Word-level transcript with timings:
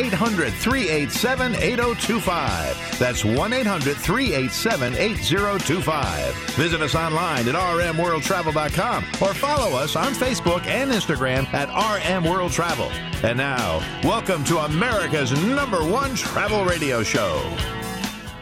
800 0.00 0.54
387 0.54 1.54
8025. 1.56 2.98
That's 2.98 3.22
1 3.22 3.52
800 3.52 3.96
387 3.96 4.94
8025. 4.96 6.34
Visit 6.54 6.80
us 6.80 6.94
online 6.94 7.46
at 7.46 7.54
rmworldtravel.com 7.54 9.04
or 9.20 9.34
follow 9.34 9.76
us 9.76 9.96
on 9.96 10.14
Facebook 10.14 10.64
and 10.64 10.90
Instagram 10.90 11.44
at 11.52 11.68
RM 11.68 12.24
World 12.24 12.50
Travel. 12.52 12.90
And 13.22 13.36
now, 13.36 13.80
welcome 14.02 14.42
to 14.44 14.60
America's 14.60 15.32
number 15.44 15.84
one 15.84 16.14
travel 16.14 16.64
radio 16.64 17.02
show. 17.02 17.54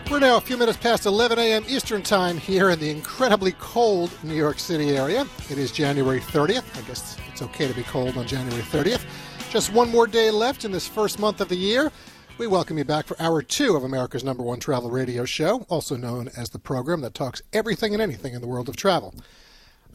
We're 0.09 0.21
now 0.21 0.37
a 0.37 0.41
few 0.41 0.57
minutes 0.57 0.79
past 0.79 1.07
11 1.07 1.41
a.m. 1.41 1.65
Eastern 1.69 2.03
Time 2.03 2.39
here 2.39 2.71
in 2.71 2.79
the 2.79 2.89
incredibly 2.89 3.53
cold 3.59 4.11
New 4.23 4.35
York 4.35 4.61
City 4.61 4.97
area. 4.97 5.27
It 5.51 5.59
is 5.59 5.73
January 5.73 6.21
30th. 6.21 6.79
I 6.79 6.87
guess 6.87 7.19
it's 7.33 7.43
okay 7.43 7.67
to 7.67 7.75
be 7.75 7.83
cold 7.83 8.17
on 8.17 8.27
January 8.29 8.63
30th. 8.63 9.05
Just 9.51 9.73
one 9.73 9.91
more 9.91 10.07
day 10.07 10.31
left 10.31 10.65
in 10.65 10.73
this 10.73 10.87
first 10.87 11.19
month 11.19 11.41
of 11.41 11.49
the 11.49 11.57
year. 11.57 11.91
We 12.37 12.47
welcome 12.47 12.77
you 12.79 12.85
back 12.85 13.07
for 13.07 13.21
hour 13.21 13.43
two 13.43 13.75
of 13.77 13.83
America's 13.83 14.23
number 14.23 14.43
one 14.43 14.61
travel 14.61 14.91
radio 14.91 15.25
show, 15.25 15.67
also 15.71 15.97
known 15.97 16.29
as 16.37 16.51
the 16.51 16.59
program 16.59 17.01
that 17.01 17.15
talks 17.15 17.41
everything 17.53 17.95
and 17.95 18.03
anything 18.03 18.35
in 18.35 18.41
the 18.43 18.47
world 18.47 18.69
of 18.69 18.77
travel. 18.77 19.15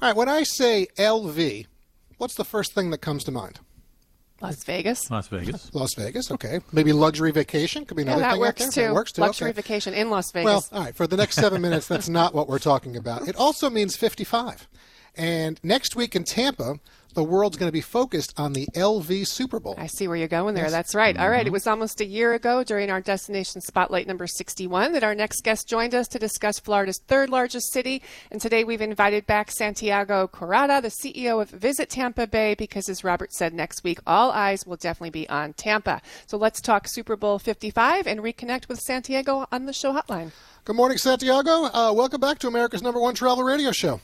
All 0.01 0.09
right, 0.09 0.15
when 0.15 0.27
I 0.27 0.43
say 0.43 0.87
LV, 0.97 1.67
what's 2.17 2.33
the 2.33 2.43
first 2.43 2.73
thing 2.73 2.89
that 2.89 2.97
comes 2.97 3.23
to 3.25 3.31
mind? 3.31 3.59
Las 4.41 4.63
Vegas. 4.65 5.09
Las 5.09 5.27
Vegas. 5.27 5.69
Las 5.73 5.93
Vegas, 5.93 6.31
okay. 6.31 6.59
Maybe 6.73 6.91
luxury 6.91 7.31
vacation 7.31 7.85
could 7.85 7.95
be 7.95 8.03
Yeah, 8.03 8.17
another 8.17 8.21
that 8.23 8.31
thing 8.31 8.39
works 8.41 8.61
out 8.61 8.73
there. 8.73 8.83
too. 8.83 8.87
That 8.89 8.93
works 8.93 9.11
too. 9.13 9.21
Luxury 9.21 9.49
okay. 9.51 9.55
vacation 9.61 9.93
in 9.93 10.09
Las 10.09 10.31
Vegas. 10.31 10.45
Well, 10.45 10.65
all 10.73 10.83
right. 10.85 10.95
For 10.95 11.07
the 11.07 11.15
next 11.15 11.35
seven 11.35 11.61
minutes, 11.61 11.87
that's 11.87 12.09
not 12.09 12.33
what 12.33 12.49
we're 12.49 12.59
talking 12.59 12.97
about. 12.97 13.27
It 13.27 13.35
also 13.37 13.69
means 13.69 13.95
55. 13.95 14.67
And 15.15 15.59
next 15.63 15.95
week 15.95 16.15
in 16.15 16.23
Tampa, 16.23 16.79
the 17.13 17.23
world's 17.23 17.57
going 17.57 17.67
to 17.67 17.71
be 17.73 17.81
focused 17.81 18.33
on 18.39 18.53
the 18.53 18.65
LV 18.73 19.27
Super 19.27 19.59
Bowl. 19.59 19.75
I 19.77 19.85
see 19.85 20.07
where 20.07 20.17
you're 20.17 20.27
going 20.27 20.55
there. 20.55 20.71
That's 20.71 20.95
right. 20.95 21.15
All 21.15 21.29
right. 21.29 21.41
It 21.41 21.45
Mm-hmm. 21.45 21.53
was 21.53 21.67
almost 21.67 22.01
a 22.01 22.05
year 22.05 22.33
ago 22.33 22.63
during 22.63 22.89
our 22.89 22.99
Destination 23.01 23.61
Spotlight 23.61 24.07
number 24.07 24.25
61 24.25 24.93
that 24.93 25.03
our 25.03 25.13
next 25.13 25.43
guest 25.43 25.67
joined 25.67 25.93
us 25.93 26.07
to 26.07 26.17
discuss 26.17 26.57
Florida's 26.59 26.99
third 27.07 27.29
largest 27.29 27.71
city. 27.71 28.01
And 28.31 28.41
today 28.41 28.63
we've 28.63 28.81
invited 28.81 29.27
back 29.27 29.51
Santiago 29.51 30.25
Corrada, 30.27 30.81
the 30.81 30.87
CEO 30.87 31.39
of 31.39 31.51
Visit 31.51 31.91
Tampa 31.91 32.25
Bay, 32.25 32.55
because 32.55 32.89
as 32.89 33.03
Robert 33.03 33.31
said, 33.31 33.53
next 33.53 33.83
week 33.83 33.99
all 34.07 34.31
eyes 34.31 34.65
will 34.65 34.77
definitely 34.77 35.11
be 35.11 35.29
on 35.29 35.53
Tampa. 35.53 36.01
So 36.25 36.37
let's 36.37 36.59
talk 36.61 36.87
Super 36.87 37.15
Bowl 37.15 37.37
55 37.37 38.07
and 38.07 38.21
reconnect 38.21 38.67
with 38.67 38.79
Santiago 38.79 39.45
on 39.51 39.67
the 39.67 39.73
show 39.73 39.93
hotline. 39.93 40.31
Good 40.65 40.75
morning, 40.75 40.97
Santiago. 40.97 41.65
Uh, 41.65 41.93
welcome 41.93 42.19
back 42.19 42.39
to 42.39 42.47
America's 42.47 42.81
number 42.81 42.99
one 42.99 43.13
travel 43.13 43.43
radio 43.43 43.71
show. 43.71 44.01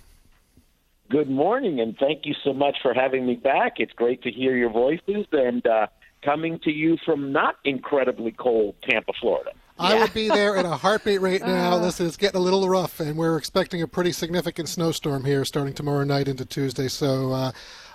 Good 1.10 1.30
morning, 1.30 1.80
and 1.80 1.98
thank 1.98 2.28
you 2.28 2.36
so 2.44 2.54
much 2.54 2.78
for 2.84 2.94
having 2.94 3.26
me 3.26 3.34
back. 3.34 3.80
It's 3.80 3.94
great 3.94 4.22
to 4.22 4.32
hear 4.32 4.56
your 4.56 4.70
voices 4.70 5.26
and 5.32 5.66
uh, 5.66 5.88
coming 6.24 6.60
to 6.60 6.72
you 6.72 6.98
from 7.04 7.32
not 7.32 7.56
incredibly 7.66 8.32
cold 8.32 8.76
Tampa, 8.88 9.14
Florida. 9.20 9.52
I 9.80 9.98
would 9.98 10.14
be 10.14 10.28
there 10.28 10.56
in 10.58 10.68
a 10.68 10.78
heartbeat 10.78 11.20
right 11.20 11.42
now. 11.42 11.78
Listen, 11.82 12.06
it's 12.06 12.16
getting 12.16 12.40
a 12.40 12.44
little 12.44 12.70
rough, 12.70 13.00
and 13.00 13.18
we're 13.18 13.38
expecting 13.38 13.82
a 13.82 13.88
pretty 13.88 14.12
significant 14.12 14.70
snowstorm 14.70 15.26
here 15.26 15.44
starting 15.46 15.74
tomorrow 15.74 16.04
night 16.04 16.28
into 16.28 16.46
Tuesday. 16.46 16.88
So, 16.88 17.32
uh, 17.32 17.52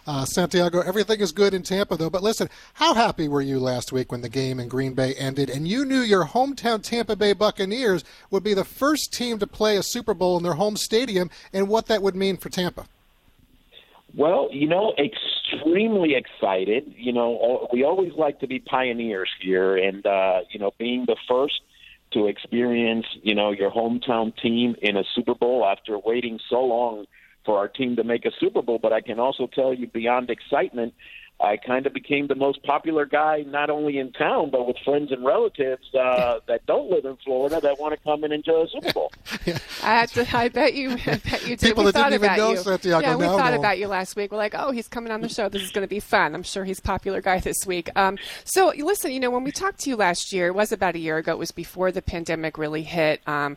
uh, 0.09 0.25
Santiago, 0.25 0.81
everything 0.81 1.21
is 1.21 1.31
good 1.31 1.55
in 1.55 1.63
Tampa, 1.63 1.97
though. 1.97 2.11
But 2.11 2.25
listen, 2.25 2.49
how 2.75 2.95
happy 2.95 3.29
were 3.29 3.43
you 3.43 3.61
last 3.61 3.93
week 3.93 4.11
when 4.11 4.23
the 4.23 4.29
game 4.29 4.59
in 4.59 4.67
Green 4.67 4.95
Bay 4.95 5.15
ended, 5.15 5.51
and 5.51 5.69
you 5.69 5.85
knew 5.85 6.01
your 6.01 6.25
hometown 6.25 6.83
Tampa 6.83 7.15
Bay 7.15 7.33
Buccaneers 7.33 8.03
would 8.31 8.43
be 8.43 8.55
the 8.55 8.65
first 8.65 9.13
team 9.13 9.39
to 9.39 9.47
play 9.47 9.77
a 9.77 9.85
Super 9.85 10.15
Bowl 10.15 10.37
in 10.37 10.43
their 10.43 10.55
home 10.55 10.77
stadium, 10.77 11.31
and 11.53 11.69
what 11.69 11.87
that 11.87 12.03
would 12.03 12.17
mean 12.17 12.37
for 12.37 12.49
Tampa? 12.49 12.87
Well, 14.17 14.49
you 14.53 14.69
know, 14.69 14.95
extremely 14.97 16.15
excited. 16.15 16.95
You 16.97 17.13
know, 17.13 17.69
we 17.73 17.83
always 17.85 18.13
like 18.17 18.41
to 18.41 18.47
be 18.47 18.61
pioneers 18.61 19.31
here, 19.41 19.77
and 19.77 20.07
uh, 20.07 20.41
you 20.51 20.61
know, 20.61 20.73
being 20.79 21.05
the 21.07 21.17
first 21.29 21.61
to 22.13 22.29
experience, 22.29 23.07
you 23.23 23.35
know, 23.35 23.51
your 23.51 23.71
hometown 23.71 24.33
team 24.37 24.77
in 24.81 24.97
a 24.97 25.03
Super 25.15 25.35
Bowl 25.35 25.65
after 25.65 25.99
waiting 25.99 26.39
so 26.49 26.61
long 26.61 27.07
for 27.45 27.59
our 27.59 27.67
team 27.67 27.97
to 27.97 28.05
make 28.05 28.25
a 28.25 28.31
Super 28.39 28.63
Bowl. 28.63 28.79
But 28.81 28.93
I 28.93 29.01
can 29.01 29.19
also 29.19 29.49
tell 29.53 29.75
you, 29.75 29.89
beyond 29.89 30.31
excitement, 30.31 30.95
I 31.41 31.57
kind 31.57 31.85
of 31.87 31.93
became 31.93 32.29
the 32.29 32.35
most 32.35 32.63
popular 32.63 33.07
guy, 33.07 33.45
not 33.47 33.69
only 33.69 33.99
in 33.99 34.13
town, 34.13 34.51
but 34.51 34.67
with 34.67 34.77
friends 34.85 35.11
and 35.11 35.25
relatives 35.25 35.83
uh, 35.95 36.39
that 36.47 36.65
don't 36.67 36.91
live 36.91 37.05
in 37.05 37.17
Florida 37.25 37.61
that 37.61 37.79
want 37.79 37.93
to 37.93 38.01
come 38.03 38.25
in 38.25 38.33
and 38.33 38.45
enjoy 38.45 38.63
a 38.63 38.69
Super 38.69 38.93
Bowl. 38.93 39.13
I, 39.83 39.95
had 39.95 40.09
to, 40.11 40.37
I 40.37 40.49
bet 40.49 40.75
you, 40.75 40.93
I 40.93 41.17
bet 41.17 41.43
you 41.43 41.57
did. 41.57 41.61
People 41.61 41.85
we 41.85 41.93
that 41.93 42.11
didn't 42.11 42.25
even 42.25 42.37
know 42.37 42.51
you. 42.53 42.57
Santiago 42.59 43.07
yeah, 43.07 43.17
we 43.17 43.27
now 43.27 43.37
thought 43.37 43.53
know. 43.53 43.59
about 43.59 43.79
you 43.79 43.89
last 43.89 44.17
week. 44.17 44.31
We're 44.31 44.39
like, 44.39 44.55
oh, 44.57 44.71
he's 44.71 44.89
coming 44.89 45.13
on 45.13 45.21
the 45.21 45.29
show. 45.29 45.49
This 45.49 45.63
is 45.63 45.71
going 45.71 45.85
to 45.85 45.89
be 45.89 46.01
fun. 46.01 46.35
I'm 46.35 46.45
sure 46.45 46.65
he's 46.65 46.81
popular 46.81 47.21
guy 47.21 47.41
this 47.41 47.67
week. 47.67 47.91
Um, 47.97 48.17
so 48.45 48.73
listen, 48.77 49.11
you 49.11 49.21
know, 49.21 49.31
when 49.31 49.45
we 49.45 49.51
talked 49.51 49.81
to 49.81 49.91
you 49.91 49.97
last 49.97 50.33
year, 50.33 50.49
it 50.49 50.55
was 50.55 50.73
about 50.73 50.95
a 50.95 50.99
year 50.99 51.19
ago. 51.19 51.33
It 51.33 51.39
was 51.39 51.51
before 51.51 51.91
the 51.91 52.03
pandemic 52.03 52.59
really 52.59 52.83
hit. 52.85 53.21
Um, 53.27 53.57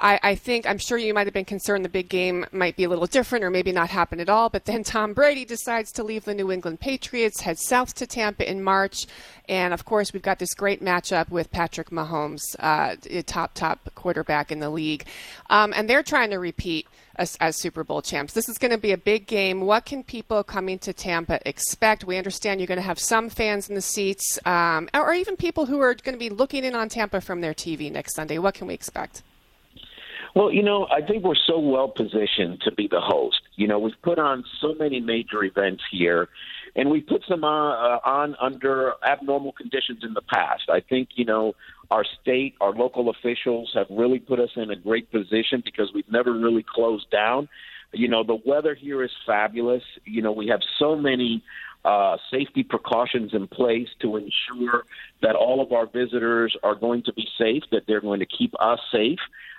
I, 0.00 0.20
I 0.22 0.34
think 0.34 0.66
I'm 0.66 0.78
sure 0.78 0.96
you 0.96 1.12
might 1.12 1.26
have 1.26 1.34
been 1.34 1.44
concerned 1.44 1.84
the 1.84 1.88
big 1.88 2.08
game 2.08 2.46
might 2.52 2.76
be 2.76 2.84
a 2.84 2.88
little 2.88 3.06
different 3.06 3.44
or 3.44 3.50
maybe 3.50 3.72
not 3.72 3.90
happen 3.90 4.20
at 4.20 4.28
all. 4.28 4.48
But 4.48 4.64
then 4.64 4.84
Tom 4.84 5.12
Brady 5.12 5.44
decides 5.44 5.90
to 5.92 6.04
leave 6.04 6.24
the 6.24 6.34
New 6.34 6.52
England 6.52 6.80
Patriots, 6.80 7.40
head 7.40 7.58
south 7.58 7.94
to 7.96 8.06
Tampa 8.06 8.48
in 8.48 8.62
March, 8.62 9.06
and 9.48 9.74
of 9.74 9.84
course 9.84 10.12
we've 10.12 10.22
got 10.22 10.38
this 10.38 10.54
great 10.54 10.82
matchup 10.82 11.30
with 11.30 11.50
Patrick 11.50 11.90
Mahomes, 11.90 12.42
uh, 12.60 12.96
top 13.26 13.54
top 13.54 13.90
quarterback 13.94 14.52
in 14.52 14.60
the 14.60 14.70
league, 14.70 15.04
um, 15.50 15.72
and 15.74 15.90
they're 15.90 16.02
trying 16.02 16.30
to 16.30 16.38
repeat 16.38 16.86
as, 17.16 17.36
as 17.40 17.56
Super 17.56 17.82
Bowl 17.82 18.00
champs. 18.00 18.32
This 18.32 18.48
is 18.48 18.58
going 18.58 18.70
to 18.70 18.78
be 18.78 18.92
a 18.92 18.96
big 18.96 19.26
game. 19.26 19.62
What 19.62 19.84
can 19.84 20.04
people 20.04 20.44
coming 20.44 20.78
to 20.80 20.92
Tampa 20.92 21.40
expect? 21.46 22.04
We 22.04 22.16
understand 22.16 22.60
you're 22.60 22.68
going 22.68 22.76
to 22.76 22.82
have 22.82 23.00
some 23.00 23.28
fans 23.28 23.68
in 23.68 23.74
the 23.74 23.82
seats, 23.82 24.38
um, 24.46 24.88
or 24.94 25.12
even 25.12 25.36
people 25.36 25.66
who 25.66 25.80
are 25.80 25.94
going 25.94 26.14
to 26.14 26.18
be 26.18 26.30
looking 26.30 26.64
in 26.64 26.76
on 26.76 26.88
Tampa 26.88 27.20
from 27.20 27.40
their 27.40 27.54
TV 27.54 27.90
next 27.90 28.14
Sunday. 28.14 28.38
What 28.38 28.54
can 28.54 28.68
we 28.68 28.74
expect? 28.74 29.22
Well, 30.38 30.52
you 30.52 30.62
know, 30.62 30.86
I 30.88 31.00
think 31.02 31.24
we're 31.24 31.34
so 31.34 31.58
well 31.58 31.88
positioned 31.88 32.60
to 32.60 32.70
be 32.70 32.86
the 32.86 33.00
host. 33.00 33.40
You 33.56 33.66
know, 33.66 33.80
we've 33.80 34.00
put 34.02 34.20
on 34.20 34.44
so 34.60 34.72
many 34.72 35.00
major 35.00 35.42
events 35.42 35.82
here, 35.90 36.28
and 36.76 36.92
we 36.92 37.00
put 37.00 37.24
some 37.28 37.42
uh, 37.42 37.72
uh, 37.72 37.98
on 38.04 38.36
under 38.40 38.92
abnormal 39.02 39.50
conditions 39.50 40.04
in 40.04 40.14
the 40.14 40.22
past. 40.22 40.70
I 40.70 40.78
think, 40.78 41.08
you 41.16 41.24
know, 41.24 41.56
our 41.90 42.04
state, 42.22 42.54
our 42.60 42.70
local 42.70 43.10
officials 43.10 43.72
have 43.74 43.88
really 43.90 44.20
put 44.20 44.38
us 44.38 44.50
in 44.54 44.70
a 44.70 44.76
great 44.76 45.10
position 45.10 45.60
because 45.64 45.90
we've 45.92 46.08
never 46.08 46.32
really 46.32 46.62
closed 46.64 47.10
down. 47.10 47.48
You 47.92 48.06
know, 48.06 48.22
the 48.22 48.38
weather 48.46 48.76
here 48.76 49.02
is 49.02 49.10
fabulous. 49.26 49.82
You 50.04 50.22
know, 50.22 50.30
we 50.30 50.46
have 50.46 50.60
so 50.78 50.94
many 50.94 51.42
uh, 51.84 52.16
safety 52.30 52.62
precautions 52.62 53.34
in 53.34 53.48
place 53.48 53.88
to 54.02 54.16
ensure 54.16 54.84
that 55.20 55.34
all 55.34 55.60
of 55.60 55.72
our 55.72 55.86
visitors 55.86 56.56
are 56.62 56.76
going 56.76 57.02
to 57.04 57.12
be 57.12 57.26
safe, 57.36 57.64
that 57.72 57.88
they're 57.88 58.00
going 58.00 58.20
to 58.20 58.26
keep 58.26 58.54
us 58.60 58.78
safe. 58.92 59.18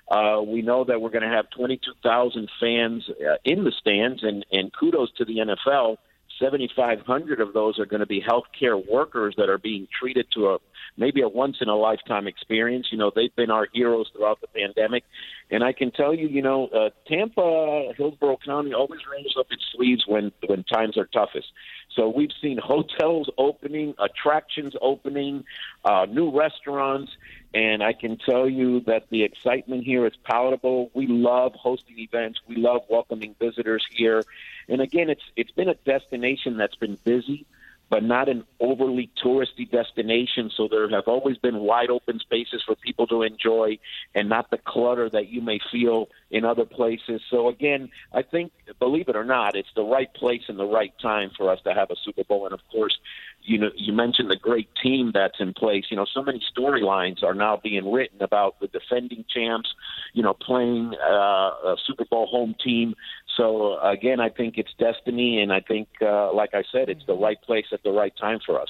Uh, 0.09 0.41
we 0.41 0.61
know 0.61 0.83
that 0.83 1.01
we're 1.01 1.11
going 1.11 1.23
to 1.23 1.35
have 1.35 1.49
22,000 1.55 2.49
fans 2.59 3.09
uh, 3.09 3.35
in 3.45 3.63
the 3.63 3.71
stands, 3.79 4.23
and, 4.23 4.45
and 4.51 4.71
kudos 4.73 5.11
to 5.17 5.25
the 5.25 5.37
NFL. 5.37 5.97
7,500 6.39 7.41
of 7.41 7.53
those 7.53 7.79
are 7.79 7.85
going 7.85 7.99
to 7.99 8.05
be 8.05 8.21
healthcare 8.21 8.81
workers 8.89 9.35
that 9.37 9.49
are 9.49 9.57
being 9.57 9.87
treated 9.99 10.25
to 10.33 10.47
a 10.47 10.57
maybe 10.97 11.21
a 11.21 11.27
once 11.27 11.57
in 11.61 11.69
a 11.69 11.75
lifetime 11.75 12.27
experience. 12.27 12.87
You 12.91 12.97
know, 12.97 13.11
they've 13.13 13.35
been 13.35 13.51
our 13.51 13.67
heroes 13.73 14.07
throughout 14.13 14.39
the 14.41 14.47
pandemic, 14.47 15.03
and 15.51 15.63
I 15.63 15.73
can 15.73 15.91
tell 15.91 16.13
you, 16.13 16.27
you 16.27 16.41
know, 16.41 16.67
uh, 16.67 16.89
Tampa, 17.07 17.91
Hillsborough 17.97 18.39
County 18.45 18.73
always 18.73 19.01
rolls 19.11 19.35
up 19.37 19.47
its 19.51 19.63
sleeves 19.75 20.03
when 20.07 20.31
when 20.47 20.63
times 20.63 20.97
are 20.97 21.05
toughest. 21.05 21.47
So 21.95 22.07
we've 22.09 22.31
seen 22.41 22.57
hotels 22.57 23.29
opening, 23.37 23.95
attractions 23.97 24.75
opening, 24.81 25.43
uh, 25.83 26.05
new 26.09 26.29
restaurants, 26.31 27.11
and 27.53 27.81
I 27.83 27.93
can 27.93 28.17
tell 28.17 28.47
you 28.47 28.81
that 28.81 29.09
the 29.09 29.23
excitement 29.23 29.83
here 29.83 30.05
is 30.05 30.13
palatable. 30.23 30.91
We 30.93 31.07
love 31.07 31.53
hosting 31.55 31.97
events. 31.99 32.39
We 32.47 32.57
love 32.57 32.83
welcoming 32.89 33.35
visitors 33.39 33.85
here. 33.91 34.23
And 34.67 34.81
again, 34.81 35.09
it's 35.09 35.23
it's 35.35 35.51
been 35.51 35.69
a 35.69 35.73
destination 35.73 36.57
that's 36.57 36.75
been 36.75 36.97
busy, 37.03 37.45
but 37.89 38.03
not 38.03 38.29
an 38.29 38.43
overly 38.59 39.09
touristy 39.23 39.69
destination. 39.69 40.51
So 40.55 40.67
there 40.69 40.89
have 40.89 41.07
always 41.07 41.37
been 41.37 41.59
wide 41.59 41.89
open 41.89 42.19
spaces 42.19 42.61
for 42.65 42.75
people 42.75 43.07
to 43.07 43.23
enjoy, 43.23 43.79
and 44.13 44.29
not 44.29 44.51
the 44.51 44.57
clutter 44.57 45.09
that 45.09 45.27
you 45.27 45.41
may 45.41 45.59
feel 45.71 46.09
in 46.29 46.45
other 46.45 46.65
places. 46.65 47.21
So 47.29 47.47
again, 47.49 47.89
I 48.13 48.21
think, 48.21 48.51
believe 48.79 49.09
it 49.09 49.15
or 49.15 49.23
not, 49.23 49.55
it's 49.55 49.73
the 49.75 49.83
right 49.83 50.13
place 50.13 50.43
and 50.47 50.59
the 50.59 50.65
right 50.65 50.93
time 51.01 51.31
for 51.35 51.51
us 51.51 51.59
to 51.63 51.73
have 51.73 51.89
a 51.89 51.95
Super 52.03 52.23
Bowl. 52.23 52.45
And 52.45 52.53
of 52.53 52.61
course, 52.71 52.97
you 53.43 53.57
know, 53.57 53.69
you 53.75 53.93
mentioned 53.93 54.29
the 54.29 54.35
great 54.35 54.69
team 54.81 55.11
that's 55.13 55.39
in 55.39 55.53
place. 55.53 55.85
You 55.89 55.97
know, 55.97 56.05
so 56.13 56.21
many 56.21 56.41
storylines 56.55 57.23
are 57.23 57.33
now 57.33 57.59
being 57.61 57.91
written 57.91 58.21
about 58.21 58.59
the 58.59 58.67
defending 58.67 59.25
champs, 59.33 59.69
you 60.13 60.23
know, 60.23 60.33
playing 60.33 60.93
uh, 60.95 61.13
a 61.13 61.75
Super 61.85 62.05
Bowl 62.05 62.27
home 62.27 62.55
team. 62.63 62.95
So 63.37 63.79
again, 63.79 64.19
I 64.19 64.29
think 64.29 64.57
it's 64.57 64.73
destiny, 64.77 65.41
and 65.41 65.51
I 65.51 65.61
think, 65.61 65.87
uh, 66.01 66.33
like 66.33 66.53
I 66.53 66.63
said, 66.71 66.89
it's 66.89 67.05
the 67.07 67.15
right 67.15 67.41
place 67.41 67.65
at 67.71 67.83
the 67.83 67.91
right 67.91 68.13
time 68.19 68.39
for 68.45 68.61
us. 68.61 68.69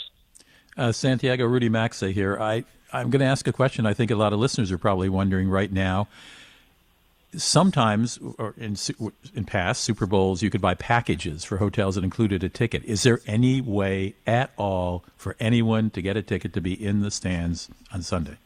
Uh, 0.77 0.92
Santiago 0.92 1.45
Rudy 1.45 1.69
Maxa 1.69 2.12
here. 2.12 2.38
I 2.39 2.63
I'm 2.92 3.10
going 3.10 3.19
to 3.19 3.25
ask 3.25 3.48
a 3.48 3.54
question. 3.54 3.86
I 3.86 3.94
think 3.94 4.12
a 4.12 4.16
lot 4.16 4.33
of 4.33 4.39
listeners 4.39 4.71
are 4.71 4.77
probably 4.77 5.10
wondering 5.10 5.50
right 5.50 5.71
now 5.71 6.07
sometimes 7.35 8.19
or 8.37 8.53
in 8.57 8.75
in 9.33 9.45
past 9.45 9.83
Super 9.83 10.05
Bowls 10.05 10.41
you 10.41 10.49
could 10.49 10.61
buy 10.61 10.73
packages 10.73 11.43
for 11.43 11.57
hotels 11.57 11.95
that 11.95 12.03
included 12.03 12.43
a 12.43 12.49
ticket. 12.49 12.83
Is 12.85 13.03
there 13.03 13.21
any 13.27 13.61
way 13.61 14.15
at 14.25 14.51
all 14.57 15.03
for 15.15 15.35
anyone 15.39 15.89
to 15.91 16.01
get 16.01 16.17
a 16.17 16.21
ticket 16.21 16.53
to 16.53 16.61
be 16.61 16.73
in 16.73 17.01
the 17.01 17.11
stands 17.11 17.69
on 17.93 18.01
Sunday? 18.01 18.37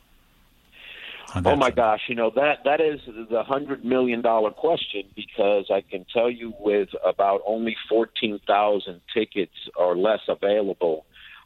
On 1.34 1.48
oh 1.48 1.56
my 1.56 1.68
Sunday? 1.68 1.76
gosh, 1.76 2.02
you 2.08 2.16
know 2.16 2.32
that 2.36 2.64
that 2.66 2.82
is 2.82 3.00
the 3.30 3.44
hundred 3.44 3.86
million 3.86 4.22
dollar 4.22 4.52
question 4.52 5.04
because 5.16 5.66
I 5.72 5.82
can 5.82 6.06
tell 6.14 6.30
you 6.30 6.54
with 6.60 6.90
about 7.06 7.42
only 7.46 7.76
fourteen 7.90 8.40
thousand 8.46 9.02
tickets 9.14 9.56
or 9.76 9.96
less 9.96 10.22
available, 10.28 11.06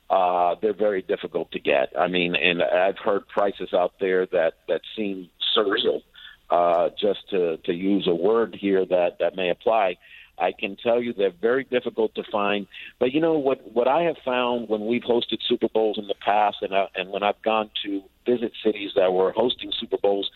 uh, 0.09 0.55
they're 0.61 0.73
very 0.73 1.03
difficult 1.03 1.51
to 1.51 1.59
get. 1.59 1.93
I 1.97 2.07
mean, 2.07 2.35
and 2.35 2.63
I've 2.63 2.97
heard 2.97 3.27
prices 3.27 3.73
out 3.73 3.93
there 3.99 4.25
that 4.27 4.55
that 4.67 4.81
seem 4.95 5.29
surreal 5.55 6.01
uh, 6.49 6.89
just 6.99 7.29
to, 7.29 7.57
to 7.57 7.73
use 7.73 8.07
a 8.07 8.15
word 8.15 8.55
here 8.59 8.85
that, 8.85 9.19
that 9.19 9.35
may 9.35 9.49
apply. 9.49 9.97
I 10.37 10.51
can 10.51 10.75
tell 10.75 11.01
you 11.01 11.13
they're 11.13 11.31
very 11.31 11.63
difficult 11.63 12.13
to 12.15 12.23
find. 12.31 12.67
But 12.99 13.11
you 13.11 13.21
know 13.21 13.37
what? 13.39 13.73
What 13.73 13.87
I 13.87 14.03
have 14.03 14.17
found 14.23 14.69
when 14.69 14.85
we've 14.85 15.01
hosted 15.01 15.39
Super 15.47 15.67
Bowls 15.67 15.97
in 15.97 16.07
the 16.07 16.15
past, 16.15 16.57
and 16.61 16.75
I, 16.75 16.87
and 16.95 17.09
when 17.09 17.23
I've 17.23 17.41
gone 17.41 17.71
to 17.83 18.03
visit 18.25 18.51
cities 18.63 18.91
that 18.95 19.13
were 19.13 19.31
hosting 19.31 19.71
Super 19.79 19.97
Bowls, 19.97 20.29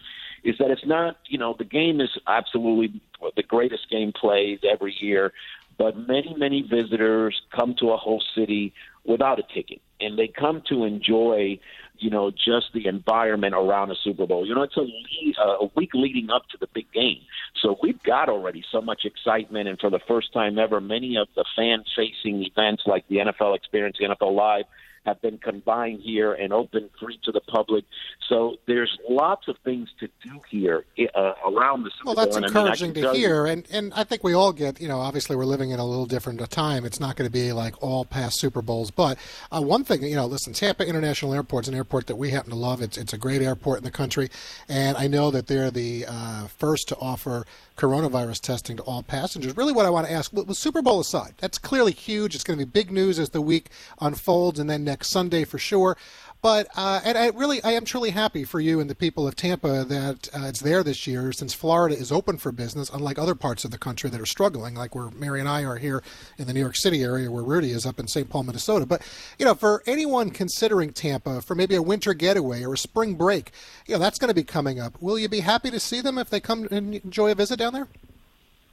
is 0.44 0.58
that 0.58 0.72
it's 0.72 0.86
not. 0.86 1.18
You 1.28 1.38
know, 1.38 1.56
the 1.58 1.66
game 1.66 2.02
is 2.02 2.10
absolutely 2.28 3.00
the 3.36 3.44
greatest 3.44 3.90
game 3.90 4.12
played 4.12 4.66
every 4.66 4.96
year, 5.00 5.34
but 5.78 5.96
many 5.96 6.34
many 6.36 6.62
visitors 6.64 7.40
come 7.56 7.76
to 7.76 7.92
a 7.92 7.98
host 7.98 8.26
city 8.34 8.74
without 9.06 9.40
a 9.40 9.44
ticket, 9.44 9.82
and 10.00 10.18
they 10.18 10.28
come 10.28 10.64
to 10.70 10.84
enjoy 10.84 11.60
you 12.02 12.10
know, 12.10 12.32
just 12.32 12.74
the 12.74 12.88
environment 12.88 13.54
around 13.54 13.92
a 13.92 13.96
Super 13.96 14.26
Bowl. 14.26 14.46
You 14.46 14.56
know, 14.56 14.64
it's 14.64 14.76
a, 14.76 14.82
lead, 14.82 15.36
uh, 15.40 15.66
a 15.66 15.70
week 15.76 15.92
leading 15.94 16.30
up 16.30 16.48
to 16.50 16.58
the 16.58 16.68
big 16.74 16.92
game. 16.92 17.22
So 17.62 17.78
we've 17.82 18.02
got 18.02 18.28
already 18.28 18.64
so 18.72 18.82
much 18.82 19.06
excitement. 19.06 19.70
And 19.70 19.80
for 19.80 19.90
the 19.90 20.00
first 20.08 20.34
time 20.34 20.58
ever, 20.58 20.82
many 20.82 21.18
of 21.18 21.28
the 21.36 21.46
fan 21.56 21.84
facing 21.96 22.44
events 22.44 22.84
like 22.86 23.08
the 23.08 23.18
NFL 23.18 23.56
Experience, 23.56 23.98
the 24.00 24.06
NFL 24.06 24.36
Live, 24.36 24.66
have 25.06 25.22
been 25.22 25.38
combined 25.38 26.02
here 26.02 26.34
and 26.34 26.54
open 26.54 26.90
free 27.00 27.20
to 27.24 27.32
the 27.32 27.42
public. 27.42 27.86
So 28.30 28.58
there's 28.68 28.98
lots 29.10 29.48
of 29.48 29.58
things 29.64 29.90
to 30.00 30.08
do 30.24 30.40
here 30.50 30.86
uh, 31.16 31.34
around 31.46 31.84
the 31.84 31.92
Super 31.92 32.06
Well, 32.06 32.16
that's 32.16 32.38
encouraging 32.38 32.92
I 32.92 32.94
mean, 32.94 33.04
to 33.04 33.14
hear, 33.14 33.48
you, 33.48 33.52
and 33.52 33.68
and 33.72 33.94
I 33.94 34.04
think 34.04 34.24
we 34.24 34.34
all 34.34 34.54
get. 34.54 34.80
You 34.80 34.88
know, 34.88 35.00
obviously 35.00 35.36
we're 35.36 35.46
living 35.46 35.72
in 35.72 35.80
a 35.80 35.86
little 35.86 36.06
different 36.06 36.48
time. 36.52 36.86
It's 36.86 37.00
not 37.00 37.16
going 37.16 37.28
to 37.28 37.32
be 37.32 37.52
like 37.52 37.82
all 37.82 38.06
past 38.06 38.40
Super 38.40 38.62
Bowls, 38.62 38.92
but 38.92 39.18
uh, 39.52 39.62
one 39.62 39.84
thing, 39.84 40.04
you 40.04 40.16
know, 40.16 40.26
listen, 40.26 40.54
Tampa 40.54 40.88
International 40.88 41.34
Airport 41.34 41.66
is 41.66 41.70
an 41.70 41.76
airport 41.76 42.08
that 42.08 42.16
we 42.16 42.30
happen 42.30 42.52
to 42.52 42.56
love. 42.56 42.82
It's 42.82 42.98
it's 42.98 43.14
a 43.14 43.18
great 43.18 43.42
airport 43.42 43.80
in 43.80 43.84
the 43.84 43.92
country, 43.92 44.30
and 44.70 44.98
I 44.98 45.08
know 45.08 45.32
that 45.32 45.48
they're 45.48 45.72
the 45.72 46.06
uh, 46.08 46.48
first 46.48 46.88
to 46.90 46.98
offer 46.98 47.46
coronavirus 47.82 48.42
testing 48.42 48.78
to 48.78 48.84
all 48.84 49.02
passengers. 49.02 49.58
Really, 49.58 49.74
what 49.74 49.88
I 49.88 49.90
want 49.90 50.06
to 50.06 50.14
ask, 50.14 50.32
with 50.32 50.56
Super 50.56 50.84
Bowl 50.84 51.00
aside, 51.00 51.34
that's 51.40 51.58
clearly 51.58 51.92
huge. 51.92 52.36
It's 52.36 52.44
going 52.44 52.60
to 52.60 52.66
be 52.66 52.70
big 52.70 52.92
news 52.92 53.18
as 53.18 53.32
the 53.32 53.42
week 53.42 53.70
unfolds, 54.00 54.60
and 54.60 54.70
then 54.70 54.84
next 54.84 55.08
Sunday 55.08 55.46
for 55.46 55.58
sure. 55.58 55.98
But 56.42 56.70
uh, 56.76 57.02
and 57.06 57.20
I 57.20 57.28
really, 57.28 57.64
I 57.64 57.74
am 57.74 57.86
truly 57.86 58.10
happy 58.10 58.44
for 58.46 58.60
you 58.60 58.80
and 58.80 58.90
the 58.90 58.96
people 58.96 59.28
of 59.28 59.36
Tampa 59.36 59.86
that 59.86 60.28
uh, 60.34 60.48
it's 60.48 60.60
there 60.60 60.82
this 60.82 61.06
year, 61.06 61.32
since 61.32 61.54
Florida 61.54 61.96
is 61.96 62.12
open 62.12 62.38
for 62.38 62.52
business, 62.52 62.90
unlike 62.90 63.20
other 63.20 63.36
parts 63.36 63.64
of 63.64 63.70
the 63.70 63.78
country 63.78 64.10
that 64.10 64.20
are 64.20 64.26
struggling, 64.26 64.74
like 64.74 64.96
where 64.96 65.12
Mary 65.12 65.40
and 65.40 65.48
I 65.48 65.64
are 65.64 65.78
here 65.78 66.02
in 66.40 66.48
the 66.48 66.54
New 66.54 66.60
York 66.60 66.76
City 66.76 67.04
area, 67.04 67.30
where 67.30 67.44
Rudy 67.44 67.72
is 67.72 67.86
up 67.86 68.00
in 68.00 68.08
St. 68.08 68.28
Paul, 68.28 68.44
Minnesota. 68.44 68.88
But 68.88 69.04
you 69.38 69.46
know, 69.46 69.54
for 69.54 69.84
anyone 69.86 70.32
considering 70.32 70.94
Tampa 70.94 71.42
for 71.42 71.54
maybe 71.54 71.76
a 71.76 71.82
winter 71.82 72.16
getaway 72.16 72.64
or 72.64 72.74
a 72.74 72.78
spring 72.78 73.14
break, 73.14 73.52
you 73.86 73.94
know, 73.94 74.00
that's 74.00 74.18
going 74.18 74.30
to 74.30 74.36
be 74.36 74.44
coming 74.44 74.80
up. 74.80 75.00
Will 75.00 75.20
you 75.20 75.30
be 75.30 75.42
happy 75.42 75.70
to 75.70 75.80
see 75.80 76.02
them 76.02 76.18
if 76.18 76.32
they 76.32 76.40
come 76.40 76.68
and 76.72 76.96
enjoy 76.96 77.32
a 77.32 77.36
visit 77.36 77.60
down 77.60 77.74
there? 77.74 77.88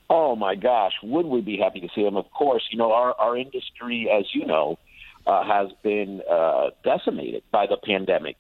Oh 0.08 0.34
my 0.36 0.54
gosh, 0.54 0.94
would 1.02 1.26
we 1.26 1.42
be 1.42 1.58
happy 1.58 1.80
to 1.80 1.88
see 1.94 2.02
them? 2.02 2.16
Of 2.16 2.30
course, 2.30 2.62
you 2.70 2.78
know 2.78 2.92
our 2.92 3.12
our 3.18 3.36
industry, 3.36 4.08
as 4.10 4.24
you 4.32 4.46
know 4.46 4.78
uh, 5.28 5.44
has 5.44 5.68
been 5.82 6.22
uh, 6.30 6.70
decimated 6.82 7.42
by 7.52 7.66
the 7.66 7.76
pandemic. 7.76 8.36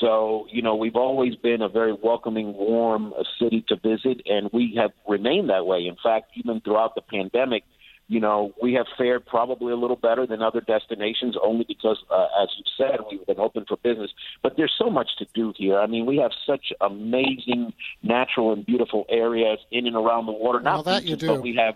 So, 0.00 0.46
you 0.52 0.62
know, 0.62 0.76
we've 0.76 0.94
always 0.94 1.34
been 1.34 1.60
a 1.60 1.68
very 1.68 1.92
welcoming, 1.92 2.54
warm 2.54 3.12
uh, 3.12 3.24
city 3.40 3.64
to 3.68 3.76
visit, 3.76 4.22
and 4.26 4.48
we 4.52 4.74
have 4.76 4.92
remained 5.08 5.50
that 5.50 5.66
way. 5.66 5.86
In 5.86 5.96
fact, 6.00 6.30
even 6.36 6.60
throughout 6.60 6.94
the 6.94 7.02
pandemic, 7.02 7.64
you 8.06 8.20
know, 8.20 8.54
we 8.62 8.72
have 8.74 8.86
fared 8.96 9.26
probably 9.26 9.72
a 9.72 9.76
little 9.76 9.96
better 9.96 10.26
than 10.26 10.40
other 10.40 10.60
destinations 10.60 11.36
only 11.42 11.64
because, 11.66 11.98
uh, 12.10 12.28
as 12.40 12.48
you 12.56 12.64
said, 12.78 13.00
we've 13.10 13.26
been 13.26 13.40
open 13.40 13.64
for 13.66 13.76
business. 13.78 14.10
But 14.42 14.56
there's 14.56 14.72
so 14.78 14.88
much 14.88 15.08
to 15.18 15.26
do 15.34 15.52
here. 15.56 15.78
I 15.78 15.86
mean, 15.86 16.06
we 16.06 16.16
have 16.18 16.30
such 16.46 16.72
amazing 16.80 17.74
natural 18.02 18.52
and 18.52 18.64
beautiful 18.64 19.04
areas 19.10 19.58
in 19.72 19.86
and 19.86 19.96
around 19.96 20.26
the 20.26 20.32
water. 20.32 20.60
Not 20.60 20.74
well, 20.74 20.82
that 20.84 21.02
beaches, 21.02 21.22
you 21.22 21.28
do. 21.28 21.34
but 21.34 21.42
we 21.42 21.56
have 21.56 21.74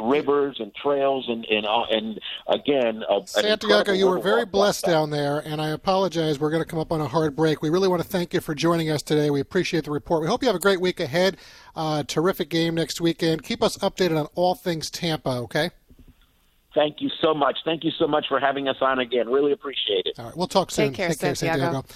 rivers 0.00 0.56
and 0.60 0.74
trails 0.74 1.26
and 1.28 1.44
and 1.46 1.66
and 1.90 2.20
again 2.48 3.02
uh, 3.08 3.24
Santiago 3.26 3.92
you 3.92 4.08
were 4.08 4.18
very 4.18 4.46
blessed 4.46 4.84
down 4.84 5.10
there 5.10 5.40
and 5.40 5.60
I 5.60 5.70
apologize 5.70 6.40
we're 6.40 6.50
going 6.50 6.62
to 6.62 6.68
come 6.68 6.78
up 6.78 6.90
on 6.90 7.00
a 7.00 7.08
hard 7.08 7.36
break 7.36 7.60
we 7.60 7.68
really 7.68 7.88
want 7.88 8.02
to 8.02 8.08
thank 8.08 8.32
you 8.32 8.40
for 8.40 8.54
joining 8.54 8.90
us 8.90 9.02
today 9.02 9.30
we 9.30 9.40
appreciate 9.40 9.84
the 9.84 9.90
report 9.90 10.22
we 10.22 10.28
hope 10.28 10.42
you 10.42 10.48
have 10.48 10.56
a 10.56 10.60
great 10.60 10.80
week 10.80 11.00
ahead 11.00 11.36
uh, 11.76 12.02
terrific 12.04 12.48
game 12.48 12.74
next 12.74 13.00
weekend 13.00 13.42
keep 13.42 13.62
us 13.62 13.76
updated 13.78 14.18
on 14.18 14.26
all 14.34 14.54
things 14.54 14.90
Tampa 14.90 15.30
okay 15.30 15.70
Thank 16.74 17.00
you 17.00 17.08
so 17.20 17.32
much. 17.34 17.58
Thank 17.64 17.84
you 17.84 17.92
so 17.92 18.08
much 18.08 18.26
for 18.28 18.40
having 18.40 18.66
us 18.66 18.76
on 18.80 18.98
again. 18.98 19.28
Really 19.28 19.52
appreciate 19.52 20.06
it. 20.06 20.18
All 20.18 20.24
right, 20.24 20.36
we'll 20.36 20.48
talk 20.48 20.72
soon. 20.72 20.88
Take 20.88 20.96
care, 20.96 21.08
Take 21.10 21.20
care 21.20 21.34
Santiago. 21.36 21.62
Santiago. 21.62 21.86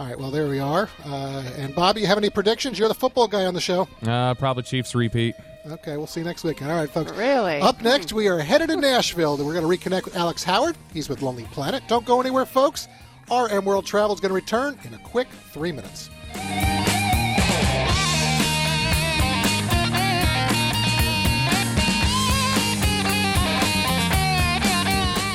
All 0.00 0.06
right, 0.06 0.18
well, 0.18 0.30
there 0.30 0.48
we 0.48 0.58
are. 0.60 0.88
Uh, 1.04 1.44
and 1.58 1.74
Bobby, 1.74 2.00
you 2.00 2.06
have 2.06 2.16
any 2.16 2.30
predictions? 2.30 2.78
You're 2.78 2.88
the 2.88 2.94
football 2.94 3.28
guy 3.28 3.44
on 3.44 3.52
the 3.52 3.60
show. 3.60 3.86
Uh, 4.02 4.32
probably 4.32 4.62
Chiefs 4.62 4.94
repeat. 4.94 5.34
Okay, 5.66 5.98
we'll 5.98 6.06
see 6.06 6.20
you 6.20 6.24
next 6.24 6.42
week. 6.42 6.62
All 6.62 6.70
right, 6.70 6.88
folks. 6.88 7.12
Really? 7.12 7.60
Up 7.60 7.82
next, 7.82 8.14
we 8.14 8.26
are 8.26 8.38
headed 8.38 8.70
to 8.70 8.76
Nashville, 8.76 9.34
and 9.34 9.44
we're 9.46 9.52
going 9.52 9.78
to 9.78 9.88
reconnect 9.88 10.06
with 10.06 10.16
Alex 10.16 10.42
Howard. 10.42 10.78
He's 10.94 11.10
with 11.10 11.20
Lonely 11.20 11.44
Planet. 11.52 11.82
Don't 11.86 12.06
go 12.06 12.18
anywhere, 12.18 12.46
folks. 12.46 12.88
RM 13.30 13.66
World 13.66 13.84
Travel 13.84 14.14
is 14.14 14.20
going 14.20 14.30
to 14.30 14.34
return 14.34 14.78
in 14.84 14.94
a 14.94 14.98
quick 15.00 15.28
three 15.52 15.70
minutes. 15.70 16.08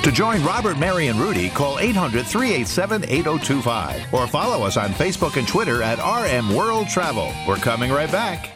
To 0.05 0.11
join 0.11 0.43
Robert, 0.43 0.77
Mary, 0.77 1.07
and 1.07 1.19
Rudy, 1.19 1.49
call 1.49 1.79
800 1.79 2.27
387 2.27 3.05
8025 3.05 4.13
or 4.13 4.27
follow 4.27 4.63
us 4.63 4.77
on 4.77 4.89
Facebook 4.91 5.35
and 5.35 5.47
Twitter 5.47 5.81
at 5.81 5.97
RM 5.97 6.53
World 6.53 6.89
Travel. 6.89 7.33
We're 7.47 7.55
coming 7.55 7.91
right 7.91 8.11
back. 8.11 8.51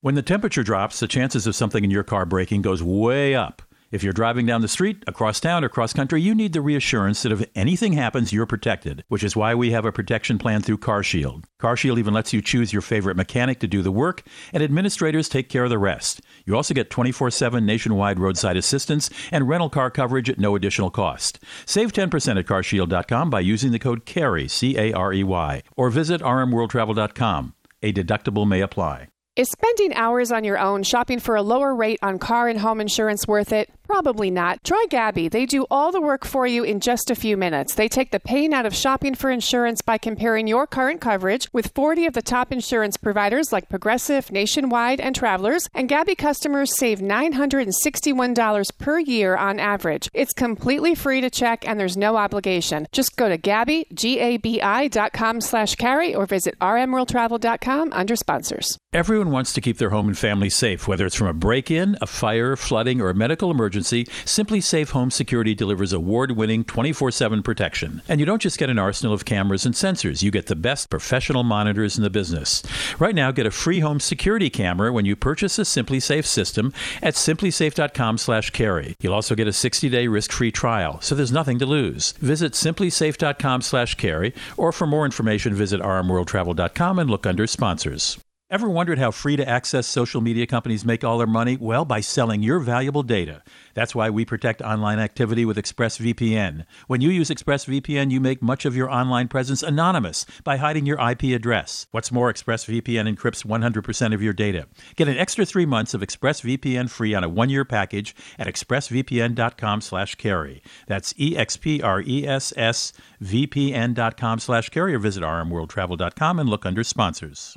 When 0.00 0.14
the 0.14 0.22
temperature 0.22 0.62
drops, 0.62 1.00
the 1.00 1.06
chances 1.06 1.46
of 1.46 1.54
something 1.54 1.84
in 1.84 1.90
your 1.90 2.04
car 2.04 2.24
breaking 2.24 2.62
goes 2.62 2.82
way 2.82 3.34
up. 3.34 3.60
If 3.94 4.02
you're 4.02 4.12
driving 4.12 4.44
down 4.44 4.60
the 4.60 4.66
street, 4.66 5.04
across 5.06 5.38
town, 5.38 5.62
or 5.62 5.68
cross 5.68 5.92
country, 5.92 6.20
you 6.20 6.34
need 6.34 6.52
the 6.52 6.60
reassurance 6.60 7.22
that 7.22 7.30
if 7.30 7.48
anything 7.54 7.92
happens, 7.92 8.32
you're 8.32 8.44
protected, 8.44 9.04
which 9.06 9.22
is 9.22 9.36
why 9.36 9.54
we 9.54 9.70
have 9.70 9.84
a 9.84 9.92
protection 9.92 10.36
plan 10.36 10.62
through 10.62 10.78
CarShield. 10.78 11.44
CarShield 11.62 12.00
even 12.00 12.12
lets 12.12 12.32
you 12.32 12.42
choose 12.42 12.72
your 12.72 12.82
favorite 12.82 13.16
mechanic 13.16 13.60
to 13.60 13.68
do 13.68 13.82
the 13.82 13.92
work, 13.92 14.24
and 14.52 14.64
administrators 14.64 15.28
take 15.28 15.48
care 15.48 15.62
of 15.62 15.70
the 15.70 15.78
rest. 15.78 16.22
You 16.44 16.56
also 16.56 16.74
get 16.74 16.90
24 16.90 17.30
7 17.30 17.64
nationwide 17.64 18.18
roadside 18.18 18.56
assistance 18.56 19.10
and 19.30 19.48
rental 19.48 19.70
car 19.70 19.92
coverage 19.92 20.28
at 20.28 20.40
no 20.40 20.56
additional 20.56 20.90
cost. 20.90 21.38
Save 21.64 21.92
10% 21.92 22.36
at 22.36 22.46
carshield.com 22.46 23.30
by 23.30 23.38
using 23.38 23.70
the 23.70 23.78
code 23.78 24.04
CAREY, 24.06 24.48
C 24.48 24.76
A 24.76 24.92
R 24.92 25.12
E 25.12 25.22
Y, 25.22 25.62
or 25.76 25.90
visit 25.90 26.20
rmworldtravel.com. 26.20 27.54
A 27.84 27.92
deductible 27.92 28.48
may 28.48 28.60
apply. 28.60 29.06
Is 29.36 29.50
spending 29.50 29.92
hours 29.94 30.30
on 30.30 30.44
your 30.44 30.60
own 30.60 30.84
shopping 30.84 31.18
for 31.18 31.34
a 31.34 31.42
lower 31.42 31.74
rate 31.74 31.98
on 32.02 32.20
car 32.20 32.48
and 32.48 32.56
home 32.56 32.80
insurance 32.80 33.26
worth 33.26 33.52
it? 33.52 33.68
Probably 33.86 34.30
not. 34.30 34.64
Try 34.64 34.86
Gabi. 34.88 35.30
They 35.30 35.44
do 35.44 35.66
all 35.70 35.92
the 35.92 36.00
work 36.00 36.24
for 36.24 36.46
you 36.46 36.64
in 36.64 36.80
just 36.80 37.10
a 37.10 37.14
few 37.14 37.36
minutes. 37.36 37.74
They 37.74 37.86
take 37.86 38.12
the 38.12 38.18
pain 38.18 38.54
out 38.54 38.64
of 38.64 38.74
shopping 38.74 39.14
for 39.14 39.30
insurance 39.30 39.82
by 39.82 39.98
comparing 39.98 40.46
your 40.46 40.66
current 40.66 41.02
coverage 41.02 41.48
with 41.52 41.70
40 41.74 42.06
of 42.06 42.14
the 42.14 42.22
top 42.22 42.50
insurance 42.50 42.96
providers 42.96 43.52
like 43.52 43.68
Progressive, 43.68 44.32
Nationwide, 44.32 45.00
and 45.00 45.14
Travelers, 45.14 45.68
and 45.74 45.86
Gabi 45.88 46.16
customers 46.16 46.74
save 46.74 47.00
$961 47.00 48.78
per 48.78 48.98
year 49.00 49.36
on 49.36 49.60
average. 49.60 50.08
It's 50.14 50.32
completely 50.32 50.94
free 50.94 51.20
to 51.20 51.28
check 51.28 51.68
and 51.68 51.78
there's 51.78 51.96
no 51.96 52.16
obligation. 52.16 52.86
Just 52.90 53.16
go 53.16 53.28
to 53.28 53.36
Gabi, 53.36 53.84
G-A-B-I 53.92 54.88
dot 54.88 55.12
com 55.12 55.42
slash 55.42 55.74
carey 55.74 56.14
or 56.14 56.24
visit 56.24 56.58
rmworldtravel.com 56.58 57.92
under 57.92 58.16
sponsors. 58.16 58.78
Everyone 58.94 59.30
wants 59.30 59.52
to 59.52 59.60
keep 59.60 59.76
their 59.76 59.90
home 59.90 60.06
and 60.08 60.16
family 60.16 60.48
safe, 60.48 60.88
whether 60.88 61.04
it's 61.04 61.16
from 61.16 61.26
a 61.26 61.34
break-in, 61.34 61.98
a 62.00 62.06
fire, 62.06 62.56
flooding, 62.56 63.00
or 63.02 63.10
a 63.10 63.14
medical 63.14 63.50
emergency 63.50 63.73
emergency, 63.74 64.04
SimpliSafe 64.24 64.90
Home 64.90 65.10
Security 65.10 65.52
delivers 65.52 65.92
award-winning 65.92 66.62
24/7 66.64 67.42
protection. 67.42 68.02
And 68.08 68.20
you 68.20 68.26
don't 68.26 68.40
just 68.40 68.56
get 68.56 68.70
an 68.70 68.78
arsenal 68.78 69.12
of 69.12 69.24
cameras 69.24 69.66
and 69.66 69.74
sensors, 69.74 70.22
you 70.22 70.30
get 70.30 70.46
the 70.46 70.54
best 70.54 70.90
professional 70.90 71.42
monitors 71.42 71.96
in 71.96 72.04
the 72.04 72.10
business. 72.10 72.62
Right 73.00 73.16
now, 73.16 73.32
get 73.32 73.46
a 73.46 73.50
free 73.50 73.80
home 73.80 73.98
security 73.98 74.48
camera 74.48 74.92
when 74.92 75.06
you 75.06 75.16
purchase 75.16 75.58
a 75.58 75.62
SimpliSafe 75.62 76.24
system 76.24 76.72
at 77.02 77.14
simplisafe.com/carey. 77.14 78.94
You'll 79.00 79.14
also 79.14 79.34
get 79.34 79.48
a 79.48 79.52
60-day 79.52 80.06
risk-free 80.06 80.52
trial, 80.52 81.00
so 81.02 81.16
there's 81.16 81.32
nothing 81.32 81.58
to 81.58 81.66
lose. 81.66 82.14
Visit 82.20 82.52
simplisafe.com/carey 82.52 84.34
or 84.56 84.70
for 84.70 84.86
more 84.86 85.04
information 85.04 85.54
visit 85.54 85.80
rmworldtravel.com 85.80 86.98
and 87.00 87.10
look 87.10 87.26
under 87.26 87.48
sponsors. 87.48 88.18
Ever 88.54 88.70
wondered 88.70 89.00
how 89.00 89.10
free 89.10 89.34
to 89.34 89.48
access 89.48 89.84
social 89.84 90.20
media 90.20 90.46
companies 90.46 90.84
make 90.84 91.02
all 91.02 91.18
their 91.18 91.26
money? 91.26 91.58
Well, 91.60 91.84
by 91.84 91.98
selling 91.98 92.40
your 92.40 92.60
valuable 92.60 93.02
data. 93.02 93.42
That's 93.74 93.96
why 93.96 94.10
we 94.10 94.24
protect 94.24 94.62
online 94.62 95.00
activity 95.00 95.44
with 95.44 95.56
ExpressVPN. 95.56 96.64
When 96.86 97.00
you 97.00 97.10
use 97.10 97.30
ExpressVPN, 97.30 98.12
you 98.12 98.20
make 98.20 98.40
much 98.40 98.64
of 98.64 98.76
your 98.76 98.88
online 98.88 99.26
presence 99.26 99.64
anonymous 99.64 100.24
by 100.44 100.58
hiding 100.58 100.86
your 100.86 101.00
IP 101.00 101.34
address. 101.34 101.88
What's 101.90 102.12
more, 102.12 102.32
ExpressVPN 102.32 103.12
encrypts 103.12 103.44
100% 103.44 104.14
of 104.14 104.22
your 104.22 104.32
data. 104.32 104.68
Get 104.94 105.08
an 105.08 105.18
extra 105.18 105.44
three 105.44 105.66
months 105.66 105.92
of 105.92 106.02
ExpressVPN 106.02 106.90
free 106.90 107.12
on 107.12 107.24
a 107.24 107.28
one-year 107.28 107.64
package 107.64 108.14
at 108.38 108.46
expressvpn.com/carey. 108.46 110.62
That's 110.86 111.12
e-x-p-r-e-s-s 111.16 112.92
vpn.com 113.20 114.38
slash 114.38 114.68
carey 114.68 114.94
or 114.94 115.00
visit 115.00 115.24
rmworldtravel.com 115.24 116.38
and 116.38 116.48
look 116.48 116.64
under 116.64 116.84
sponsors. 116.84 117.56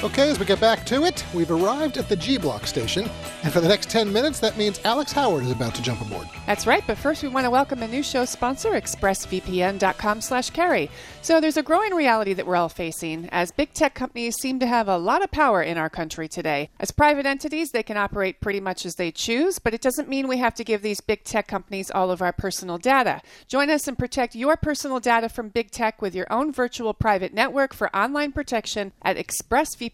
Okay, 0.00 0.30
as 0.30 0.38
we 0.38 0.46
get 0.46 0.60
back 0.60 0.86
to 0.86 1.06
it, 1.06 1.24
we've 1.34 1.50
arrived 1.50 1.98
at 1.98 2.08
the 2.08 2.14
G 2.14 2.38
Block 2.38 2.68
station, 2.68 3.10
and 3.42 3.52
for 3.52 3.60
the 3.60 3.66
next 3.66 3.90
10 3.90 4.12
minutes, 4.12 4.38
that 4.38 4.56
means 4.56 4.78
Alex 4.84 5.10
Howard 5.10 5.42
is 5.42 5.50
about 5.50 5.74
to 5.74 5.82
jump 5.82 6.00
aboard. 6.00 6.28
That's 6.46 6.68
right, 6.68 6.84
but 6.86 6.96
first 6.96 7.24
we 7.24 7.28
want 7.28 7.46
to 7.46 7.50
welcome 7.50 7.82
a 7.82 7.88
new 7.88 8.04
show 8.04 8.24
sponsor, 8.24 8.70
expressvpn.com 8.70 10.20
slash 10.20 10.50
carey. 10.50 10.88
So 11.20 11.40
there's 11.40 11.56
a 11.56 11.64
growing 11.64 11.94
reality 11.94 12.32
that 12.34 12.46
we're 12.46 12.54
all 12.54 12.68
facing, 12.68 13.28
as 13.30 13.50
big 13.50 13.72
tech 13.72 13.94
companies 13.94 14.36
seem 14.36 14.60
to 14.60 14.68
have 14.68 14.86
a 14.86 14.96
lot 14.96 15.24
of 15.24 15.32
power 15.32 15.64
in 15.64 15.76
our 15.76 15.90
country 15.90 16.28
today. 16.28 16.70
As 16.78 16.92
private 16.92 17.26
entities, 17.26 17.72
they 17.72 17.82
can 17.82 17.96
operate 17.96 18.40
pretty 18.40 18.60
much 18.60 18.86
as 18.86 18.94
they 18.94 19.10
choose, 19.10 19.58
but 19.58 19.74
it 19.74 19.80
doesn't 19.80 20.08
mean 20.08 20.28
we 20.28 20.38
have 20.38 20.54
to 20.54 20.64
give 20.64 20.82
these 20.82 21.00
big 21.00 21.24
tech 21.24 21.48
companies 21.48 21.90
all 21.90 22.12
of 22.12 22.22
our 22.22 22.32
personal 22.32 22.78
data. 22.78 23.20
Join 23.48 23.68
us 23.68 23.88
and 23.88 23.98
protect 23.98 24.36
your 24.36 24.56
personal 24.56 25.00
data 25.00 25.28
from 25.28 25.48
big 25.48 25.72
tech 25.72 26.00
with 26.00 26.14
your 26.14 26.32
own 26.32 26.52
virtual 26.52 26.94
private 26.94 27.34
network 27.34 27.74
for 27.74 27.94
online 27.96 28.30
protection 28.30 28.92
at 29.02 29.16
expressvpn.com 29.16 29.87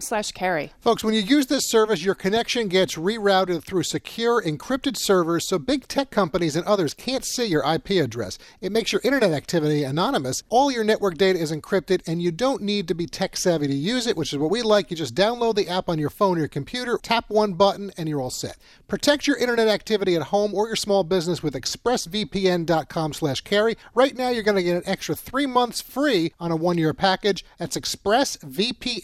slash 0.00 0.32
carey. 0.32 0.72
Folks, 0.80 1.04
when 1.04 1.14
you 1.14 1.20
use 1.20 1.46
this 1.46 1.68
service, 1.68 2.04
your 2.04 2.14
connection 2.14 2.68
gets 2.68 2.94
rerouted 2.96 3.64
through 3.64 3.82
secure, 3.82 4.42
encrypted 4.42 4.96
servers 4.96 5.46
so 5.48 5.58
big 5.58 5.86
tech 5.88 6.10
companies 6.10 6.56
and 6.56 6.66
others 6.66 6.94
can't 6.94 7.24
see 7.24 7.44
your 7.44 7.64
IP 7.64 7.90
address. 8.02 8.38
It 8.60 8.72
makes 8.72 8.92
your 8.92 9.00
internet 9.04 9.32
activity 9.32 9.84
anonymous. 9.84 10.42
All 10.48 10.70
your 10.70 10.84
network 10.84 11.16
data 11.16 11.38
is 11.38 11.52
encrypted, 11.52 12.06
and 12.06 12.22
you 12.22 12.30
don't 12.30 12.62
need 12.62 12.88
to 12.88 12.94
be 12.94 13.06
tech 13.06 13.36
savvy 13.36 13.66
to 13.66 13.74
use 13.74 14.06
it, 14.06 14.16
which 14.16 14.32
is 14.32 14.38
what 14.38 14.50
we 14.50 14.62
like. 14.62 14.90
You 14.90 14.96
just 14.96 15.14
download 15.14 15.54
the 15.54 15.68
app 15.68 15.88
on 15.88 15.98
your 15.98 16.10
phone 16.10 16.36
or 16.36 16.40
your 16.40 16.48
computer, 16.48 16.98
tap 17.02 17.26
one 17.28 17.54
button, 17.54 17.90
and 17.96 18.08
you're 18.08 18.20
all 18.20 18.30
set. 18.30 18.56
Protect 18.88 19.26
your 19.26 19.36
internet 19.36 19.68
activity 19.68 20.16
at 20.16 20.22
home 20.22 20.54
or 20.54 20.66
your 20.66 20.76
small 20.76 21.04
business 21.04 21.42
with 21.42 21.54
expressvpn.com 21.54 23.12
slash 23.12 23.40
carey. 23.42 23.76
Right 23.94 24.16
now, 24.16 24.30
you're 24.30 24.42
going 24.42 24.56
to 24.56 24.62
get 24.62 24.76
an 24.76 24.82
extra 24.86 25.14
three 25.14 25.46
months 25.46 25.80
free 25.80 26.32
on 26.38 26.50
a 26.50 26.56
one-year 26.56 26.94
package. 26.94 27.44
That's 27.58 27.76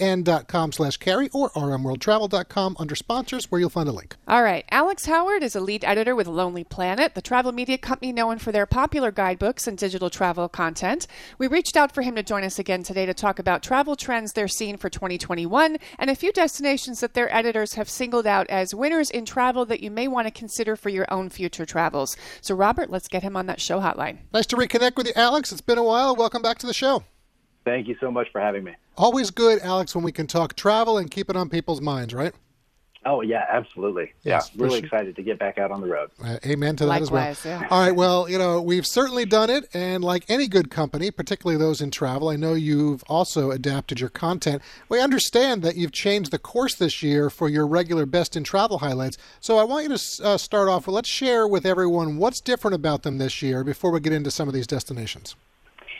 expressvpn.com 0.02 0.73
slash 0.73 0.97
carey 0.97 1.28
or 1.32 1.50
rmworldtravel.com 1.50 2.76
under 2.78 2.94
sponsors 2.94 3.50
where 3.50 3.61
you'll 3.61 3.71
find 3.71 3.88
a 3.88 3.92
link. 3.92 4.16
All 4.28 4.42
right. 4.42 4.64
Alex 4.71 5.06
Howard 5.06 5.42
is 5.42 5.56
a 5.56 5.61
lead 5.61 5.85
editor 5.85 6.14
with 6.14 6.26
Lonely 6.26 6.64
Planet, 6.64 7.14
the 7.14 7.23
travel 7.23 7.52
media 7.52 7.78
company 7.78 8.12
known 8.12 8.38
for 8.38 8.52
their 8.52 8.66
popular 8.66 9.11
guidebooks 9.11 9.66
and 9.66 9.78
digital 9.78 10.11
travel 10.11 10.49
content. 10.49 11.06
We 11.38 11.47
reached 11.47 11.76
out 11.76 11.94
for 11.94 12.02
him 12.02 12.14
to 12.16 12.23
join 12.23 12.44
us 12.44 12.59
again 12.59 12.82
today 12.82 13.06
to 13.06 13.14
talk 13.14 13.38
about 13.38 13.62
travel 13.62 13.97
trends 13.97 14.32
they're 14.32 14.49
seeing 14.49 14.76
for 14.76 14.90
2021 14.90 15.78
and 15.99 16.11
a 16.11 16.14
few 16.14 16.32
destinations 16.32 17.00
that 17.00 17.14
their 17.14 17.32
editors 17.35 17.75
have 17.75 17.88
singled 17.88 18.26
out 18.26 18.49
as 18.50 18.75
winners 18.75 19.11
in 19.11 19.25
travel 19.25 19.64
that 19.66 19.82
you 19.82 19.90
may 19.90 20.09
want 20.09 20.26
to 20.26 20.30
consider 20.30 20.76
for 20.76 20.88
your 20.88 21.06
own 21.12 21.28
future 21.28 21.66
travels. 21.66 22.16
So, 22.40 22.54
Robert, 22.54 22.90
let's 22.90 23.09
get 23.09 23.23
him 23.23 23.37
on 23.37 23.47
that 23.47 23.61
show 23.61 23.80
hotline. 23.80 24.18
Nice 24.32 24.47
to 24.47 24.56
reconnect 24.56 24.97
with 24.97 25.06
you, 25.06 25.12
Alex. 25.16 25.52
It's 25.52 25.61
been 25.61 25.78
a 25.78 25.82
while. 25.82 26.16
Welcome 26.16 26.42
back 26.42 26.59
to 26.59 26.66
the 26.66 26.75
show. 26.75 27.04
Thank 27.64 27.88
you 27.88 27.97
so 28.00 28.11
much 28.11 28.28
for 28.33 28.40
having 28.40 28.64
me. 28.64 28.75
Always 28.97 29.31
good, 29.31 29.61
Alex, 29.61 29.95
when 29.95 30.04
we 30.04 30.12
can 30.12 30.26
talk 30.26 30.54
travel 30.54 30.99
and 30.99 31.11
keep 31.11 31.31
it 31.31 31.37
on 31.37 31.49
people's 31.49 31.81
minds, 31.81 32.12
right? 32.12 32.35
Oh 33.04 33.21
yeah, 33.21 33.45
absolutely. 33.50 34.12
Yes, 34.23 34.52
yeah, 34.54 34.62
really 34.62 34.78
sure. 34.78 34.87
excited 34.87 35.16
to 35.16 35.23
get 35.23 35.37
back 35.37 35.59
out 35.59 35.73
on 35.73 35.81
the 35.81 35.88
road. 35.88 36.11
Uh, 36.23 36.38
amen 36.47 36.76
to 36.76 36.85
that 36.85 37.00
Likewise, 37.00 37.38
as 37.40 37.45
well. 37.45 37.61
yeah. 37.61 37.69
All 37.69 37.81
right, 37.81 37.95
well, 37.95 38.28
you 38.28 38.38
know, 38.38 38.62
we've 38.62 38.87
certainly 38.87 39.25
done 39.25 39.50
it, 39.50 39.69
and 39.75 40.04
like 40.04 40.25
any 40.28 40.47
good 40.47 40.71
company, 40.71 41.11
particularly 41.11 41.59
those 41.59 41.81
in 41.81 41.90
travel, 41.90 42.28
I 42.28 42.37
know 42.37 42.54
you've 42.54 43.02
also 43.09 43.50
adapted 43.50 43.99
your 43.99 44.09
content. 44.09 44.62
We 44.88 45.00
understand 45.00 45.62
that 45.62 45.75
you've 45.75 45.90
changed 45.90 46.31
the 46.31 46.38
course 46.38 46.76
this 46.76 47.02
year 47.02 47.28
for 47.28 47.49
your 47.49 47.66
regular 47.66 48.07
best 48.07 48.37
in 48.37 48.45
travel 48.45 48.78
highlights. 48.78 49.19
So 49.40 49.59
I 49.59 49.64
want 49.64 49.88
you 49.88 49.97
to 49.97 50.25
uh, 50.25 50.37
start 50.37 50.69
off. 50.69 50.87
Well, 50.87 50.95
let's 50.95 51.09
share 51.09 51.49
with 51.49 51.66
everyone 51.66 52.19
what's 52.19 52.40
different 52.40 52.76
about 52.76 53.02
them 53.02 53.19
this 53.19 53.42
year 53.42 53.64
before 53.64 53.90
we 53.90 53.99
get 53.99 54.12
into 54.12 54.31
some 54.31 54.47
of 54.47 54.54
these 54.54 54.69
destinations. 54.69 55.35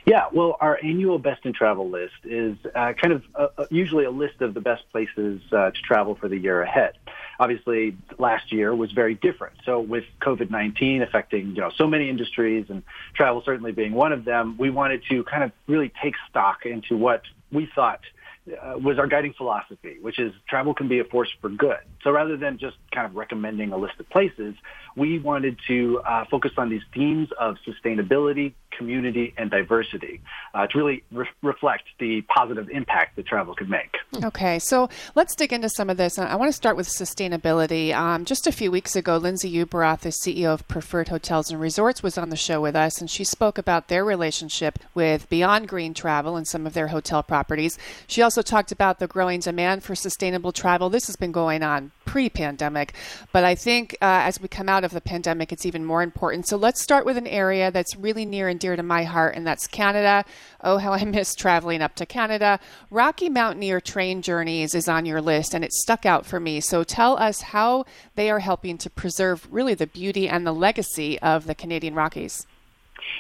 Yeah, 0.05 0.27
well, 0.33 0.57
our 0.61 0.79
annual 0.83 1.19
best 1.19 1.47
in 1.47 1.53
travel 1.53 1.89
list 1.89 2.15
is 2.25 2.57
uh, 2.75 2.93
kind 3.01 3.13
of 3.13 3.23
uh, 3.37 3.49
uh, 3.57 3.67
usually 3.71 4.05
a 4.05 4.11
list 4.11 4.41
of 4.41 4.53
the 4.53 4.61
best 4.61 4.83
places 4.91 5.41
uh, 5.53 5.71
to 5.71 5.83
travel 5.83 6.17
for 6.17 6.29
the 6.29 6.37
year 6.37 6.61
ahead. 6.61 6.95
Obviously, 7.39 7.97
last 8.19 8.53
year 8.53 8.75
was 8.75 8.91
very 8.91 9.15
different. 9.15 9.55
So, 9.65 9.79
with 9.81 10.05
COVID 10.21 10.51
nineteen 10.51 11.03
affecting 11.03 11.55
you 11.55 11.61
know 11.61 11.71
so 11.77 11.87
many 11.87 12.09
industries 12.09 12.67
and 12.69 12.83
travel 13.15 13.43
certainly 13.45 13.71
being 13.71 13.93
one 13.93 14.13
of 14.13 14.25
them, 14.25 14.57
we 14.59 14.71
wanted 14.71 15.03
to 15.09 15.23
kind 15.25 15.45
of 15.45 15.53
really 15.69 15.93
take 16.03 16.15
stock 16.29 16.67
into 16.67 16.97
what 16.97 17.23
we 17.53 17.71
thought 17.73 18.01
uh, 18.49 18.77
was 18.77 18.99
our 18.99 19.07
guiding 19.07 19.33
philosophy, 19.35 19.99
which 20.01 20.19
is 20.19 20.33
travel 20.49 20.75
can 20.75 20.89
be 20.89 20.99
a 20.99 21.05
force 21.05 21.33
for 21.41 21.49
good. 21.49 21.79
So 22.03 22.11
rather 22.11 22.37
than 22.37 22.59
just 22.59 22.77
kind 22.93 23.07
of 23.07 23.15
recommending 23.15 23.73
a 23.73 23.77
list 23.77 23.95
of 24.01 24.09
places, 24.11 24.55
we 24.97 25.19
wanted 25.19 25.59
to 25.69 26.01
uh, 26.01 26.25
focus 26.31 26.53
on 26.57 26.69
these 26.69 26.83
themes 26.93 27.29
of 27.39 27.57
sustainability, 27.67 28.55
community, 28.77 29.33
and 29.37 29.51
diversity 29.51 30.21
uh, 30.55 30.67
to 30.67 30.79
really 30.79 31.05
re- 31.13 31.29
reflect 31.43 31.85
the 32.01 32.23
positive 32.23 32.69
impact 32.71 33.17
that 33.17 33.27
travel 33.27 33.55
could 33.55 33.71
make. 33.71 33.97
Okay, 34.25 34.59
so 34.59 34.89
let's 35.15 35.35
dig 35.37 35.53
into 35.53 35.69
some 35.69 35.89
of 35.89 35.97
this. 35.97 36.19
I 36.19 36.35
want 36.35 36.49
to 36.49 36.57
start 36.57 36.77
with 36.77 36.89
sustainability. 36.89 37.95
Um, 37.95 38.25
just 38.25 38.47
a 38.47 38.53
few 38.53 38.71
weeks 38.71 38.97
ago, 38.97 39.19
Lindsey 39.19 39.53
Ueberroth, 39.53 40.01
the 40.01 40.09
CEO 40.09 40.53
of 40.53 40.67
Preferred 40.67 41.09
Hotels 41.09 41.51
and 41.51 41.61
Resorts, 41.61 42.03
was 42.03 42.19
on 42.19 42.31
the 42.31 42.37
show 42.37 42.61
with 42.61 42.75
us, 42.75 43.01
and 43.01 43.09
she 43.09 43.25
spoke 43.25 43.57
about 43.57 43.89
their 43.89 44.05
relationship 44.05 44.79
with 44.95 45.29
Beyond 45.29 45.69
Green 45.69 45.95
Travel 45.95 46.37
and 46.37 46.47
some 46.47 46.67
of 46.67 46.75
their 46.75 46.89
hotel 46.89 47.23
properties. 47.23 47.79
She 48.07 48.21
also 48.23 48.32
talked 48.41 48.73
about 48.73 48.99
the 48.99 49.07
growing 49.07 49.41
demand 49.41 49.85
for 49.85 49.95
sustainable 49.95 50.53
travel. 50.53 50.89
This 50.89 51.07
has 51.09 51.17
been 51.17 51.33
going 51.33 51.63
on 51.63 51.91
pre 52.07 52.31
pandemic, 52.31 52.95
but 53.33 53.45
I 53.45 53.55
think 53.55 53.95
uh, 54.01 54.25
as 54.25 54.41
we 54.41 54.49
come 54.49 54.69
out 54.69 54.85
of 54.85 54.93
the 54.93 55.01
pandemic, 55.01 55.53
it's 55.53 55.67
even 55.67 55.85
more 55.85 56.03
important. 56.03 56.47
So 56.47 56.57
let's 56.57 56.83
start 56.83 57.05
with 57.05 57.19
an 57.19 57.27
area 57.27 57.71
that's 57.71 57.97
really 57.97 58.25
near 58.25 58.49
and 58.49 58.59
dear 58.59 58.77
to 58.77 58.83
my 58.83 59.03
heart, 59.05 59.35
and 59.35 59.47
that's 59.47 59.67
Canada. 59.67 60.25
Oh, 60.63 60.79
how 60.79 60.93
I 60.93 61.05
miss 61.17 61.35
traveling 61.35 61.83
up 61.83 61.95
to 61.97 62.07
Canada. 62.07 62.61
Rocky 62.91 63.29
Mountaineer 63.29 63.81
Train 63.81 64.23
Journeys 64.23 64.75
is 64.75 64.89
on 64.89 65.05
your 65.05 65.21
list, 65.21 65.53
and 65.53 65.65
it 65.65 65.73
stuck 65.73 66.07
out 66.07 66.25
for 66.25 66.41
me. 66.41 66.61
So 66.61 66.85
tell 66.85 67.19
us 67.19 67.41
how 67.41 67.85
they 68.15 68.31
are 68.31 68.39
helping 68.39 68.79
to 68.79 68.89
preserve 68.89 69.49
really 69.51 69.75
the 69.75 69.87
beauty 69.87 70.29
and 70.29 70.47
the 70.47 70.55
legacy 70.55 71.19
of 71.21 71.47
the 71.47 71.55
Canadian 71.55 71.95
Rockies. 71.95 72.47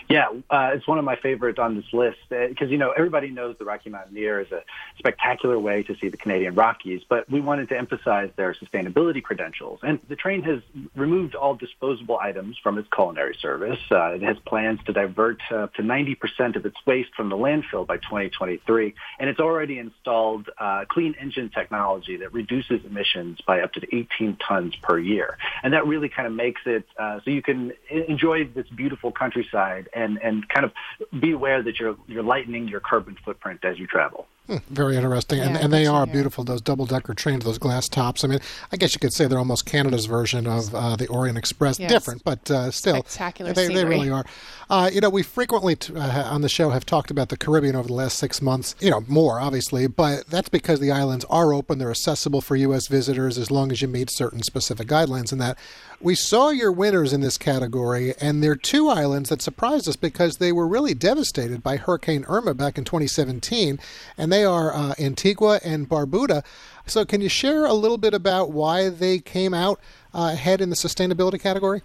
Yeah, 0.08 0.26
uh, 0.50 0.70
it's 0.74 0.86
one 0.86 0.98
of 0.98 1.04
my 1.04 1.16
favorites 1.16 1.58
on 1.58 1.76
this 1.76 1.92
list 1.92 2.18
because 2.28 2.70
you 2.70 2.78
know 2.78 2.92
everybody 2.92 3.30
knows 3.30 3.56
the 3.58 3.64
Rocky 3.64 3.90
Mountaineer 3.90 4.40
is 4.40 4.52
a 4.52 4.62
spectacular 4.98 5.58
way 5.58 5.82
to 5.84 5.96
see 5.96 6.08
the 6.08 6.16
Canadian 6.16 6.54
Rockies, 6.54 7.02
but 7.08 7.28
we 7.30 7.40
wanted 7.40 7.68
to 7.70 7.78
emphasize 7.78 8.30
their 8.36 8.54
sustainability 8.54 9.22
credentials. 9.22 9.80
And 9.82 10.00
the 10.08 10.16
train 10.16 10.42
has 10.42 10.60
removed 10.94 11.34
all 11.34 11.54
disposable 11.54 12.18
items 12.18 12.58
from 12.62 12.78
its 12.78 12.88
culinary 12.94 13.36
service. 13.40 13.78
Uh, 13.90 14.14
it 14.14 14.22
has 14.22 14.36
plans 14.46 14.80
to 14.86 14.92
divert 14.92 15.40
uh, 15.50 15.68
to 15.68 15.82
90% 15.82 16.56
of 16.56 16.66
its 16.66 16.76
waste 16.86 17.14
from 17.16 17.28
the 17.28 17.36
landfill 17.36 17.86
by 17.86 17.96
2023, 17.96 18.94
and 19.18 19.30
it's 19.30 19.40
already 19.40 19.78
installed 19.78 20.50
uh, 20.58 20.84
clean 20.88 21.14
engine 21.20 21.50
technology 21.50 22.16
that 22.18 22.32
reduces 22.32 22.84
emissions 22.84 23.40
by 23.46 23.60
up 23.60 23.72
to 23.72 23.80
18 23.94 24.36
tons 24.36 24.74
per 24.82 24.98
year. 24.98 25.38
And 25.62 25.72
that 25.72 25.86
really 25.86 26.08
kind 26.08 26.26
of 26.26 26.34
makes 26.34 26.60
it 26.66 26.86
uh, 26.98 27.20
so 27.24 27.30
you 27.30 27.42
can 27.42 27.72
enjoy 27.90 28.44
this 28.44 28.68
beautiful 28.68 29.12
countryside 29.12 29.71
side 29.72 29.88
and 29.94 30.18
and 30.22 30.48
kind 30.48 30.64
of 30.64 30.72
be 31.20 31.32
aware 31.32 31.62
that 31.62 31.78
you're 31.78 31.96
you're 32.06 32.22
lightening 32.22 32.68
your 32.68 32.80
carbon 32.80 33.16
footprint 33.24 33.60
as 33.64 33.78
you 33.78 33.86
travel. 33.86 34.26
Very 34.70 34.96
interesting, 34.96 35.40
and, 35.40 35.56
and 35.56 35.72
they 35.72 35.86
are 35.86 36.06
beautiful. 36.06 36.44
Those 36.44 36.60
double 36.60 36.86
decker 36.86 37.14
trains, 37.14 37.44
those 37.44 37.58
glass 37.58 37.88
tops. 37.88 38.24
I 38.24 38.28
mean, 38.28 38.40
I 38.72 38.76
guess 38.76 38.94
you 38.94 39.00
could 39.00 39.12
say 39.12 39.26
they're 39.26 39.38
almost 39.38 39.66
Canada's 39.66 40.06
version 40.06 40.46
of 40.46 40.74
uh, 40.74 40.96
the 40.96 41.06
Orient 41.08 41.38
Express. 41.38 41.78
Yes. 41.78 41.90
Different, 41.90 42.24
but 42.24 42.50
uh, 42.50 42.70
still 42.70 43.04
Spectacular 43.04 43.52
They, 43.52 43.68
they 43.68 43.84
really 43.84 44.10
are. 44.10 44.24
Uh, 44.70 44.90
you 44.92 45.00
know, 45.00 45.10
we 45.10 45.22
frequently 45.22 45.76
t- 45.76 45.94
uh, 45.94 46.32
on 46.32 46.40
the 46.40 46.48
show 46.48 46.70
have 46.70 46.86
talked 46.86 47.10
about 47.10 47.28
the 47.28 47.36
Caribbean 47.36 47.76
over 47.76 47.88
the 47.88 47.94
last 47.94 48.18
six 48.18 48.40
months. 48.40 48.74
You 48.80 48.90
know, 48.90 49.04
more 49.06 49.38
obviously, 49.38 49.86
but 49.86 50.26
that's 50.28 50.48
because 50.48 50.80
the 50.80 50.90
islands 50.90 51.24
are 51.28 51.52
open. 51.52 51.78
They're 51.78 51.90
accessible 51.90 52.40
for 52.40 52.56
U.S. 52.56 52.86
visitors 52.86 53.38
as 53.38 53.50
long 53.50 53.70
as 53.70 53.82
you 53.82 53.88
meet 53.88 54.10
certain 54.10 54.42
specific 54.42 54.88
guidelines. 54.88 55.32
And 55.32 55.40
that 55.40 55.58
we 56.02 56.14
saw 56.14 56.50
your 56.50 56.72
winners 56.72 57.12
in 57.12 57.20
this 57.20 57.38
category, 57.38 58.14
and 58.20 58.42
there 58.42 58.52
are 58.52 58.56
two 58.56 58.88
islands 58.88 59.28
that 59.28 59.40
surprised 59.40 59.88
us 59.88 59.94
because 59.94 60.38
they 60.38 60.50
were 60.50 60.66
really 60.66 60.94
devastated 60.94 61.62
by 61.62 61.76
Hurricane 61.76 62.24
Irma 62.28 62.54
back 62.54 62.76
in 62.76 62.84
2017, 62.84 63.78
and 64.18 64.32
they 64.32 64.41
are 64.44 64.74
uh, 64.74 64.94
Antigua 64.98 65.60
and 65.64 65.88
Barbuda. 65.88 66.44
So, 66.86 67.04
can 67.04 67.20
you 67.20 67.28
share 67.28 67.64
a 67.64 67.74
little 67.74 67.98
bit 67.98 68.14
about 68.14 68.50
why 68.50 68.88
they 68.88 69.18
came 69.18 69.54
out 69.54 69.80
uh, 70.14 70.30
ahead 70.32 70.60
in 70.60 70.70
the 70.70 70.76
sustainability 70.76 71.40
category? 71.40 71.82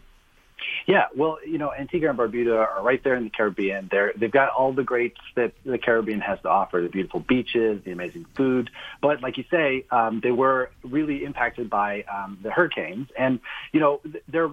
Yeah, 0.87 1.07
well, 1.15 1.37
you 1.45 1.57
know, 1.57 1.73
Antigua 1.73 2.09
and 2.09 2.17
Barbuda 2.17 2.57
are 2.57 2.81
right 2.81 3.03
there 3.03 3.15
in 3.15 3.25
the 3.25 3.29
Caribbean. 3.29 3.89
They're, 3.91 4.13
they've 4.15 4.31
got 4.31 4.49
all 4.49 4.71
the 4.71 4.83
greats 4.83 5.19
that 5.35 5.51
the 5.65 5.77
Caribbean 5.77 6.21
has 6.21 6.39
to 6.43 6.49
offer, 6.49 6.81
the 6.81 6.87
beautiful 6.87 7.19
beaches, 7.19 7.81
the 7.83 7.91
amazing 7.91 8.25
food. 8.35 8.69
But 9.01 9.21
like 9.21 9.37
you 9.37 9.43
say, 9.51 9.85
um, 9.91 10.21
they 10.23 10.31
were 10.31 10.71
really 10.83 11.25
impacted 11.25 11.69
by 11.69 12.03
um, 12.03 12.39
the 12.41 12.51
hurricanes. 12.51 13.09
And, 13.17 13.41
you 13.73 13.81
know, 13.81 13.99
th- 14.03 14.23
there 14.29 14.49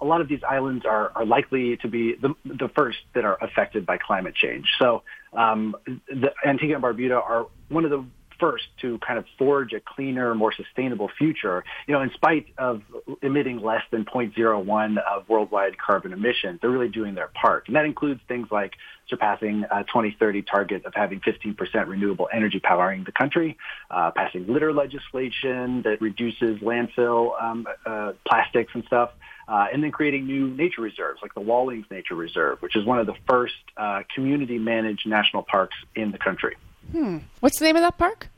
a 0.00 0.04
lot 0.04 0.20
of 0.20 0.28
these 0.28 0.42
islands 0.42 0.84
are, 0.84 1.12
are 1.14 1.24
likely 1.24 1.76
to 1.78 1.88
be 1.88 2.14
the, 2.14 2.34
the 2.44 2.68
first 2.68 2.98
that 3.14 3.24
are 3.24 3.38
affected 3.40 3.86
by 3.86 3.98
climate 3.98 4.34
change. 4.34 4.66
So 4.80 5.04
um, 5.32 5.76
the 5.86 6.32
Antigua 6.46 6.76
and 6.76 6.84
Barbuda 6.84 7.16
are 7.16 7.46
one 7.68 7.84
of 7.84 7.90
the 7.90 8.04
first 8.38 8.64
to 8.80 8.98
kind 8.98 9.18
of 9.18 9.24
forge 9.36 9.72
a 9.72 9.80
cleaner, 9.80 10.34
more 10.34 10.52
sustainable 10.52 11.10
future, 11.18 11.64
you 11.86 11.94
know, 11.94 12.00
in 12.02 12.10
spite 12.12 12.46
of 12.56 12.82
emitting 13.22 13.58
less 13.58 13.82
than 13.90 14.04
0.01 14.04 14.98
of 14.98 15.28
worldwide 15.28 15.76
carbon 15.78 16.12
emissions, 16.12 16.58
they're 16.60 16.70
really 16.70 16.88
doing 16.88 17.14
their 17.14 17.28
part. 17.28 17.66
And 17.66 17.76
that 17.76 17.84
includes 17.84 18.20
things 18.28 18.48
like 18.50 18.74
surpassing 19.08 19.64
a 19.70 19.84
2030 19.84 20.42
target 20.42 20.84
of 20.84 20.94
having 20.94 21.20
15% 21.20 21.86
renewable 21.86 22.28
energy 22.32 22.60
powering 22.60 23.04
the 23.04 23.12
country, 23.12 23.56
uh, 23.90 24.10
passing 24.14 24.46
litter 24.46 24.72
legislation 24.72 25.82
that 25.82 26.00
reduces 26.00 26.60
landfill 26.60 27.40
um, 27.42 27.66
uh, 27.86 28.12
plastics 28.26 28.72
and 28.74 28.84
stuff, 28.84 29.10
uh, 29.48 29.66
and 29.72 29.82
then 29.82 29.90
creating 29.90 30.26
new 30.26 30.48
nature 30.48 30.82
reserves 30.82 31.20
like 31.22 31.34
the 31.34 31.40
Wallings 31.40 31.86
Nature 31.90 32.14
Reserve, 32.14 32.60
which 32.60 32.76
is 32.76 32.84
one 32.84 32.98
of 32.98 33.06
the 33.06 33.14
first 33.26 33.54
uh, 33.76 34.02
community 34.14 34.58
managed 34.58 35.06
national 35.06 35.42
parks 35.42 35.76
in 35.94 36.12
the 36.12 36.18
country. 36.18 36.56
Hmm. 36.92 37.18
What's 37.40 37.58
the 37.58 37.64
name 37.64 37.76
of 37.76 37.82
that 37.82 37.98
park? 37.98 38.28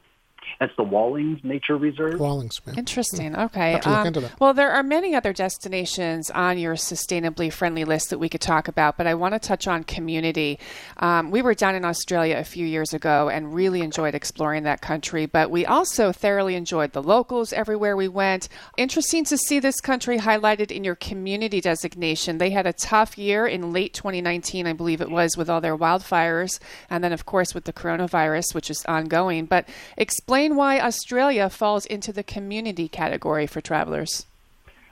That's 0.58 0.74
the 0.76 0.82
Wallings 0.82 1.40
Nature 1.42 1.76
Reserve. 1.76 2.18
Wallings, 2.18 2.60
man. 2.66 2.78
Interesting. 2.78 3.36
Okay. 3.36 3.72
Have 3.72 3.82
to 3.82 4.20
look 4.20 4.32
Um, 4.32 4.36
well, 4.38 4.54
there 4.54 4.70
are 4.70 4.82
many 4.82 5.14
other 5.14 5.32
destinations 5.32 6.30
on 6.30 6.58
your 6.58 6.74
sustainably 6.74 7.52
friendly 7.52 7.84
list 7.84 8.10
that 8.10 8.18
we 8.18 8.28
could 8.28 8.40
talk 8.40 8.68
about, 8.68 8.96
but 8.96 9.06
I 9.06 9.14
want 9.14 9.34
to 9.34 9.38
touch 9.38 9.66
on 9.66 9.84
community. 9.84 10.58
Um, 10.98 11.30
we 11.30 11.42
were 11.42 11.54
down 11.54 11.74
in 11.74 11.84
Australia 11.84 12.36
a 12.36 12.44
few 12.44 12.66
years 12.66 12.92
ago 12.92 13.28
and 13.28 13.54
really 13.54 13.80
enjoyed 13.82 14.14
exploring 14.14 14.64
that 14.64 14.80
country, 14.80 15.26
but 15.26 15.50
we 15.50 15.64
also 15.66 16.12
thoroughly 16.12 16.54
enjoyed 16.54 16.92
the 16.92 17.02
locals 17.02 17.52
everywhere 17.52 17.96
we 17.96 18.08
went. 18.08 18.48
Interesting 18.76 19.24
to 19.24 19.36
see 19.36 19.60
this 19.60 19.80
country 19.80 20.18
highlighted 20.18 20.70
in 20.70 20.84
your 20.84 20.96
community 20.96 21.60
designation. 21.60 22.38
They 22.38 22.50
had 22.50 22.66
a 22.66 22.72
tough 22.72 23.16
year 23.18 23.46
in 23.46 23.72
late 23.72 23.94
2019, 23.94 24.66
I 24.66 24.72
believe 24.72 25.00
it 25.00 25.10
was, 25.10 25.36
with 25.36 25.50
all 25.50 25.60
their 25.60 25.76
wildfires, 25.76 26.58
and 26.88 27.04
then, 27.04 27.12
of 27.12 27.26
course, 27.26 27.54
with 27.54 27.64
the 27.64 27.72
coronavirus, 27.72 28.54
which 28.54 28.70
is 28.70 28.84
ongoing. 28.86 29.46
But 29.46 29.68
explain 29.96 30.39
why 30.48 30.80
Australia 30.80 31.48
falls 31.50 31.86
into 31.86 32.12
the 32.12 32.22
community 32.22 32.88
category 32.88 33.46
for 33.46 33.60
travelers. 33.60 34.26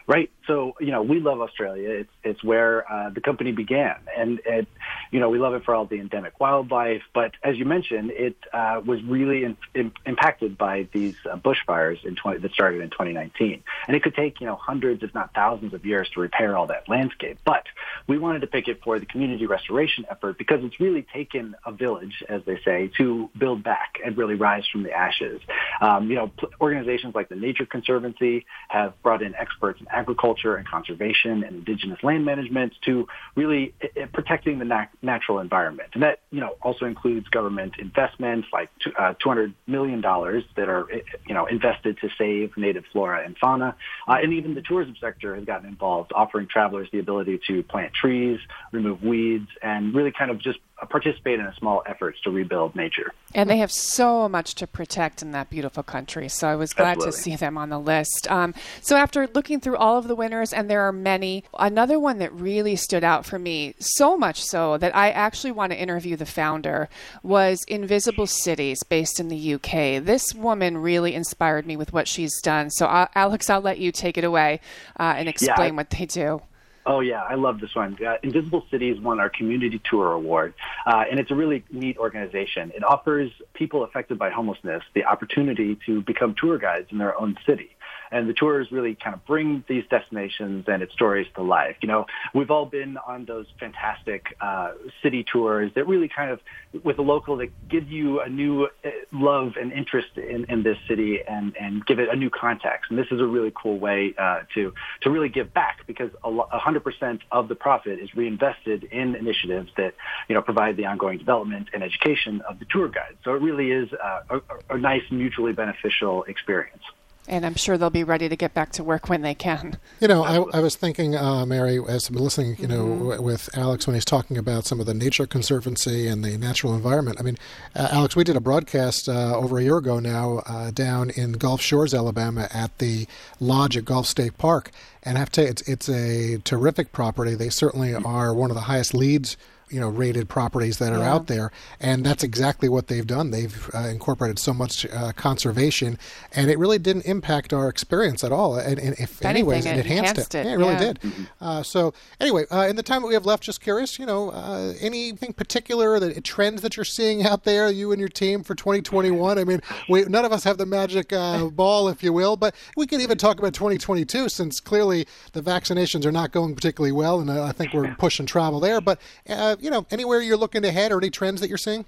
Right. 0.06 0.30
So, 0.46 0.74
you 0.80 0.90
know, 0.90 1.02
we 1.02 1.20
love 1.20 1.40
Australia. 1.40 1.90
It's 1.90 2.11
it's 2.24 2.42
where 2.42 2.90
uh, 2.90 3.11
the 3.11 3.20
company 3.20 3.52
began, 3.52 3.96
and 4.16 4.40
it, 4.46 4.66
you 5.11 5.20
know, 5.20 5.31
we 5.31 5.38
love 5.38 5.55
it 5.55 5.64
for 5.64 5.74
all 5.74 5.85
the 5.85 5.98
endemic 6.01 6.38
wildlife. 6.40 7.03
But 7.14 7.33
as 7.42 7.57
you 7.57 7.64
mentioned, 7.64 8.11
it 8.11 8.37
uh, 8.53 8.81
was 8.85 9.03
really 9.03 9.44
in, 9.44 9.57
in, 9.74 9.92
impacted 10.07 10.59
by 10.59 10.88
these 10.92 11.16
uh, 11.31 11.37
bushfires 11.37 12.05
in 12.05 12.16
20, 12.16 12.40
that 12.40 12.53
started 12.53 12.83
in 12.83 12.90
2019, 12.90 13.62
and 13.87 13.96
it 13.96 14.03
could 14.03 14.14
take 14.14 14.40
you 14.40 14.46
know 14.46 14.57
hundreds, 14.57 15.03
if 15.03 15.14
not 15.14 15.35
thousands, 15.35 15.74
of 15.74 15.85
years 15.85 16.09
to 16.14 16.20
repair 16.20 16.57
all 16.57 16.66
that 16.66 16.88
landscape. 16.88 17.38
But 17.44 17.64
we 18.07 18.18
wanted 18.18 18.40
to 18.40 18.46
pick 18.46 18.68
it 18.68 18.83
for 18.83 18.98
the 18.98 19.07
community 19.07 19.46
restoration 19.46 20.07
effort 20.11 20.38
because 20.38 20.62
it's 20.64 20.81
really 20.81 21.03
taken 21.03 21.55
a 21.64 21.72
village, 21.72 22.22
as 22.29 22.42
they 22.44 22.61
say, 22.64 22.90
to 22.98 23.31
build 23.37 23.62
back 23.62 23.98
and 24.05 24.16
really 24.16 24.35
rise 24.35 24.66
from 24.70 24.83
the 24.83 24.92
ashes. 24.92 25.40
Um, 25.81 26.09
you 26.11 26.16
know, 26.16 26.29
pl- 26.29 26.51
organizations 26.61 27.14
like 27.14 27.29
the 27.29 27.37
Nature 27.37 27.66
Conservancy 27.66 28.46
have 28.68 29.01
brought 29.03 29.22
in 29.22 29.35
experts 29.35 29.81
in 29.81 29.88
agriculture 29.88 30.57
and 30.57 30.66
conservation 30.66 31.44
and 31.44 31.57
indigenous 31.57 32.03
land 32.03 32.24
management 32.24 32.74
to 32.85 33.09
really 33.35 33.74
protecting 34.12 34.59
the 34.59 34.64
nat- 34.78 34.90
natural 35.02 35.38
environment. 35.38 35.90
And 35.94 36.02
that, 36.02 36.20
you 36.30 36.40
know, 36.40 36.56
also 36.62 36.84
includes 36.84 37.28
government 37.28 37.74
investments 37.78 38.48
like 38.52 38.70
uh, 38.98 39.14
$200 39.24 39.54
million 39.66 40.00
that 40.00 40.68
are, 40.68 40.84
uh, 40.92 40.96
you 41.26 41.34
know, 41.34 41.46
invested 41.46 41.98
to 42.00 42.08
save 42.18 42.56
native 42.56 42.84
flora 42.92 43.24
and 43.24 43.36
fauna. 43.38 43.74
Uh, 44.06 44.16
and 44.22 44.32
even 44.32 44.54
the 44.54 44.62
tourism 44.62 44.96
sector 45.00 45.34
has 45.34 45.44
gotten 45.44 45.68
involved, 45.68 46.12
offering 46.14 46.46
travelers 46.46 46.88
the 46.92 46.98
ability 46.98 47.40
to 47.46 47.62
plant 47.62 47.92
trees, 47.92 48.38
remove 48.72 49.02
weeds, 49.02 49.48
and 49.62 49.94
really 49.94 50.12
kind 50.12 50.30
of 50.30 50.38
just 50.38 50.58
participate 50.86 51.40
in 51.40 51.46
a 51.46 51.54
small 51.56 51.82
efforts 51.86 52.20
to 52.22 52.30
rebuild 52.30 52.74
nature. 52.76 53.12
And 53.34 53.50
they 53.50 53.58
have 53.58 53.72
so 53.72 54.28
much 54.28 54.54
to 54.56 54.66
protect 54.66 55.22
in 55.22 55.32
that 55.32 55.50
beautiful 55.50 55.82
country. 55.82 56.28
So 56.28 56.48
I 56.48 56.56
was 56.56 56.72
glad 56.72 56.98
Absolutely. 56.98 57.12
to 57.12 57.18
see 57.22 57.36
them 57.36 57.58
on 57.58 57.68
the 57.68 57.78
list. 57.78 58.30
Um, 58.30 58.54
so 58.80 58.96
after 58.96 59.28
looking 59.34 59.60
through 59.60 59.76
all 59.76 59.98
of 59.98 60.08
the 60.08 60.14
winners, 60.14 60.52
and 60.52 60.70
there 60.70 60.82
are 60.82 60.92
many, 60.92 61.44
another 61.58 61.98
one 61.98 62.18
that 62.18 62.32
really 62.32 62.76
stood 62.76 63.04
out 63.04 63.26
for 63.26 63.38
me, 63.38 63.74
so 63.78 64.16
much 64.16 64.42
so 64.42 64.78
that 64.78 64.94
I 64.96 65.10
actually 65.10 65.52
want 65.52 65.72
to 65.72 65.78
interview 65.78 66.16
the 66.16 66.26
founder, 66.26 66.88
was 67.22 67.64
Invisible 67.68 68.26
Cities, 68.26 68.82
based 68.84 69.20
in 69.20 69.28
the 69.28 69.54
UK. 69.54 70.02
This 70.04 70.34
woman 70.34 70.78
really 70.78 71.14
inspired 71.14 71.66
me 71.66 71.76
with 71.76 71.92
what 71.92 72.08
she's 72.08 72.40
done. 72.40 72.70
So, 72.70 72.86
uh, 72.86 73.08
Alex, 73.14 73.50
I'll 73.50 73.60
let 73.60 73.78
you 73.78 73.92
take 73.92 74.16
it 74.16 74.24
away 74.24 74.60
uh, 74.98 75.14
and 75.16 75.28
explain 75.28 75.72
I- 75.72 75.76
what 75.76 75.90
they 75.90 76.06
do. 76.06 76.42
Oh 76.88 77.01
yeah, 77.01 77.22
I 77.22 77.35
love 77.35 77.61
this 77.61 77.74
one. 77.74 77.98
Uh, 78.03 78.16
Invisible 78.22 78.64
Cities 78.70 78.98
won 78.98 79.20
our 79.20 79.29
Community 79.29 79.79
Tour 79.90 80.12
Award, 80.12 80.55
uh, 80.87 81.05
and 81.11 81.20
it's 81.20 81.31
a 81.31 81.35
really 81.35 81.62
neat 81.70 81.98
organization. 81.98 82.72
It 82.74 82.83
offers 82.83 83.31
people 83.53 83.85
affected 83.85 84.18
by 84.18 84.31
homelessness 84.31 84.83
the 84.94 85.05
opportunity 85.05 85.79
to 85.85 86.01
become 86.01 86.35
tour 86.35 86.57
guides 86.57 86.87
in 86.90 86.96
their 86.96 87.20
own 87.20 87.37
city. 87.44 87.77
And 88.10 88.28
the 88.28 88.34
tours 88.34 88.68
really 88.70 88.94
kind 88.94 89.14
of 89.14 89.24
bring 89.26 89.64
these 89.68 89.84
destinations 89.90 90.64
and 90.68 90.82
its 90.82 90.92
stories 90.92 91.26
to 91.36 91.42
life. 91.42 91.76
You 91.82 91.88
know, 91.88 92.06
we've 92.34 92.50
all 92.50 92.66
been 92.66 92.96
on 93.06 93.24
those 93.24 93.46
fantastic 93.58 94.36
uh, 94.40 94.72
city 95.02 95.24
tours 95.30 95.72
that 95.74 95.86
really 95.86 96.08
kind 96.08 96.30
of, 96.30 96.40
with 96.84 96.98
a 96.98 97.02
local, 97.02 97.36
that 97.38 97.50
give 97.68 97.88
you 97.88 98.20
a 98.20 98.28
new 98.28 98.64
uh, 98.84 98.90
love 99.12 99.52
and 99.60 99.72
interest 99.72 100.08
in, 100.16 100.46
in 100.48 100.62
this 100.62 100.78
city 100.88 101.18
and, 101.28 101.56
and 101.56 101.84
give 101.86 101.98
it 101.98 102.08
a 102.10 102.16
new 102.16 102.30
context. 102.30 102.90
And 102.90 102.98
this 102.98 103.06
is 103.10 103.20
a 103.20 103.26
really 103.26 103.52
cool 103.54 103.78
way 103.78 104.14
uh, 104.18 104.40
to 104.54 104.72
to 105.02 105.10
really 105.10 105.28
give 105.28 105.52
back 105.54 105.86
because 105.86 106.10
a 106.24 106.30
lo- 106.30 106.48
100% 106.52 107.20
of 107.30 107.48
the 107.48 107.54
profit 107.54 107.98
is 107.98 108.14
reinvested 108.14 108.84
in 108.84 109.14
initiatives 109.14 109.70
that 109.76 109.94
you 110.28 110.34
know 110.34 110.42
provide 110.42 110.76
the 110.76 110.86
ongoing 110.86 111.18
development 111.18 111.68
and 111.72 111.82
education 111.82 112.42
of 112.48 112.58
the 112.58 112.66
tour 112.70 112.88
guides. 112.88 113.16
So 113.24 113.34
it 113.34 113.42
really 113.42 113.70
is 113.70 113.88
uh, 113.92 114.38
a, 114.70 114.74
a 114.74 114.78
nice 114.78 115.02
mutually 115.10 115.52
beneficial 115.52 116.24
experience. 116.24 116.82
And 117.28 117.44
I'm 117.44 117.54
sure 117.56 117.76
they'll 117.76 117.90
be 117.90 118.04
ready 118.04 118.28
to 118.28 118.36
get 118.36 118.54
back 118.54 118.72
to 118.72 118.82
work 118.82 119.08
when 119.10 119.20
they 119.20 119.34
can. 119.34 119.76
You 120.00 120.08
know, 120.08 120.24
I, 120.24 120.36
I 120.56 120.60
was 120.60 120.76
thinking, 120.76 121.14
uh, 121.14 121.44
Mary, 121.44 121.78
as 121.86 122.08
been 122.08 122.22
listening, 122.24 122.56
you 122.58 122.66
know, 122.66 122.86
Mm-hmm. 122.86 122.98
w- 123.10 123.22
with 123.22 123.50
Alex 123.54 123.86
when 123.86 123.94
he's 123.94 124.04
talking 124.04 124.38
about 124.38 124.64
some 124.64 124.80
of 124.80 124.86
the 124.86 124.94
Nature 124.94 125.26
Conservancy 125.26 126.06
and 126.08 126.24
the 126.24 126.38
natural 126.38 126.74
environment. 126.74 127.18
I 127.20 127.22
mean, 127.22 127.36
uh, 127.76 127.88
Alex, 127.92 128.16
we 128.16 128.24
did 128.24 128.36
a 128.36 128.40
broadcast 128.40 129.08
uh, 129.08 129.36
over 129.36 129.58
a 129.58 129.62
year 129.62 129.76
ago 129.76 129.98
now 129.98 130.38
uh, 130.46 130.70
down 130.70 131.10
in 131.10 131.32
Gulf 131.32 131.60
Shores, 131.60 131.92
Alabama, 131.92 132.48
at 132.52 132.78
the 132.78 133.06
lodge 133.40 133.76
at 133.76 133.84
Gulf 133.84 134.06
State 134.06 134.38
Park, 134.38 134.70
and 135.02 135.16
I 135.16 135.20
have 135.20 135.30
to 135.32 135.40
tell 135.40 135.44
you, 135.44 135.50
it's 135.50 135.62
it's 135.68 135.88
a 135.88 136.38
terrific 136.44 136.92
property. 136.92 137.34
They 137.34 137.50
certainly 137.50 137.94
are 137.94 138.32
one 138.32 138.50
of 138.50 138.54
the 138.54 138.62
highest 138.62 138.94
leads 138.94 139.36
you 139.70 139.81
know 139.81 139.88
rated 139.88 140.28
properties 140.28 140.78
that 140.78 140.92
are 140.92 140.98
Yeah. 140.98 141.12
out 141.14 141.26
there, 141.26 141.50
and 141.81 142.04
that's 142.04 142.22
exactly 142.24 142.68
what 142.68 142.87
they've 142.88 143.07
done. 143.07 143.31
They've 143.31 143.70
uh, 143.74 143.78
incorporated 143.88 144.38
so 144.38 144.52
much 144.54 144.87
uh, 144.87 145.12
conservation, 145.12 145.98
and 146.33 146.50
it 146.50 146.59
really 146.59 146.78
didn't 146.78 147.07
impact 147.07 147.52
our 147.52 147.68
experience 147.68 148.22
at 148.24 148.33
all. 148.33 148.57
And, 148.57 148.78
and 148.78 148.94
if 148.98 149.20
If 149.20 149.24
anyways, 149.24 149.66
it 149.66 149.70
enhanced, 149.78 150.11
enhanced 150.11 150.35
it, 150.35 150.46
Yeah, 150.46 150.52
it 150.52 150.57
really 150.57 150.72
yeah. 150.72 150.78
did. 150.92 150.98
Uh, 151.40 151.62
so 151.62 151.94
anyway, 152.20 152.44
uh, 152.50 152.66
in 152.68 152.76
the 152.76 152.83
time 152.83 153.02
that 153.02 153.09
we 153.09 153.14
have 153.14 153.26
left, 153.26 153.42
just 153.42 153.61
curious, 153.61 153.98
you 153.98 154.07
know, 154.07 154.31
uh, 154.31 154.72
anything 154.81 155.33
particular 155.33 155.98
that 156.00 156.22
trends 156.24 156.62
that 156.62 156.76
you're 156.76 156.85
seeing 156.85 157.24
out 157.24 157.44
there, 157.44 157.70
you 157.70 157.92
and 157.92 158.00
your 158.00 158.09
team 158.09 158.42
for 158.42 158.54
2021? 158.54 159.38
I 159.38 159.44
mean, 159.44 159.61
we 159.88 160.04
none 160.04 160.24
of 160.24 160.33
us 160.33 160.44
have 160.44 160.59
the 160.59 160.66
magic 160.66 161.12
uh, 161.12 161.46
ball, 161.52 161.88
if 161.88 162.02
you 162.02 162.12
will, 162.12 162.37
but 162.37 162.54
we 162.76 162.87
can 162.87 163.00
even 163.00 163.18
talk 163.18 163.38
about 163.38 163.54
2022 163.54 164.28
since 164.28 164.61
clearly 164.61 165.07
the 165.33 165.42
vaccinations 165.42 166.04
are 166.04 166.12
not 166.12 166.33
going 166.33 166.54
particularly 166.54 166.92
well, 166.92 167.20
and 167.20 167.31
I 167.31 167.52
think 167.52 167.72
we're 167.72 167.94
pushing 167.96 168.26
travel 168.26 168.61
there. 168.61 168.81
But 168.81 169.00
uh, 169.28 169.57
you 169.60 169.70
know, 169.70 169.86
anywhere 169.90 170.20
you're 170.20 170.36
looking 170.36 170.64
ahead 170.64 170.92
or 170.92 170.98
any 170.98 171.10
trends 171.10 171.40
that 171.40 171.48
you're 171.48 171.58
seeing? 171.58 171.84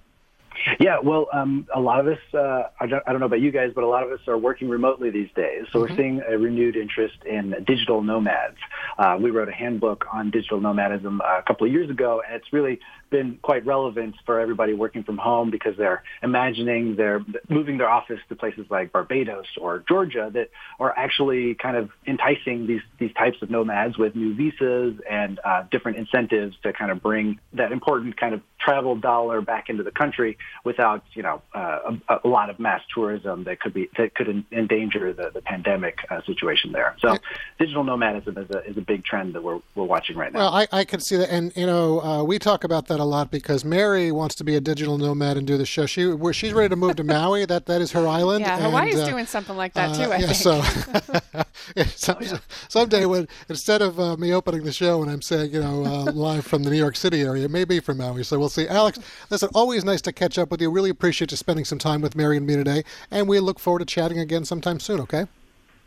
Yeah, 0.79 0.99
well, 1.03 1.29
um, 1.33 1.67
a 1.75 1.81
lot 1.81 2.01
of 2.01 2.07
us, 2.07 2.19
uh, 2.35 2.65
I, 2.79 2.87
don't, 2.87 3.03
I 3.07 3.13
don't 3.13 3.21
know 3.21 3.27
about 3.27 3.41
you 3.41 3.51
guys, 3.51 3.71
but 3.75 3.83
a 3.83 3.87
lot 3.87 4.03
of 4.03 4.13
us 4.13 4.21
are 4.29 4.37
working 4.37 4.69
remotely 4.69 5.11
these 5.11 5.31
days. 5.35 5.65
So 5.73 5.81
we're 5.81 5.97
seeing 5.97 6.21
a 6.29 6.37
renewed 6.37 6.77
interest 6.77 7.17
in 7.25 7.55
digital 7.67 8.03
nomads. 8.03 8.57
Uh, 8.99 9.17
we 9.19 9.31
wrote 9.31 9.49
a 9.49 9.55
handbook 9.55 10.07
on 10.13 10.31
digital 10.31 10.61
nomadism 10.61 11.21
uh, 11.23 11.39
a 11.39 11.43
couple 11.43 11.67
of 11.67 11.73
years 11.73 11.89
ago, 11.89 12.23
and 12.27 12.37
it's 12.37 12.53
really 12.53 12.79
been 13.11 13.39
quite 13.43 13.67
relevant 13.67 14.15
for 14.25 14.41
everybody 14.41 14.73
working 14.73 15.03
from 15.03 15.19
home 15.19 15.51
because 15.51 15.77
they're 15.77 16.03
imagining 16.23 16.97
they're 16.97 17.25
moving 17.49 17.79
their 17.79 17.89
office 17.89 18.21
to 18.29 18.37
places 18.37 18.67
like 18.71 18.93
Barbados 18.93 19.47
or 19.61 19.85
Georgia 19.87 20.31
that 20.33 20.51
are 20.79 20.97
actually 20.97 21.55
kind 21.55 21.77
of 21.77 21.91
enticing 22.07 22.67
these, 22.67 22.83
these 22.99 23.13
types 23.15 23.43
of 23.43 23.51
nomads 23.51 23.99
with 23.99 24.15
new 24.15 24.35
visas 24.35 25.01
and 25.09 25.41
uh, 25.45 25.65
different 25.71 25.99
incentives 25.99 26.57
to 26.63 26.73
kind 26.73 26.91
of 26.91 27.03
bring 27.03 27.39
that 27.53 27.73
important 27.73 28.17
kind 28.17 28.35
of 28.35 28.43
travel 28.61 28.95
dollar 28.95 29.41
back 29.41 29.69
into 29.69 29.83
the 29.83 29.91
country 29.91 30.37
without, 30.65 31.03
you 31.15 31.23
know, 31.23 31.43
uh, 31.55 31.97
a, 32.09 32.21
a 32.25 32.29
lot 32.29 32.51
of 32.51 32.59
mass 32.59 32.83
tourism 32.95 33.45
that 33.45 33.61
could 33.61 33.73
be 33.73 33.89
that 33.97 34.15
could 34.15 34.29
en- 34.29 34.47
endanger 34.53 35.13
the, 35.13 35.31
the 35.33 35.41
pandemic 35.41 35.99
uh, 36.11 36.21
situation 36.27 36.73
there. 36.73 36.95
So, 37.01 37.17
digital 37.59 37.85
nomadism 37.85 38.37
is 38.39 38.51
a 38.51 38.65
is 38.65 38.77
a 38.77 38.83
big 38.83 39.05
trend 39.05 39.35
that 39.35 39.43
we're 39.43 39.61
we're 39.75 39.85
watching 39.85 40.17
right 40.17 40.33
now. 40.33 40.41
Well, 40.41 40.55
I, 40.55 40.69
I 40.73 40.85
can 40.85 41.01
see 41.01 41.17
that, 41.17 41.31
and 41.31 41.57
you 41.57 41.67
know, 41.67 42.01
uh, 42.03 42.23
we 42.23 42.39
talk 42.39 42.65
about 42.65 42.87
that 42.89 43.00
a 43.01 43.05
lot 43.05 43.31
because 43.31 43.65
Mary 43.65 44.13
wants 44.13 44.35
to 44.37 44.45
be 44.45 44.55
a 44.55 44.61
digital 44.61 44.99
nomad 44.99 45.37
and 45.37 45.47
do 45.47 45.57
the 45.57 45.67
show. 45.67 45.87
She 45.87 46.13
she's 46.33 46.53
ready 46.53 46.69
to 46.69 46.77
move 46.77 46.97
to 46.97 47.05
Maui. 47.05 47.45
That 47.51 47.67
that 47.67 47.81
is 47.81 47.91
her 47.93 48.07
island. 48.07 48.43
Yeah, 48.43 48.57
and, 48.57 48.65
Hawaii's 48.65 48.97
uh, 48.97 49.09
doing 49.09 49.27
something 49.27 49.57
like 49.57 49.73
that 49.75 49.95
too. 49.97 50.05
uh, 50.05 50.15
I 50.15 50.19
yeah, 50.19 50.33
think. 50.33 50.35
so 50.37 51.43
yeah, 51.77 51.85
some, 51.85 52.41
someday 52.69 53.07
when 53.07 53.27
instead 53.49 53.83
of 53.83 53.99
uh, 53.99 54.17
me 54.17 54.33
opening 54.33 54.63
the 54.63 54.73
show 54.73 55.03
and 55.03 55.11
I'm 55.11 55.23
saying 55.23 55.53
you 55.53 55.61
know 55.61 55.85
uh, 55.85 56.13
live 56.13 56.47
from 56.47 56.63
the 56.63 56.71
New 56.71 56.77
York 56.77 56.97
City 56.97 57.23
area, 57.23 57.47
it 57.47 57.51
may 57.51 57.65
be 57.65 57.81
from 57.81 57.99
Maui. 57.99 58.23
So 58.23 58.39
we'll 58.39 58.51
see. 58.51 58.69
Alex, 58.69 59.01
listen, 59.31 59.49
always 59.55 59.85
nice 59.85 60.03
to 60.03 60.13
catch 60.13 60.39
up 60.39 60.51
with 60.51 60.61
you. 60.61 60.71
Really 60.71 60.91
appreciate 60.91 61.31
you 61.31 61.37
spending 61.37 61.65
some 61.65 61.79
time 61.79 62.03
with 62.03 62.15
Mary 62.15 62.37
and 62.37 62.47
me 62.47 62.55
today, 62.55 62.85
and 63.11 63.29
we 63.29 63.41
look 63.41 63.59
forward 63.59 63.81
to 63.81 63.87
chatting 63.87 64.19
again 64.19 64.45
sometime 64.45 64.79
soon. 64.79 65.01
Okay. 65.01 65.27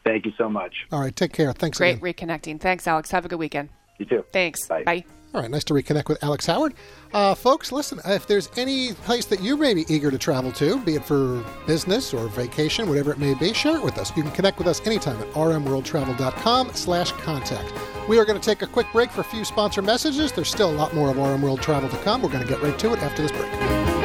Thank 0.04 0.26
you 0.26 0.34
so 0.38 0.50
much. 0.50 0.86
All 0.92 1.00
right. 1.00 1.16
Take 1.16 1.34
care. 1.34 1.54
Thanks 1.54 1.78
Great 1.78 1.98
again. 1.98 2.14
reconnecting. 2.14 2.60
Thanks, 2.60 2.88
Alex. 2.88 3.12
Have 3.12 3.26
a 3.26 3.30
good 3.30 3.40
weekend. 3.40 3.70
You 4.00 4.06
too. 4.06 4.26
Thanks. 4.34 4.68
Bye. 4.68 4.84
Bye. 4.84 5.06
All 5.34 5.42
right, 5.42 5.50
nice 5.50 5.64
to 5.66 5.74
reconnect 5.74 6.10
with 6.10 6.24
Alex 6.24 6.46
Howard. 6.46 6.76
Uh, 7.12 7.34
folks, 7.34 7.72
listen, 7.72 8.00
if 8.06 8.28
there's 8.28 8.50
any 8.56 8.94
place 8.94 9.26
that 9.26 9.42
you 9.42 9.58
may 9.58 9.74
be 9.74 9.84
eager 9.88 10.12
to 10.12 10.18
travel 10.18 10.52
to, 10.54 10.80
be 10.82 10.96
it 10.96 11.04
for 11.04 11.44
business 11.66 12.14
or 12.14 12.28
vacation, 12.28 12.88
whatever 12.88 13.12
it 13.12 13.18
may 13.18 13.34
be, 13.34 13.52
share 13.52 13.76
it 13.78 13.84
with 13.84 13.98
us. 13.98 14.16
You 14.16 14.22
can 14.22 14.32
connect 14.32 14.60
with 14.60 14.68
us 14.68 14.86
anytime 14.86 15.20
at 15.22 15.28
rmworldtravel.com 15.32 16.74
slash 16.74 17.12
contact. 17.14 17.74
We 18.08 18.20
are 18.20 18.26
going 18.26 18.40
to 18.40 18.46
take 18.46 18.62
a 18.62 18.68
quick 18.68 18.88
break 18.92 19.10
for 19.10 19.22
a 19.22 19.26
few 19.26 19.44
sponsor 19.44 19.82
messages. 19.82 20.32
There's 20.32 20.50
still 20.50 20.70
a 20.70 20.76
lot 20.76 20.94
more 20.94 21.10
of 21.10 21.18
RM 21.18 21.42
World 21.42 21.62
Travel 21.62 21.90
to 21.90 21.98
come. 22.04 22.22
We're 22.22 22.30
going 22.30 22.44
to 22.44 22.50
get 22.50 22.62
right 22.62 22.78
to 22.78 22.94
it 22.94 23.00
after 23.00 23.24
this 23.24 23.32
break. 23.32 24.03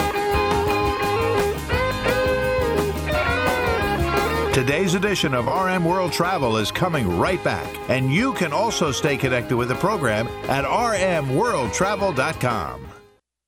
Today's 4.68 4.92
edition 4.94 5.32
of 5.32 5.46
RM 5.46 5.82
World 5.82 6.12
Travel 6.12 6.58
is 6.58 6.70
coming 6.70 7.16
right 7.16 7.42
back, 7.42 7.74
and 7.88 8.12
you 8.12 8.34
can 8.34 8.52
also 8.52 8.92
stay 8.92 9.16
connected 9.16 9.56
with 9.56 9.68
the 9.68 9.74
program 9.76 10.28
at 10.46 10.66
rmworldtravel.com. 10.66 12.88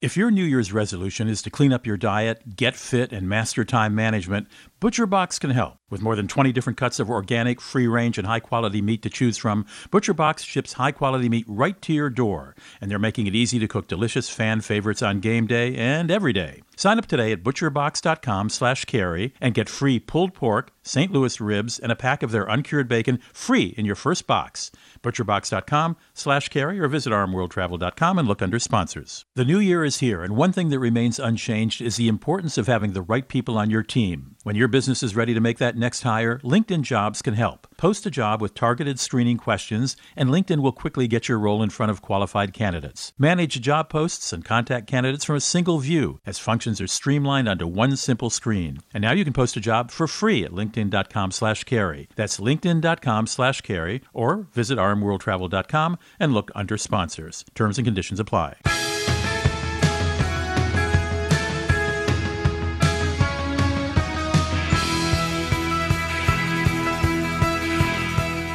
If 0.00 0.16
your 0.16 0.30
New 0.30 0.44
Year's 0.44 0.72
resolution 0.72 1.28
is 1.28 1.42
to 1.42 1.50
clean 1.50 1.74
up 1.74 1.86
your 1.86 1.98
diet, 1.98 2.56
get 2.56 2.74
fit, 2.74 3.12
and 3.12 3.28
master 3.28 3.66
time 3.66 3.94
management, 3.94 4.48
ButcherBox 4.80 5.38
can 5.38 5.50
help. 5.50 5.76
With 5.90 6.00
more 6.00 6.16
than 6.16 6.26
20 6.26 6.52
different 6.52 6.78
cuts 6.78 7.00
of 7.00 7.10
organic, 7.10 7.60
free 7.60 7.86
range, 7.86 8.16
and 8.16 8.26
high 8.26 8.40
quality 8.40 8.80
meat 8.80 9.02
to 9.02 9.10
choose 9.10 9.36
from, 9.36 9.66
ButcherBox 9.90 10.46
ships 10.46 10.74
high 10.74 10.92
quality 10.92 11.28
meat 11.28 11.44
right 11.48 11.80
to 11.82 11.92
your 11.92 12.08
door. 12.08 12.54
And 12.80 12.90
they're 12.90 12.98
making 12.98 13.26
it 13.26 13.34
easy 13.34 13.58
to 13.58 13.68
cook 13.68 13.88
delicious 13.88 14.30
fan 14.30 14.62
favorites 14.62 15.02
on 15.02 15.20
game 15.20 15.46
day 15.46 15.74
and 15.74 16.10
every 16.10 16.32
day. 16.32 16.62
Sign 16.76 16.98
up 16.98 17.04
today 17.04 17.30
at 17.30 17.42
butcherbox.com 17.42 18.48
slash 18.48 18.86
carey 18.86 19.34
and 19.38 19.52
get 19.52 19.68
free 19.68 19.98
pulled 19.98 20.32
pork, 20.32 20.70
St. 20.82 21.12
Louis 21.12 21.38
ribs, 21.38 21.78
and 21.78 21.92
a 21.92 21.96
pack 21.96 22.22
of 22.22 22.30
their 22.30 22.44
uncured 22.44 22.88
bacon 22.88 23.18
free 23.34 23.74
in 23.76 23.84
your 23.84 23.96
first 23.96 24.26
box. 24.26 24.70
Butcherbox.com 25.02 25.96
slash 26.14 26.48
carey 26.48 26.80
or 26.80 26.88
visit 26.88 27.12
rmworldtravel.com 27.12 28.18
and 28.18 28.26
look 28.26 28.40
under 28.40 28.58
sponsors. 28.58 29.26
The 29.34 29.44
new 29.44 29.58
year 29.58 29.84
is 29.84 29.98
here, 29.98 30.22
and 30.22 30.36
one 30.36 30.52
thing 30.52 30.70
that 30.70 30.78
remains 30.78 31.18
unchanged 31.18 31.82
is 31.82 31.96
the 31.96 32.08
importance 32.08 32.56
of 32.56 32.66
having 32.66 32.94
the 32.94 33.02
right 33.02 33.28
people 33.28 33.58
on 33.58 33.68
your 33.68 33.82
team. 33.82 34.36
When 34.42 34.56
your 34.56 34.68
business 34.68 35.02
is 35.02 35.14
ready 35.14 35.34
to 35.34 35.40
make 35.40 35.58
that 35.58 35.76
next 35.76 36.02
hire, 36.02 36.38
LinkedIn 36.38 36.80
Jobs 36.80 37.20
can 37.20 37.34
help. 37.34 37.66
Post 37.76 38.06
a 38.06 38.10
job 38.10 38.40
with 38.40 38.54
targeted 38.54 38.98
screening 38.98 39.36
questions, 39.36 39.98
and 40.16 40.30
LinkedIn 40.30 40.60
will 40.62 40.72
quickly 40.72 41.06
get 41.06 41.28
your 41.28 41.38
role 41.38 41.62
in 41.62 41.68
front 41.68 41.90
of 41.90 42.00
qualified 42.00 42.54
candidates. 42.54 43.12
Manage 43.18 43.60
job 43.60 43.90
posts 43.90 44.32
and 44.32 44.42
contact 44.42 44.86
candidates 44.86 45.26
from 45.26 45.36
a 45.36 45.40
single 45.40 45.78
view, 45.78 46.20
as 46.24 46.38
functions 46.38 46.80
are 46.80 46.86
streamlined 46.86 47.50
onto 47.50 47.66
one 47.66 47.96
simple 47.96 48.30
screen. 48.30 48.78
And 48.94 49.02
now 49.02 49.12
you 49.12 49.24
can 49.24 49.34
post 49.34 49.58
a 49.58 49.60
job 49.60 49.90
for 49.90 50.06
free 50.06 50.42
at 50.42 50.52
linkedin.com 50.52 51.32
slash 51.32 51.64
carey. 51.64 52.08
That's 52.16 52.40
linkedin.com 52.40 53.26
slash 53.26 53.60
carey, 53.60 54.00
or 54.14 54.46
visit 54.54 54.78
rmworldtravel.com 54.78 55.98
and 56.18 56.32
look 56.32 56.50
under 56.54 56.78
sponsors. 56.78 57.44
Terms 57.54 57.76
and 57.76 57.84
conditions 57.84 58.18
apply. 58.18 58.56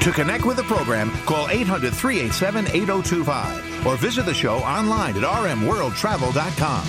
To 0.05 0.11
connect 0.11 0.45
with 0.45 0.57
the 0.57 0.63
program, 0.65 1.09
call 1.25 1.49
800 1.49 1.91
387 1.91 2.67
8025 2.67 3.87
or 3.87 3.97
visit 3.97 4.27
the 4.27 4.35
show 4.35 4.57
online 4.57 5.17
at 5.17 5.23
rmworldtravel.com. 5.23 6.87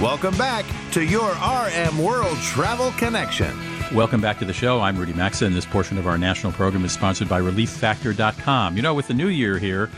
Welcome 0.00 0.38
back 0.38 0.64
to 0.92 1.04
your 1.04 1.32
RM 1.32 1.98
World 1.98 2.38
Travel 2.38 2.92
Connection. 2.92 3.52
Welcome 3.92 4.20
back 4.20 4.38
to 4.38 4.44
the 4.44 4.52
show. 4.52 4.80
I'm 4.80 4.96
Rudy 4.96 5.14
Maxa, 5.14 5.46
and 5.46 5.56
this 5.56 5.66
portion 5.66 5.98
of 5.98 6.06
our 6.06 6.16
national 6.16 6.52
program 6.52 6.84
is 6.84 6.92
sponsored 6.92 7.28
by 7.28 7.40
ReliefFactor.com. 7.40 8.76
You 8.76 8.82
know, 8.82 8.94
with 8.94 9.08
the 9.08 9.14
new 9.14 9.26
year 9.26 9.58
here, 9.58 9.90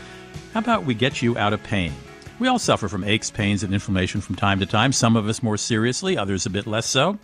how 0.55 0.61
about 0.61 0.85
we 0.85 0.95
get 0.95 1.21
you 1.21 1.37
out 1.37 1.53
of 1.53 1.61
pain? 1.61 1.93
We 2.39 2.47
all 2.47 2.59
suffer 2.59 2.89
from 2.89 3.03
aches, 3.03 3.29
pains, 3.29 3.63
and 3.63 3.73
inflammation 3.73 4.19
from 4.19 4.35
time 4.35 4.59
to 4.59 4.65
time, 4.65 4.91
some 4.91 5.15
of 5.15 5.27
us 5.27 5.43
more 5.43 5.55
seriously, 5.55 6.17
others 6.17 6.45
a 6.45 6.49
bit 6.49 6.65
less 6.65 6.87
so. 6.87 7.19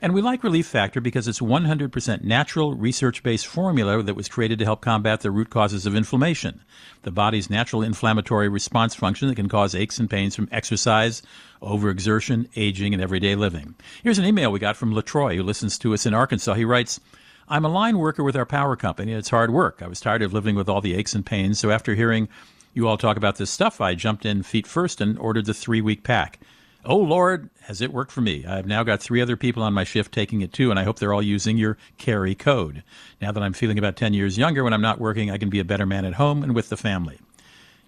And 0.00 0.14
we 0.14 0.22
like 0.22 0.44
Relief 0.44 0.66
Factor 0.66 1.00
because 1.00 1.26
it's 1.26 1.40
100% 1.40 2.22
natural, 2.22 2.74
research 2.74 3.22
based 3.22 3.46
formula 3.46 4.02
that 4.02 4.14
was 4.14 4.28
created 4.28 4.58
to 4.60 4.64
help 4.64 4.80
combat 4.80 5.20
the 5.22 5.30
root 5.30 5.50
causes 5.50 5.86
of 5.86 5.96
inflammation, 5.96 6.60
the 7.02 7.10
body's 7.10 7.50
natural 7.50 7.82
inflammatory 7.82 8.48
response 8.48 8.94
function 8.94 9.28
that 9.28 9.34
can 9.34 9.48
cause 9.48 9.74
aches 9.74 9.98
and 9.98 10.08
pains 10.08 10.36
from 10.36 10.48
exercise, 10.52 11.22
overexertion, 11.60 12.48
aging, 12.54 12.92
and 12.92 13.02
everyday 13.02 13.34
living. 13.34 13.74
Here's 14.02 14.18
an 14.18 14.24
email 14.24 14.52
we 14.52 14.60
got 14.60 14.76
from 14.76 14.94
LaTroy, 14.94 15.36
who 15.36 15.42
listens 15.42 15.78
to 15.78 15.94
us 15.94 16.06
in 16.06 16.14
Arkansas. 16.14 16.54
He 16.54 16.64
writes, 16.64 17.00
I'm 17.48 17.64
a 17.64 17.68
line 17.68 17.98
worker 17.98 18.22
with 18.22 18.36
our 18.36 18.46
power 18.46 18.76
company, 18.76 19.12
and 19.12 19.18
it's 19.18 19.30
hard 19.30 19.50
work. 19.50 19.80
I 19.82 19.88
was 19.88 20.00
tired 20.00 20.22
of 20.22 20.32
living 20.32 20.54
with 20.54 20.68
all 20.68 20.80
the 20.80 20.94
aches 20.94 21.14
and 21.14 21.26
pains, 21.26 21.58
so 21.58 21.70
after 21.70 21.94
hearing 21.94 22.28
you 22.74 22.88
all 22.88 22.98
talk 22.98 23.16
about 23.16 23.36
this 23.36 23.50
stuff, 23.50 23.80
I 23.80 23.94
jumped 23.94 24.26
in 24.26 24.42
feet 24.42 24.66
first 24.66 25.00
and 25.00 25.18
ordered 25.18 25.46
the 25.46 25.54
three 25.54 25.80
week 25.80 26.02
pack. 26.02 26.40
Oh 26.84 26.98
Lord, 26.98 27.48
has 27.62 27.80
it 27.80 27.94
worked 27.94 28.12
for 28.12 28.20
me? 28.20 28.44
I've 28.44 28.66
now 28.66 28.82
got 28.82 29.00
three 29.00 29.22
other 29.22 29.36
people 29.36 29.62
on 29.62 29.72
my 29.72 29.84
shift 29.84 30.12
taking 30.12 30.42
it 30.42 30.52
too, 30.52 30.70
and 30.70 30.78
I 30.78 30.84
hope 30.84 30.98
they're 30.98 31.14
all 31.14 31.22
using 31.22 31.56
your 31.56 31.78
Carey 31.96 32.34
code. 32.34 32.82
Now 33.22 33.32
that 33.32 33.42
I'm 33.42 33.54
feeling 33.54 33.78
about 33.78 33.96
10 33.96 34.12
years 34.12 34.36
younger 34.36 34.62
when 34.62 34.74
I'm 34.74 34.82
not 34.82 35.00
working, 35.00 35.30
I 35.30 35.38
can 35.38 35.48
be 35.48 35.60
a 35.60 35.64
better 35.64 35.86
man 35.86 36.04
at 36.04 36.14
home 36.14 36.42
and 36.42 36.54
with 36.54 36.68
the 36.68 36.76
family. 36.76 37.18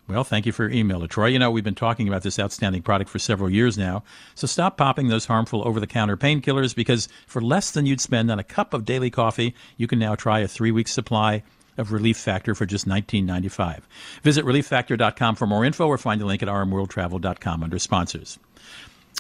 Well, 0.09 0.23
thank 0.23 0.47
you 0.47 0.53
for 0.53 0.63
your 0.63 0.73
email, 0.73 1.07
Troy. 1.09 1.27
You 1.27 1.41
know, 1.41 1.51
we've 1.51 1.65
been 1.65 1.75
talking 1.75 2.07
about 2.07 2.23
this 2.23 2.39
outstanding 2.39 2.83
product 2.83 3.11
for 3.11 3.19
several 3.19 3.51
years 3.51 3.77
now, 3.77 4.05
so 4.37 4.47
stop 4.47 4.77
popping 4.77 5.09
those 5.09 5.27
harmful 5.27 5.67
over 5.67 5.81
the 5.81 5.87
counter 5.87 6.17
painkillers 6.17 6.77
because 6.77 7.09
for 7.27 7.43
less 7.43 7.73
than 7.73 7.87
you'd 7.87 8.01
spend 8.01 8.31
on 8.31 8.39
a 8.39 8.45
cup 8.45 8.73
of 8.73 8.85
daily 8.85 9.11
coffee, 9.11 9.55
you 9.77 9.89
can 9.89 9.99
now 9.99 10.15
try 10.15 10.39
a 10.39 10.49
three 10.49 10.71
week 10.71 10.87
supply 10.87 11.43
of 11.79 11.93
Relief 11.93 12.17
Factor 12.17 12.55
for 12.55 12.67
just 12.67 12.89
$19.95. 12.89 13.83
Visit 14.23 14.45
relieffactor.com 14.45 15.37
for 15.37 15.47
more 15.47 15.65
info 15.65 15.87
or 15.87 15.99
find 15.99 16.21
the 16.21 16.27
link 16.27 16.43
at 16.43 16.49
rmworldtravel.com 16.49 17.63
under 17.63 17.79
sponsors. 17.79 18.39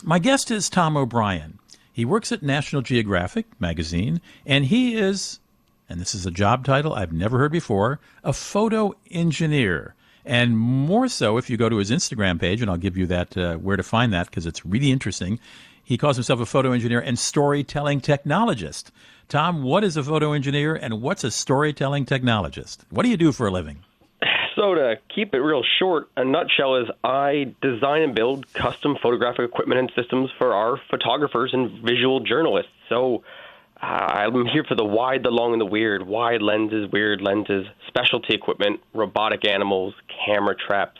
My 0.02 0.18
guest 0.18 0.50
is 0.50 0.68
Tom 0.68 0.96
O'Brien. 0.96 1.58
He 1.92 2.04
works 2.04 2.30
at 2.30 2.42
National 2.42 2.82
Geographic 2.82 3.46
magazine, 3.58 4.20
and 4.44 4.66
he 4.66 4.96
is, 4.96 5.40
and 5.88 5.98
this 5.98 6.14
is 6.14 6.26
a 6.26 6.30
job 6.30 6.64
title 6.64 6.92
I've 6.92 7.12
never 7.12 7.38
heard 7.38 7.52
before, 7.52 8.00
a 8.22 8.34
photo 8.34 8.94
engineer. 9.10 9.94
And 10.26 10.58
more 10.58 11.08
so 11.08 11.38
if 11.38 11.48
you 11.48 11.56
go 11.56 11.68
to 11.68 11.76
his 11.76 11.90
Instagram 11.90 12.38
page, 12.38 12.60
and 12.60 12.70
I'll 12.70 12.76
give 12.76 12.98
you 12.98 13.06
that 13.06 13.36
uh, 13.36 13.56
where 13.56 13.76
to 13.76 13.82
find 13.82 14.12
that 14.12 14.26
because 14.26 14.44
it's 14.44 14.66
really 14.66 14.90
interesting. 14.90 15.40
He 15.86 15.96
calls 15.96 16.16
himself 16.16 16.40
a 16.40 16.46
photo 16.46 16.72
engineer 16.72 16.98
and 16.98 17.16
storytelling 17.16 18.00
technologist. 18.00 18.90
Tom, 19.28 19.62
what 19.62 19.84
is 19.84 19.96
a 19.96 20.02
photo 20.02 20.32
engineer 20.32 20.74
and 20.74 21.00
what's 21.00 21.22
a 21.22 21.30
storytelling 21.30 22.04
technologist? 22.06 22.78
What 22.90 23.04
do 23.04 23.08
you 23.08 23.16
do 23.16 23.30
for 23.30 23.46
a 23.46 23.52
living? 23.52 23.84
So 24.56 24.74
to 24.74 24.96
keep 25.14 25.32
it 25.32 25.38
real 25.38 25.62
short, 25.78 26.08
a 26.16 26.24
nutshell 26.24 26.74
is 26.74 26.88
I 27.04 27.54
design 27.62 28.02
and 28.02 28.16
build 28.16 28.52
custom 28.52 28.96
photographic 29.00 29.48
equipment 29.48 29.78
and 29.78 29.92
systems 29.94 30.28
for 30.36 30.54
our 30.54 30.80
photographers 30.90 31.50
and 31.52 31.70
visual 31.84 32.18
journalists. 32.18 32.72
So 32.88 33.22
uh, 33.80 33.84
I'm 33.86 34.44
here 34.46 34.64
for 34.64 34.74
the 34.74 34.84
wide, 34.84 35.22
the 35.22 35.30
long, 35.30 35.52
and 35.52 35.60
the 35.60 35.66
weird. 35.66 36.04
Wide 36.04 36.42
lenses, 36.42 36.90
weird 36.90 37.20
lenses, 37.20 37.64
specialty 37.86 38.34
equipment, 38.34 38.80
robotic 38.92 39.46
animals, 39.46 39.94
camera 40.26 40.56
traps, 40.56 40.98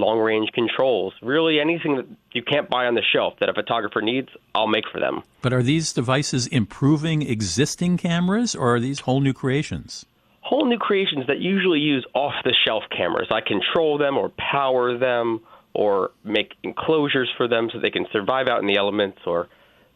long 0.00 0.18
range 0.18 0.50
controls. 0.52 1.14
Really 1.22 1.60
anything 1.60 1.96
that 1.96 2.06
you 2.32 2.42
can't 2.42 2.68
buy 2.68 2.86
on 2.86 2.94
the 2.94 3.02
shelf 3.02 3.34
that 3.40 3.48
a 3.48 3.54
photographer 3.54 4.00
needs, 4.00 4.28
I'll 4.54 4.66
make 4.66 4.84
for 4.92 4.98
them. 4.98 5.22
But 5.42 5.52
are 5.52 5.62
these 5.62 5.92
devices 5.92 6.46
improving 6.48 7.22
existing 7.22 7.98
cameras 7.98 8.54
or 8.54 8.74
are 8.74 8.80
these 8.80 9.00
whole 9.00 9.20
new 9.20 9.32
creations? 9.32 10.06
whole 10.42 10.66
new 10.66 10.78
creations 10.78 11.28
that 11.28 11.38
usually 11.38 11.78
use 11.78 12.04
off 12.12 12.32
the 12.42 12.54
shelf 12.66 12.82
cameras. 12.90 13.28
I 13.30 13.40
control 13.40 13.98
them 13.98 14.18
or 14.18 14.30
power 14.30 14.98
them 14.98 15.40
or 15.74 16.10
make 16.24 16.54
enclosures 16.64 17.30
for 17.36 17.46
them 17.46 17.70
so 17.72 17.78
they 17.78 17.90
can 17.90 18.06
survive 18.10 18.48
out 18.48 18.60
in 18.60 18.66
the 18.66 18.76
elements 18.76 19.20
or, 19.26 19.46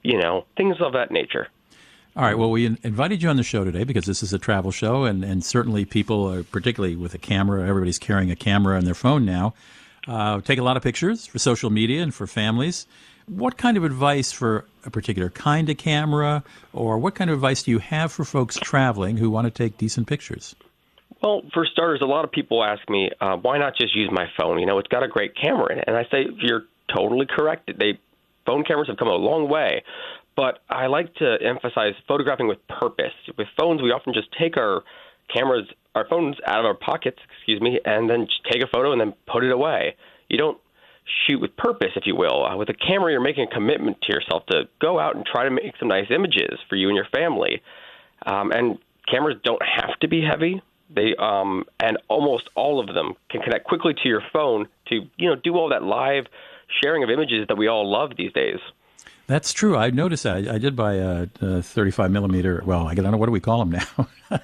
you 0.02 0.16
know, 0.16 0.44
things 0.56 0.76
of 0.80 0.92
that 0.92 1.10
nature. 1.10 1.48
All 2.16 2.22
right. 2.22 2.38
Well, 2.38 2.52
we 2.52 2.66
invited 2.66 3.20
you 3.20 3.28
on 3.28 3.36
the 3.36 3.42
show 3.42 3.64
today 3.64 3.82
because 3.82 4.06
this 4.06 4.22
is 4.22 4.32
a 4.32 4.38
travel 4.38 4.70
show, 4.70 5.02
and, 5.02 5.24
and 5.24 5.44
certainly 5.44 5.84
people, 5.84 6.32
are, 6.32 6.44
particularly 6.44 6.94
with 6.94 7.12
a 7.14 7.18
camera, 7.18 7.66
everybody's 7.66 7.98
carrying 7.98 8.30
a 8.30 8.36
camera 8.36 8.76
on 8.76 8.84
their 8.84 8.94
phone 8.94 9.24
now, 9.24 9.54
uh, 10.06 10.40
take 10.40 10.58
a 10.58 10.62
lot 10.62 10.76
of 10.76 10.82
pictures 10.82 11.26
for 11.26 11.38
social 11.38 11.70
media 11.70 12.02
and 12.02 12.14
for 12.14 12.26
families. 12.26 12.86
What 13.26 13.56
kind 13.56 13.76
of 13.76 13.84
advice 13.84 14.32
for 14.32 14.66
a 14.84 14.90
particular 14.90 15.30
kind 15.30 15.70
of 15.70 15.78
camera, 15.78 16.44
or 16.72 16.98
what 16.98 17.14
kind 17.14 17.30
of 17.30 17.34
advice 17.34 17.62
do 17.62 17.70
you 17.70 17.78
have 17.78 18.12
for 18.12 18.24
folks 18.24 18.56
traveling 18.56 19.16
who 19.16 19.30
want 19.30 19.46
to 19.46 19.50
take 19.50 19.78
decent 19.78 20.06
pictures? 20.06 20.54
Well, 21.22 21.42
for 21.54 21.64
starters, 21.64 22.00
a 22.02 22.06
lot 22.06 22.24
of 22.24 22.32
people 22.32 22.62
ask 22.62 22.86
me, 22.90 23.10
uh, 23.20 23.36
why 23.36 23.56
not 23.56 23.76
just 23.76 23.96
use 23.96 24.10
my 24.12 24.26
phone? 24.36 24.58
You 24.58 24.66
know, 24.66 24.78
it's 24.78 24.88
got 24.88 25.02
a 25.02 25.08
great 25.08 25.34
camera 25.34 25.72
in 25.72 25.78
it. 25.78 25.84
And 25.86 25.96
I 25.96 26.04
say, 26.10 26.26
you're 26.38 26.64
totally 26.94 27.24
correct. 27.24 27.70
They 27.78 27.98
phone 28.44 28.62
cameras 28.62 28.88
have 28.88 28.98
come 28.98 29.08
a 29.08 29.14
long 29.14 29.48
way, 29.48 29.84
but 30.36 30.58
I 30.68 30.88
like 30.88 31.14
to 31.14 31.38
emphasize 31.40 31.94
photographing 32.06 32.46
with 32.46 32.58
purpose. 32.68 33.14
With 33.38 33.48
phones, 33.56 33.80
we 33.80 33.90
often 33.90 34.12
just 34.12 34.28
take 34.38 34.58
our 34.58 34.82
cameras, 35.32 35.66
our 35.94 36.06
phones 36.08 36.36
out 36.46 36.60
of 36.60 36.66
our 36.66 36.74
pockets, 36.74 37.18
excuse 37.36 37.60
me, 37.60 37.80
and 37.84 38.08
then 38.08 38.26
take 38.50 38.62
a 38.62 38.66
photo 38.66 38.92
and 38.92 39.00
then 39.00 39.14
put 39.26 39.44
it 39.44 39.52
away. 39.52 39.96
You 40.28 40.38
don't 40.38 40.58
shoot 41.26 41.40
with 41.40 41.56
purpose, 41.56 41.90
if 41.96 42.06
you 42.06 42.16
will. 42.16 42.44
Uh, 42.44 42.56
with 42.56 42.68
a 42.68 42.74
camera, 42.74 43.12
you're 43.12 43.20
making 43.20 43.46
a 43.50 43.54
commitment 43.54 43.98
to 44.02 44.12
yourself 44.12 44.44
to 44.46 44.64
go 44.80 44.98
out 44.98 45.16
and 45.16 45.24
try 45.24 45.44
to 45.44 45.50
make 45.50 45.74
some 45.78 45.88
nice 45.88 46.06
images 46.10 46.58
for 46.68 46.76
you 46.76 46.88
and 46.88 46.96
your 46.96 47.06
family. 47.14 47.62
Um, 48.26 48.52
and 48.52 48.78
cameras 49.10 49.36
don't 49.44 49.62
have 49.62 49.98
to 50.00 50.08
be 50.08 50.22
heavy. 50.22 50.62
They 50.94 51.14
um, 51.18 51.64
and 51.80 51.98
almost 52.08 52.48
all 52.54 52.78
of 52.78 52.94
them 52.94 53.14
can 53.30 53.40
connect 53.40 53.64
quickly 53.64 53.94
to 54.02 54.08
your 54.08 54.22
phone 54.32 54.68
to 54.88 55.00
you 55.16 55.28
know 55.28 55.36
do 55.42 55.54
all 55.54 55.70
that 55.70 55.82
live 55.82 56.26
sharing 56.82 57.02
of 57.02 57.10
images 57.10 57.46
that 57.48 57.56
we 57.56 57.68
all 57.68 57.90
love 57.90 58.10
these 58.16 58.32
days. 58.32 58.58
That's 59.26 59.52
true. 59.52 59.76
I 59.76 59.90
noticed 59.90 60.24
that. 60.24 60.48
I, 60.48 60.54
I 60.54 60.58
did 60.58 60.76
buy 60.76 60.94
a, 60.94 61.26
a 61.40 61.62
35 61.62 62.10
millimeter. 62.10 62.62
Well, 62.64 62.86
I 62.86 62.94
don't 62.94 63.10
know 63.10 63.16
what 63.16 63.26
do 63.26 63.32
we 63.32 63.40
call 63.40 63.64
them 63.64 63.70
now. 63.70 64.08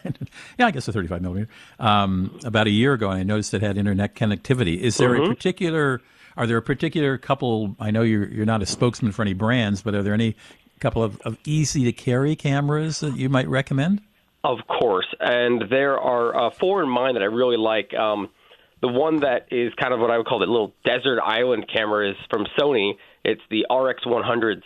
yeah, 0.58 0.66
I 0.66 0.70
guess 0.70 0.88
a 0.88 0.92
35 0.92 1.20
millimeter. 1.20 1.48
Um, 1.78 2.38
about 2.44 2.66
a 2.66 2.70
year 2.70 2.94
ago, 2.94 3.10
and 3.10 3.20
I 3.20 3.22
noticed 3.22 3.52
it 3.52 3.62
had 3.62 3.76
internet 3.76 4.14
connectivity. 4.14 4.78
Is 4.78 4.96
there 4.96 5.14
a 5.14 5.26
particular? 5.26 6.00
Are 6.36 6.46
there 6.46 6.56
a 6.56 6.62
particular 6.62 7.18
couple? 7.18 7.76
I 7.78 7.90
know 7.90 8.02
you're 8.02 8.28
you're 8.28 8.46
not 8.46 8.62
a 8.62 8.66
spokesman 8.66 9.12
for 9.12 9.22
any 9.22 9.34
brands, 9.34 9.82
but 9.82 9.94
are 9.94 10.02
there 10.02 10.14
any 10.14 10.36
couple 10.78 11.02
of, 11.02 11.20
of 11.22 11.36
easy 11.44 11.84
to 11.84 11.92
carry 11.92 12.34
cameras 12.34 13.00
that 13.00 13.16
you 13.16 13.28
might 13.28 13.48
recommend? 13.48 14.00
Of 14.42 14.60
course, 14.66 15.06
and 15.20 15.64
there 15.68 15.98
are 15.98 16.46
uh, 16.46 16.50
four 16.58 16.82
in 16.82 16.88
mind 16.88 17.16
that 17.16 17.22
I 17.22 17.26
really 17.26 17.58
like. 17.58 17.92
Um, 17.92 18.30
the 18.80 18.88
one 18.88 19.20
that 19.20 19.48
is 19.50 19.74
kind 19.74 19.92
of 19.92 20.00
what 20.00 20.10
I 20.10 20.16
would 20.16 20.26
call 20.26 20.38
the 20.38 20.46
little 20.46 20.72
desert 20.84 21.20
island 21.20 21.66
camera 21.70 22.10
is 22.10 22.16
from 22.30 22.46
Sony. 22.58 22.94
It's 23.24 23.42
the 23.50 23.66
RX100 23.70 24.62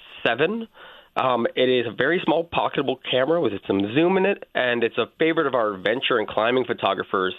Um, 1.17 1.47
it 1.55 1.69
is 1.69 1.87
a 1.87 1.95
very 1.95 2.21
small, 2.25 2.45
pocketable 2.45 2.97
camera 3.09 3.41
with 3.41 3.53
some 3.67 3.81
zoom 3.95 4.17
in 4.17 4.27
it, 4.27 4.45
and 4.55 4.83
it's 4.83 4.99
a 4.99 5.07
favorite 5.19 5.47
of 5.47 5.55
our 5.55 5.75
adventure 5.75 6.19
and 6.19 6.27
climbing 6.27 6.65
photographers. 6.65 7.35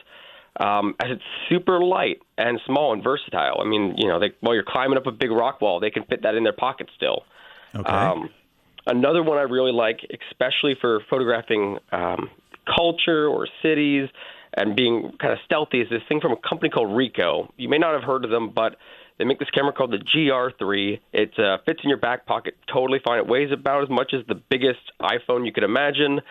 Um, 0.58 0.96
as 1.02 1.12
it's 1.12 1.24
super 1.50 1.84
light 1.84 2.22
and 2.38 2.62
small 2.66 2.94
and 2.94 3.04
versatile. 3.04 3.60
I 3.60 3.66
mean, 3.66 3.96
you 3.98 4.08
know, 4.08 4.22
they, 4.22 4.32
while 4.40 4.54
you're 4.54 4.64
climbing 4.64 4.98
up 4.98 5.06
a 5.06 5.12
big 5.12 5.30
rock 5.30 5.60
wall, 5.60 5.82
they 5.82 5.90
can 5.90 6.04
fit 6.06 6.22
that 6.24 6.36
in 6.36 6.44
their 6.44 6.54
pocket 6.54 6.90
still. 6.96 7.24
Okay. 7.76 7.92
Um, 7.92 8.30
another 8.88 9.22
one 9.22 9.38
I 9.38 9.42
really 9.42 9.74
like, 9.74 10.00
especially 10.32 10.78
for 10.80 11.02
photographing 11.10 11.78
um, 11.92 12.30
culture 12.74 13.28
or 13.28 13.50
cities 13.62 14.08
and 14.54 14.78
being 14.78 15.12
kind 15.20 15.34
of 15.34 15.40
stealthy, 15.46 15.82
is 15.82 15.90
this 15.90 16.02
thing 16.08 16.22
from 16.22 16.32
a 16.32 16.38
company 16.38 16.70
called 16.70 16.90
Ricoh. 16.90 17.50
You 17.58 17.68
may 17.68 17.78
not 17.78 17.94
have 17.94 18.04
heard 18.04 18.24
of 18.24 18.32
them, 18.32 18.52
but 18.56 18.78
they 19.18 19.24
make 19.26 19.40
this 19.40 19.50
camera 19.50 19.72
called 19.74 19.92
the 19.92 19.98
GR3. 19.98 21.00
It 21.14 21.38
uh, 21.40 21.58
fits 21.66 21.80
in 21.84 21.90
your 21.90 21.98
back 22.00 22.26
pocket 22.26 22.56
totally 22.72 23.00
fine. 23.06 23.18
It 23.20 23.28
weighs 23.28 23.52
about 23.52 23.84
as 23.84 23.90
much 23.90 24.14
as 24.14 24.26
the 24.28 24.36
biggest 24.36 24.80
iPhone 25.02 25.46
you 25.46 25.52
could 25.54 25.64
imagine. 25.64 26.22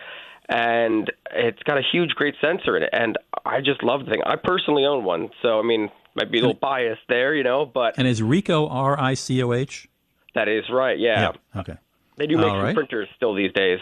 And 0.47 1.11
it's 1.31 1.61
got 1.63 1.77
a 1.79 1.81
huge, 1.91 2.11
great 2.11 2.35
sensor 2.39 2.77
in 2.77 2.83
it. 2.83 2.89
And 2.93 3.17
I 3.45 3.61
just 3.61 3.81
love 3.83 4.05
the 4.05 4.11
thing. 4.11 4.21
I 4.25 4.35
personally 4.35 4.85
own 4.85 5.03
one. 5.03 5.29
So, 5.41 5.59
I 5.59 5.63
mean, 5.63 5.89
might 6.13 6.31
be 6.31 6.37
a 6.37 6.41
little 6.41 6.53
biased 6.59 7.01
there, 7.09 7.33
you 7.33 7.43
know, 7.43 7.65
but 7.65 7.95
And 7.97 8.07
is 8.07 8.21
Rico 8.21 8.67
R 8.67 8.99
I 8.99 9.15
C 9.15 9.41
O 9.41 9.51
H? 9.53 9.87
that 10.35 10.47
is 10.47 10.65
right. 10.69 10.99
Yeah. 10.99 11.31
Okay. 11.55 11.77
They 12.17 12.27
do 12.27 12.37
make 12.37 12.45
All 12.45 12.51
some 12.57 12.63
right. 12.63 12.75
printers 12.75 13.07
still 13.15 13.33
these 13.33 13.51
days. 13.53 13.79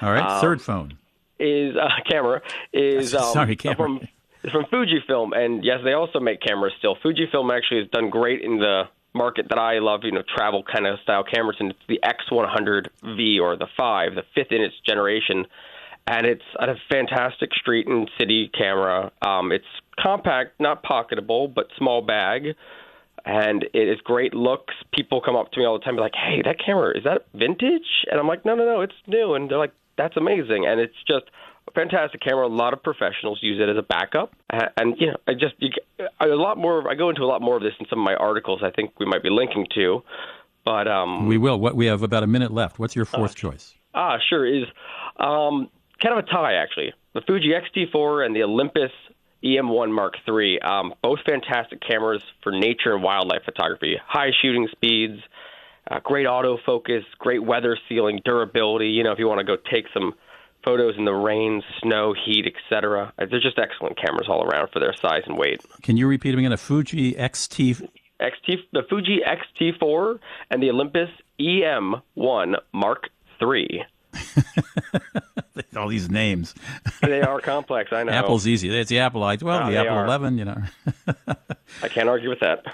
All 0.00 0.12
right. 0.12 0.22
Um, 0.22 0.40
Third 0.40 0.62
phone. 0.62 0.96
is 1.40 1.74
uh, 1.76 1.88
camera 2.08 2.40
is 2.72 3.14
um, 3.16 3.32
Sorry, 3.32 3.56
camera. 3.56 3.76
from 3.76 4.08
is 4.46 4.52
from 4.52 4.64
Fujifilm, 4.66 5.36
and 5.36 5.64
yes, 5.64 5.78
they 5.84 5.92
also 5.92 6.20
make 6.20 6.40
cameras 6.40 6.72
still. 6.78 6.96
Fujifilm 6.96 7.54
actually 7.56 7.80
has 7.80 7.90
done 7.90 8.10
great 8.10 8.42
in 8.42 8.58
the 8.58 8.84
market 9.14 9.46
that 9.48 9.58
I 9.58 9.78
love, 9.78 10.00
you 10.04 10.12
know, 10.12 10.22
travel 10.36 10.62
kind 10.62 10.86
of 10.86 10.98
style 11.02 11.24
cameras, 11.24 11.56
and 11.58 11.70
it's 11.70 11.80
the 11.88 12.00
X100V 12.04 13.40
or 13.40 13.56
the 13.56 13.66
five, 13.76 14.14
the 14.14 14.22
fifth 14.34 14.52
in 14.52 14.62
its 14.62 14.74
generation, 14.86 15.46
and 16.06 16.26
it's 16.26 16.44
a 16.58 16.74
fantastic 16.88 17.50
street 17.54 17.88
and 17.88 18.08
city 18.18 18.50
camera. 18.56 19.10
Um, 19.22 19.50
it's 19.52 19.64
compact, 20.00 20.60
not 20.60 20.84
pocketable, 20.84 21.52
but 21.52 21.66
small 21.76 22.02
bag. 22.02 22.54
And 23.24 23.64
it 23.74 23.88
is 23.88 24.00
great 24.04 24.34
looks. 24.34 24.72
People 24.92 25.20
come 25.20 25.34
up 25.34 25.50
to 25.50 25.58
me 25.58 25.66
all 25.66 25.76
the 25.76 25.84
time, 25.84 25.96
be 25.96 26.00
like, 26.00 26.14
"Hey, 26.14 26.42
that 26.42 26.60
camera 26.64 26.96
is 26.96 27.02
that 27.02 27.26
vintage?" 27.34 28.06
And 28.08 28.20
I'm 28.20 28.28
like, 28.28 28.44
"No, 28.44 28.54
no, 28.54 28.64
no, 28.64 28.82
it's 28.82 28.94
new." 29.08 29.34
And 29.34 29.50
they're 29.50 29.58
like, 29.58 29.72
"That's 29.98 30.16
amazing!" 30.16 30.64
And 30.64 30.78
it's 30.78 30.94
just 31.08 31.24
fantastic 31.74 32.20
camera. 32.20 32.46
A 32.46 32.48
lot 32.48 32.72
of 32.72 32.82
professionals 32.82 33.38
use 33.42 33.60
it 33.60 33.68
as 33.68 33.76
a 33.76 33.82
backup, 33.82 34.32
Uh, 34.52 34.66
and 34.76 34.94
you 34.98 35.08
know, 35.08 35.16
I 35.26 35.34
just 35.34 35.54
you, 35.58 35.70
a 36.20 36.26
lot 36.26 36.58
more. 36.58 36.88
I 36.90 36.94
go 36.94 37.10
into 37.10 37.22
a 37.22 37.26
lot 37.26 37.42
more 37.42 37.56
of 37.56 37.62
this 37.62 37.74
in 37.78 37.86
some 37.88 37.98
of 38.00 38.04
my 38.04 38.14
articles. 38.14 38.62
I 38.62 38.70
think 38.70 38.92
we 38.98 39.06
might 39.06 39.22
be 39.22 39.30
linking 39.30 39.66
to, 39.74 40.02
but 40.64 40.88
um, 40.88 41.26
We 41.26 41.38
will. 41.38 41.58
What 41.58 41.76
we 41.76 41.86
have 41.86 42.02
about 42.02 42.22
a 42.22 42.26
minute 42.26 42.52
left. 42.52 42.78
What's 42.78 42.96
your 42.96 43.04
fourth 43.04 43.34
choice? 43.34 43.74
Ah, 43.94 44.18
sure. 44.28 44.46
Is 44.46 44.64
um, 45.18 45.70
kind 46.02 46.18
of 46.18 46.24
a 46.24 46.28
tie 46.28 46.54
actually. 46.54 46.92
The 47.14 47.22
Fuji 47.22 47.54
X-T4 47.54 48.26
and 48.26 48.36
the 48.36 48.42
Olympus 48.42 48.90
EM1 49.42 49.90
Mark 49.90 50.14
III, 50.28 50.60
um, 50.60 50.94
both 51.02 51.18
fantastic 51.24 51.80
cameras 51.80 52.22
for 52.42 52.52
nature 52.52 52.94
and 52.94 53.02
wildlife 53.02 53.42
photography. 53.44 53.96
High 54.06 54.30
shooting 54.42 54.68
speeds, 54.72 55.18
uh, 55.90 56.00
great 56.00 56.26
autofocus, 56.26 57.02
great 57.18 57.42
weather 57.42 57.78
sealing, 57.88 58.20
durability. 58.24 58.88
You 58.88 59.04
know, 59.04 59.12
if 59.12 59.18
you 59.18 59.28
want 59.28 59.38
to 59.38 59.44
go 59.44 59.56
take 59.72 59.86
some 59.94 60.14
photos 60.66 60.94
in 60.98 61.04
the 61.06 61.14
rain, 61.14 61.62
snow, 61.80 62.12
heat, 62.12 62.44
etc. 62.44 63.12
Uh, 63.18 63.26
They're 63.30 63.40
just 63.40 63.58
excellent 63.58 63.96
cameras 63.96 64.26
all 64.28 64.44
around 64.44 64.68
for 64.72 64.80
their 64.80 64.94
size 65.00 65.22
and 65.26 65.38
weight. 65.38 65.60
Can 65.82 65.96
you 65.96 66.06
repeat 66.08 66.32
them 66.32 66.40
again? 66.40 66.52
A 66.52 66.56
Fuji 66.58 67.14
XT. 67.14 67.88
XT, 68.20 68.56
the 68.72 68.82
Fuji 68.88 69.20
X-T4 69.24 70.18
and 70.50 70.62
the 70.62 70.70
Olympus 70.70 71.08
EM1 71.40 72.56
Mark 72.72 73.08
III. 73.40 73.84
All 75.76 75.88
these 75.88 76.10
names. 76.10 76.54
They 77.02 77.20
are 77.20 77.38
complex, 77.40 77.92
I 77.92 78.02
know. 78.02 78.12
Apple's 78.12 78.46
easy. 78.46 78.74
It's 78.74 78.88
the 78.88 78.98
Apple 79.00 79.22
I. 79.22 79.36
Well, 79.40 79.58
Ah, 79.58 79.70
the 79.70 79.76
Apple 79.76 79.94
are. 79.94 80.06
11. 80.06 80.38
You 80.38 80.44
know. 80.46 80.62
I 81.82 81.88
can't 81.88 82.08
argue 82.08 82.30
with 82.30 82.40
that. 82.40 82.64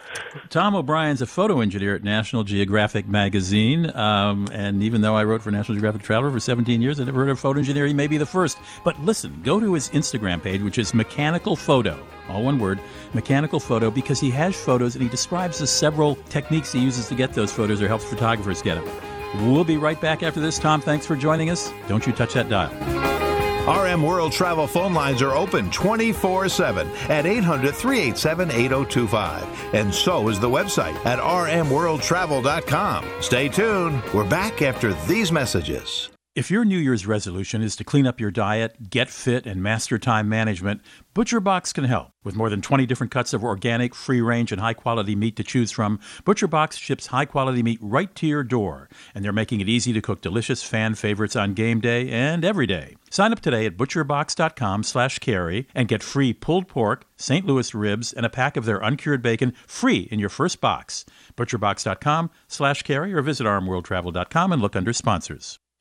Tom 0.50 0.74
O'Brien's 0.76 1.20
a 1.20 1.26
photo 1.26 1.60
engineer 1.60 1.96
at 1.96 2.04
National 2.04 2.44
Geographic 2.44 3.08
magazine, 3.08 3.94
um, 3.96 4.46
and 4.52 4.82
even 4.84 5.00
though 5.00 5.16
I 5.16 5.24
wrote 5.24 5.42
for 5.42 5.50
National 5.50 5.74
Geographic 5.74 6.02
Traveler 6.02 6.30
for 6.30 6.38
17 6.40 6.80
years, 6.80 7.00
I 7.00 7.04
never 7.04 7.20
heard 7.20 7.30
of 7.30 7.38
a 7.38 7.40
photo 7.40 7.58
engineer. 7.58 7.86
He 7.86 7.94
may 7.94 8.06
be 8.06 8.18
the 8.18 8.26
first. 8.26 8.58
But 8.84 8.98
listen, 9.00 9.40
go 9.42 9.58
to 9.58 9.74
his 9.74 9.88
Instagram 9.90 10.40
page, 10.42 10.62
which 10.62 10.78
is 10.78 10.94
Mechanical 10.94 11.56
Photo, 11.56 11.98
all 12.28 12.44
one 12.44 12.58
word, 12.60 12.78
Mechanical 13.14 13.58
Photo, 13.58 13.90
because 13.90 14.20
he 14.20 14.30
has 14.30 14.54
photos 14.54 14.94
and 14.94 15.02
he 15.02 15.08
describes 15.08 15.58
the 15.58 15.66
several 15.66 16.14
techniques 16.28 16.72
he 16.72 16.78
uses 16.80 17.08
to 17.08 17.14
get 17.16 17.32
those 17.32 17.52
photos 17.52 17.82
or 17.82 17.88
helps 17.88 18.04
photographers 18.04 18.62
get 18.62 18.76
them. 18.76 19.11
We'll 19.36 19.64
be 19.64 19.76
right 19.76 20.00
back 20.00 20.22
after 20.22 20.40
this. 20.40 20.58
Tom, 20.58 20.80
thanks 20.80 21.06
for 21.06 21.16
joining 21.16 21.50
us. 21.50 21.72
Don't 21.88 22.06
you 22.06 22.12
touch 22.12 22.34
that 22.34 22.48
dial. 22.48 22.72
RM 23.62 24.02
World 24.02 24.32
Travel 24.32 24.66
phone 24.66 24.92
lines 24.92 25.22
are 25.22 25.36
open 25.36 25.70
24 25.70 26.48
7 26.48 26.88
at 27.08 27.26
800 27.26 27.74
387 27.74 28.50
8025. 28.50 29.74
And 29.74 29.94
so 29.94 30.28
is 30.28 30.40
the 30.40 30.50
website 30.50 30.96
at 31.06 31.20
rmworldtravel.com. 31.20 33.06
Stay 33.20 33.48
tuned. 33.48 34.02
We're 34.12 34.28
back 34.28 34.62
after 34.62 34.92
these 35.06 35.30
messages. 35.30 36.10
If 36.34 36.50
your 36.50 36.64
New 36.64 36.78
Year's 36.78 37.06
resolution 37.06 37.60
is 37.60 37.76
to 37.76 37.84
clean 37.84 38.06
up 38.06 38.18
your 38.18 38.30
diet, 38.30 38.88
get 38.88 39.10
fit, 39.10 39.46
and 39.46 39.62
master 39.62 39.98
time 39.98 40.30
management, 40.30 40.80
ButcherBox 41.14 41.74
can 41.74 41.84
help. 41.84 42.12
With 42.24 42.36
more 42.36 42.48
than 42.48 42.62
20 42.62 42.86
different 42.86 43.10
cuts 43.10 43.34
of 43.34 43.44
organic, 43.44 43.94
free 43.94 44.22
range, 44.22 44.50
and 44.50 44.58
high 44.58 44.72
quality 44.72 45.14
meat 45.14 45.36
to 45.36 45.44
choose 45.44 45.70
from, 45.70 46.00
ButcherBox 46.24 46.78
ships 46.78 47.08
high 47.08 47.26
quality 47.26 47.62
meat 47.62 47.78
right 47.82 48.14
to 48.14 48.26
your 48.26 48.44
door. 48.44 48.88
And 49.14 49.22
they're 49.22 49.30
making 49.30 49.60
it 49.60 49.68
easy 49.68 49.92
to 49.92 50.00
cook 50.00 50.22
delicious 50.22 50.62
fan 50.62 50.94
favorites 50.94 51.36
on 51.36 51.52
game 51.52 51.82
day 51.82 52.08
and 52.08 52.46
every 52.46 52.66
day. 52.66 52.96
Sign 53.10 53.30
up 53.32 53.40
today 53.40 53.66
at 53.66 53.76
butcherbox.com 53.76 54.84
slash 54.84 55.18
carey 55.18 55.68
and 55.74 55.86
get 55.86 56.02
free 56.02 56.32
pulled 56.32 56.66
pork, 56.66 57.04
St. 57.18 57.44
Louis 57.44 57.74
ribs, 57.74 58.10
and 58.10 58.24
a 58.24 58.30
pack 58.30 58.56
of 58.56 58.64
their 58.64 58.78
uncured 58.78 59.20
bacon 59.20 59.52
free 59.66 60.08
in 60.10 60.18
your 60.18 60.30
first 60.30 60.62
box. 60.62 61.04
Butcherbox.com 61.36 62.30
slash 62.48 62.84
carey 62.84 63.12
or 63.12 63.20
visit 63.20 63.44
rmworldtravel.com 63.44 64.52
and 64.52 64.62
look 64.62 64.74
under 64.74 64.94
sponsors. 64.94 65.58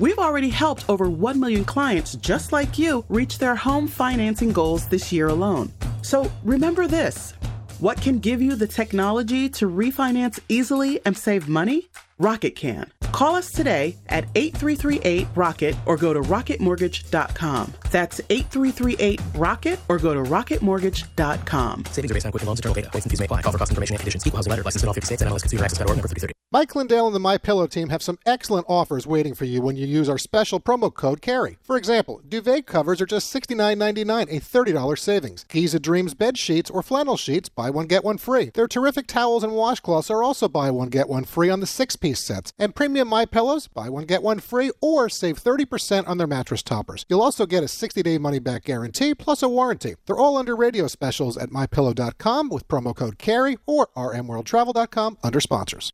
We've 0.00 0.18
already 0.18 0.48
helped 0.48 0.84
over 0.88 1.08
1 1.08 1.38
million 1.38 1.64
clients 1.64 2.16
just 2.16 2.52
like 2.52 2.78
you 2.78 3.04
reach 3.08 3.38
their 3.38 3.54
home 3.54 3.86
financing 3.86 4.52
goals 4.52 4.88
this 4.88 5.12
year 5.12 5.28
alone. 5.28 5.72
So 6.02 6.30
remember 6.42 6.88
this 6.88 7.34
what 7.78 8.00
can 8.00 8.18
give 8.18 8.40
you 8.40 8.56
the 8.56 8.66
technology 8.66 9.48
to 9.50 9.68
refinance 9.68 10.40
easily 10.48 11.00
and 11.04 11.16
save 11.16 11.48
money? 11.48 11.88
Rocket 12.18 12.56
can. 12.56 12.90
Call 13.12 13.34
us 13.34 13.50
today 13.52 13.96
at 14.08 14.24
8338 14.34 15.28
Rocket 15.34 15.76
or 15.86 15.96
go 15.96 16.12
to 16.12 16.20
rocketmortgage.com. 16.20 17.74
That's 17.94 18.20
8338 18.28 19.20
Rocket 19.36 19.78
or 19.88 20.00
go 20.00 20.14
to 20.14 20.28
rocketmortgage.com. 20.28 21.84
Savings 21.92 22.10
are 22.10 22.14
based 22.14 22.26
on 22.26 22.32
Quicken 22.32 22.48
Loans, 22.48 22.58
internal 22.58 22.74
data. 22.74 22.90
Points 22.90 23.06
and 23.06 23.10
fees 23.12 23.20
may 23.20 23.26
apply. 23.26 23.42
Call 23.42 23.52
for 23.52 23.58
cost 23.58 23.70
information 23.70 23.94
and 23.94 24.00
conditions. 24.00 24.26
Equal 24.26 24.38
housing 24.38 24.50
letter. 24.50 24.64
License 24.64 24.82
in 24.82 24.88
all 24.88 24.94
50 24.94 25.06
states 25.06 25.22
and 25.22 25.30
MLS 25.30 25.42
consumer 25.42 25.62
access 25.62 25.78
number 25.78 25.94
330. 25.94 26.34
Mike 26.54 26.76
Lindell 26.76 27.06
and 27.06 27.14
the 27.16 27.20
My 27.20 27.36
Pillow 27.36 27.66
team 27.66 27.88
have 27.88 28.00
some 28.00 28.16
excellent 28.26 28.66
offers 28.68 29.08
waiting 29.08 29.34
for 29.34 29.44
you 29.44 29.60
when 29.60 29.74
you 29.74 29.86
use 29.86 30.08
our 30.08 30.18
special 30.18 30.60
promo 30.60 30.92
code 30.92 31.20
CAREY. 31.20 31.58
For 31.62 31.76
example, 31.76 32.20
duvet 32.28 32.64
covers 32.66 33.00
are 33.00 33.06
just 33.06 33.34
$69.99, 33.34 34.22
a 34.22 34.40
$30 34.40 34.98
savings. 34.98 35.44
Giza 35.48 35.80
Dreams 35.80 36.14
bed 36.14 36.38
sheets 36.38 36.70
or 36.70 36.82
flannel 36.82 37.16
sheets, 37.16 37.48
buy 37.48 37.70
one 37.70 37.86
get 37.86 38.04
one 38.04 38.18
free. 38.18 38.50
Their 38.54 38.68
terrific 38.68 39.08
towels 39.08 39.42
and 39.42 39.52
washcloths 39.52 40.10
are 40.10 40.22
also 40.22 40.48
buy 40.48 40.70
one 40.70 40.90
get 40.90 41.08
one 41.08 41.24
free 41.24 41.50
on 41.50 41.58
the 41.58 41.66
six-piece 41.66 42.20
sets. 42.20 42.52
And 42.56 42.74
premium 42.74 43.08
My 43.08 43.24
Pillows, 43.24 43.66
buy 43.66 43.88
one 43.88 44.04
get 44.04 44.22
one 44.22 44.38
free 44.38 44.70
or 44.80 45.08
save 45.08 45.42
30% 45.42 46.06
on 46.06 46.18
their 46.18 46.28
mattress 46.28 46.62
toppers. 46.62 47.04
You'll 47.08 47.22
also 47.22 47.46
get 47.46 47.64
a 47.64 47.68
60-day 47.84 48.18
money-back 48.18 48.64
guarantee 48.64 49.14
plus 49.14 49.42
a 49.42 49.48
warranty. 49.48 49.94
They're 50.06 50.16
all 50.16 50.36
under 50.36 50.56
radio 50.56 50.86
specials 50.86 51.36
at 51.36 51.50
mypillow.com 51.50 52.48
with 52.48 52.68
promo 52.68 52.94
code 52.94 53.18
CAREY 53.18 53.58
or 53.66 53.88
rmworldtravel.com 53.96 55.18
under 55.22 55.40
sponsors. 55.40 55.92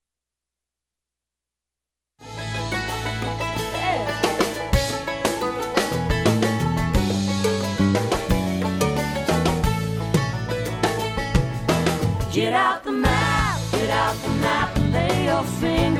Get 12.32 12.52
out 12.52 12.84
the 12.84 12.92
map, 12.92 13.60
get 13.72 13.90
out 13.90 14.14
the 14.22 14.28
map, 14.28 14.76
and 14.76 14.92
lay 14.92 15.24
your 15.26 15.42
finger. 15.42 15.99